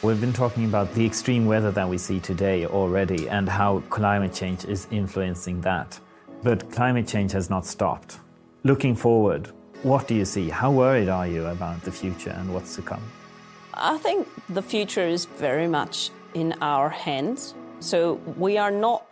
We've 0.00 0.20
been 0.20 0.32
talking 0.32 0.64
about 0.64 0.94
the 0.94 1.04
extreme 1.04 1.46
weather 1.46 1.72
that 1.72 1.88
we 1.88 1.98
see 1.98 2.20
today 2.20 2.66
already 2.66 3.28
and 3.28 3.48
how 3.48 3.80
climate 3.90 4.32
change 4.32 4.64
is 4.64 4.86
influencing 4.92 5.60
that. 5.62 5.98
But 6.44 6.70
climate 6.70 7.08
change 7.08 7.32
has 7.32 7.50
not 7.50 7.66
stopped. 7.66 8.20
Looking 8.62 8.94
forward, 8.94 9.50
what 9.82 10.06
do 10.06 10.14
you 10.14 10.24
see? 10.24 10.50
How 10.50 10.70
worried 10.70 11.08
are 11.08 11.26
you 11.26 11.46
about 11.46 11.82
the 11.82 11.90
future 11.90 12.30
and 12.30 12.54
what's 12.54 12.76
to 12.76 12.82
come? 12.82 13.02
I 13.74 13.98
think 13.98 14.28
the 14.48 14.62
future 14.62 15.06
is 15.06 15.24
very 15.24 15.66
much 15.66 16.10
in 16.34 16.54
our 16.60 16.88
hands. 16.88 17.54
So 17.80 18.14
we 18.36 18.56
are 18.56 18.70
not 18.70 19.07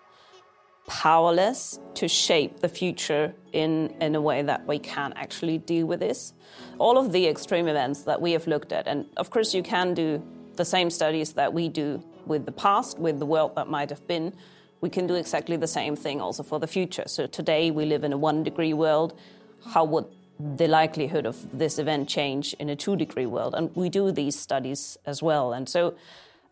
powerless 0.86 1.80
to 1.94 2.08
shape 2.08 2.60
the 2.60 2.68
future 2.68 3.34
in, 3.52 3.94
in 4.00 4.14
a 4.14 4.20
way 4.20 4.42
that 4.42 4.66
we 4.66 4.78
can 4.78 5.12
actually 5.16 5.58
deal 5.58 5.86
with 5.86 6.00
this. 6.00 6.32
All 6.78 6.98
of 6.98 7.12
the 7.12 7.26
extreme 7.26 7.68
events 7.68 8.02
that 8.02 8.20
we 8.20 8.32
have 8.32 8.46
looked 8.46 8.72
at, 8.72 8.86
and 8.86 9.06
of 9.16 9.30
course, 9.30 9.54
you 9.54 9.62
can 9.62 9.94
do 9.94 10.22
the 10.56 10.64
same 10.64 10.90
studies 10.90 11.32
that 11.34 11.52
we 11.52 11.68
do 11.68 12.02
with 12.26 12.46
the 12.46 12.52
past, 12.52 12.98
with 12.98 13.18
the 13.18 13.26
world 13.26 13.54
that 13.56 13.68
might 13.68 13.90
have 13.90 14.06
been, 14.06 14.32
we 14.80 14.90
can 14.90 15.06
do 15.06 15.14
exactly 15.14 15.56
the 15.56 15.66
same 15.66 15.96
thing 15.96 16.20
also 16.20 16.42
for 16.42 16.60
the 16.60 16.66
future. 16.66 17.04
So 17.06 17.26
today 17.26 17.70
we 17.70 17.86
live 17.86 18.04
in 18.04 18.12
a 18.12 18.18
one 18.18 18.42
degree 18.42 18.74
world. 18.74 19.18
How 19.64 19.84
would 19.84 20.06
the 20.38 20.68
likelihood 20.68 21.24
of 21.24 21.58
this 21.58 21.78
event 21.78 22.08
change 22.08 22.54
in 22.54 22.68
a 22.68 22.76
two 22.76 22.96
degree 22.96 23.26
world? 23.26 23.54
And 23.54 23.74
we 23.74 23.88
do 23.88 24.12
these 24.12 24.38
studies 24.38 24.98
as 25.06 25.22
well. 25.22 25.52
And 25.52 25.68
so 25.68 25.94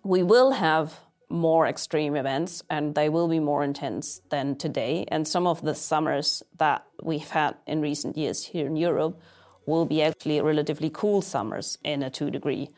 we 0.02 0.22
will 0.22 0.52
have 0.52 1.00
more 1.34 1.66
extreme 1.66 2.14
events 2.14 2.62
and 2.70 2.94
they 2.94 3.08
will 3.08 3.28
be 3.28 3.40
more 3.40 3.64
intense 3.64 4.22
than 4.30 4.56
today. 4.56 5.04
And 5.08 5.26
some 5.26 5.46
of 5.46 5.60
the 5.62 5.74
summers 5.74 6.42
that 6.58 6.86
we've 7.02 7.28
had 7.28 7.56
in 7.66 7.80
recent 7.80 8.16
years 8.16 8.44
here 8.44 8.66
in 8.66 8.76
Europe 8.76 9.20
will 9.66 9.84
be 9.84 10.00
actually 10.02 10.40
relatively 10.40 10.90
cool 10.90 11.20
summers 11.20 11.78
in 11.82 12.02
a 12.02 12.10
two 12.10 12.30
degree 12.30 12.70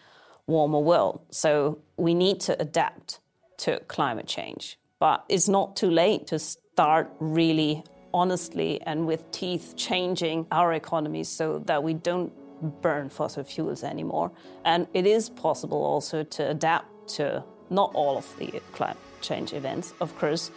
warmer 0.47 0.79
world. 0.79 1.21
So 1.31 1.79
we 1.97 2.15
need 2.15 2.41
to 2.43 2.61
adapt 2.61 3.21
to 3.59 3.81
climate 3.89 4.27
change. 4.27 4.79
But 4.99 5.25
it's 5.29 5.49
not 5.49 5.77
too 5.77 5.91
late 5.91 6.27
to 6.29 6.39
start 6.39 7.13
really 7.21 7.85
honestly 8.15 8.81
and 8.83 9.07
with 9.07 9.31
teeth 9.31 9.75
changing 9.77 10.47
our 10.51 10.73
economies 10.73 11.29
so 11.29 11.59
that 11.67 11.83
we 11.83 11.93
don't 11.93 12.33
burn 12.81 13.11
fossil 13.11 13.45
fuels 13.45 13.85
anymore. 13.85 14.33
And 14.65 14.87
it 14.95 15.07
is 15.07 15.29
possible 15.29 15.85
also 15.85 16.23
to 16.23 16.49
adapt 16.49 17.09
to 17.17 17.45
not 17.71 17.91
all 17.95 18.17
of 18.17 18.37
the 18.39 18.61
climate 18.73 18.97
change 19.21 19.53
events, 19.53 19.95
of 20.01 20.17
course, 20.19 20.51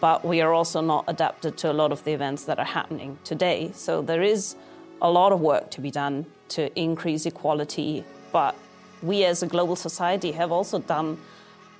but 0.00 0.24
we 0.24 0.40
are 0.40 0.52
also 0.52 0.80
not 0.80 1.04
adapted 1.06 1.56
to 1.58 1.70
a 1.70 1.72
lot 1.72 1.92
of 1.92 2.02
the 2.04 2.12
events 2.12 2.44
that 2.44 2.58
are 2.58 2.64
happening 2.64 3.18
today. 3.24 3.70
So 3.74 4.02
there 4.02 4.22
is 4.22 4.56
a 5.00 5.10
lot 5.10 5.32
of 5.32 5.40
work 5.40 5.70
to 5.72 5.80
be 5.80 5.90
done 5.90 6.26
to 6.50 6.76
increase 6.78 7.26
equality, 7.26 8.04
but 8.32 8.54
we 9.02 9.24
as 9.24 9.42
a 9.42 9.46
global 9.46 9.76
society 9.76 10.32
have 10.32 10.52
also 10.52 10.78
done 10.78 11.18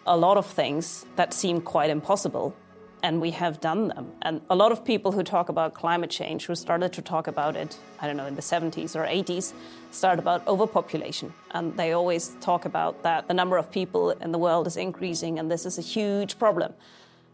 a 0.06 0.16
lot 0.16 0.36
of 0.36 0.46
things 0.46 1.06
that 1.16 1.32
seem 1.32 1.60
quite 1.60 1.90
impossible, 1.90 2.54
and 3.02 3.20
we 3.20 3.32
have 3.32 3.60
done 3.60 3.88
them. 3.88 4.12
And 4.22 4.40
a 4.48 4.54
lot 4.54 4.72
of 4.72 4.84
people 4.84 5.12
who 5.12 5.22
talk 5.22 5.48
about 5.48 5.74
climate 5.74 6.10
change, 6.10 6.46
who 6.46 6.54
started 6.54 6.92
to 6.94 7.02
talk 7.02 7.26
about 7.26 7.56
it, 7.56 7.76
I 8.00 8.06
don't 8.06 8.16
know, 8.16 8.26
in 8.26 8.36
the 8.36 8.42
70s 8.42 8.94
or 8.94 9.04
80s, 9.04 9.52
start 9.90 10.18
about 10.18 10.46
overpopulation. 10.46 11.32
And 11.50 11.76
they 11.76 11.92
always 11.92 12.36
talk 12.40 12.64
about 12.64 13.02
that 13.02 13.28
the 13.28 13.34
number 13.34 13.56
of 13.56 13.70
people 13.70 14.10
in 14.10 14.32
the 14.32 14.38
world 14.38 14.66
is 14.66 14.76
increasing, 14.76 15.38
and 15.38 15.50
this 15.50 15.66
is 15.66 15.78
a 15.78 15.82
huge 15.82 16.38
problem. 16.38 16.72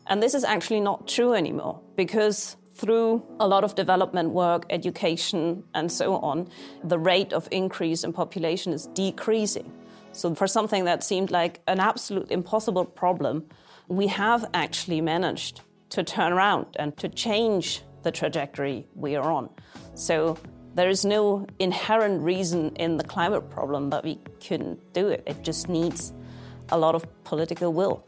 And 0.07 0.23
this 0.23 0.35
is 0.35 0.43
actually 0.43 0.81
not 0.81 1.07
true 1.07 1.35
anymore 1.35 1.81
because 1.95 2.57
through 2.75 3.23
a 3.41 3.47
lot 3.47 3.65
of 3.65 3.75
development 3.75 4.31
work, 4.31 4.65
education, 4.71 5.65
and 5.75 5.91
so 5.93 6.17
on, 6.17 6.49
the 6.83 6.99
rate 6.99 7.33
of 7.33 7.49
increase 7.51 8.05
in 8.05 8.13
population 8.13 8.73
is 8.73 8.87
decreasing. 8.87 9.71
So, 10.13 10.35
for 10.35 10.47
something 10.47 10.85
that 10.85 11.05
seemed 11.05 11.31
like 11.31 11.61
an 11.67 11.81
absolute 11.81 12.31
impossible 12.31 12.85
problem, 12.85 13.47
we 13.89 14.07
have 14.07 14.45
actually 14.55 15.01
managed 15.01 15.63
to 15.91 16.05
turn 16.05 16.33
around 16.33 16.67
and 16.79 16.97
to 16.99 17.09
change 17.09 17.83
the 18.03 18.13
trajectory 18.13 18.87
we 18.95 19.17
are 19.17 19.31
on. 19.33 19.49
So, 19.95 20.39
there 20.75 20.89
is 20.89 21.05
no 21.05 21.47
inherent 21.59 22.23
reason 22.23 22.77
in 22.77 22.99
the 22.99 23.05
climate 23.05 23.51
problem 23.51 23.91
that 23.91 24.05
we 24.05 24.21
couldn't 24.47 24.93
do 24.93 25.09
it. 25.09 25.25
It 25.27 25.43
just 25.43 25.69
needs 25.69 26.13
a 26.69 26.79
lot 26.79 26.95
of 26.95 27.05
political 27.25 27.73
will. 27.73 28.05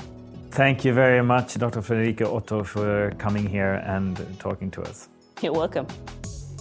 Thank 0.53 0.85
you 0.85 0.93
very 0.93 1.22
much, 1.22 1.59
Dr. 1.59 1.81
Friederike 1.81 2.22
Otto, 2.22 2.62
for 2.62 3.12
coming 3.18 3.47
here 3.47 3.74
and 3.87 4.16
talking 4.39 4.70
to 4.72 4.83
us. 4.83 5.09
You're 5.43 5.53
welcome. 5.53 5.87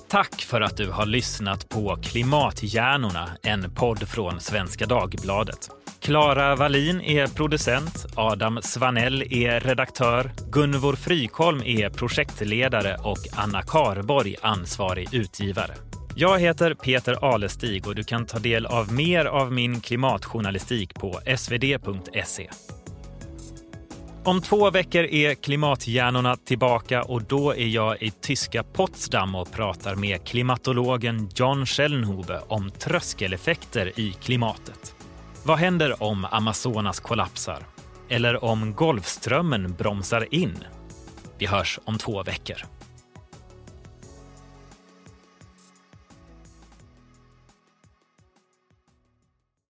Tack 0.09 0.41
för 0.41 0.61
att 0.61 0.77
du 0.77 0.91
har 0.91 1.05
lyssnat 1.05 1.69
på 1.69 1.95
Klimathjärnorna, 2.03 3.29
en 3.43 3.75
podd 3.75 4.07
från 4.07 4.39
Svenska 4.39 4.85
Dagbladet. 4.85 5.69
Klara 6.01 6.55
Wallin 6.55 7.01
är 7.01 7.27
producent, 7.27 8.05
Adam 8.15 8.59
Svanell 8.61 9.21
är 9.33 9.59
redaktör, 9.59 10.31
Gunvor 10.51 10.95
Frykholm 10.95 11.61
är 11.65 11.89
projektledare 11.89 12.97
och 13.03 13.17
Anna 13.31 13.61
Karborg 13.61 14.35
ansvarig 14.41 15.13
utgivare. 15.13 15.75
Jag 16.15 16.39
heter 16.39 16.73
Peter 16.73 17.33
Alestig 17.33 17.87
och 17.87 17.95
du 17.95 18.03
kan 18.03 18.25
ta 18.25 18.39
del 18.39 18.65
av 18.65 18.93
mer 18.93 19.25
av 19.25 19.53
min 19.53 19.81
klimatjournalistik 19.81 20.93
på 20.93 21.19
svd.se. 21.37 22.49
Om 24.23 24.41
två 24.41 24.71
veckor 24.71 25.03
är 25.03 25.35
klimathjärnorna 25.35 26.35
tillbaka 26.35 27.03
och 27.03 27.23
då 27.23 27.55
är 27.55 27.67
jag 27.67 28.01
i 28.01 28.11
tyska 28.11 28.63
Potsdam 28.63 29.35
och 29.35 29.51
pratar 29.51 29.95
med 29.95 30.23
klimatologen 30.23 31.29
John 31.35 31.65
Schellnhuber 31.65 32.41
om 32.47 32.71
tröskeleffekter 32.71 33.99
i 33.99 34.11
klimatet. 34.11 34.95
Vad 35.43 35.57
händer 35.57 36.03
om 36.03 36.27
Amazonas 36.31 36.99
kollapsar? 36.99 37.65
Eller 38.09 38.43
om 38.43 38.73
Golfströmmen 38.73 39.73
bromsar 39.73 40.33
in? 40.33 40.63
Vi 41.37 41.45
hörs 41.45 41.79
om 41.85 41.97
två 41.97 42.23
veckor. 42.23 42.57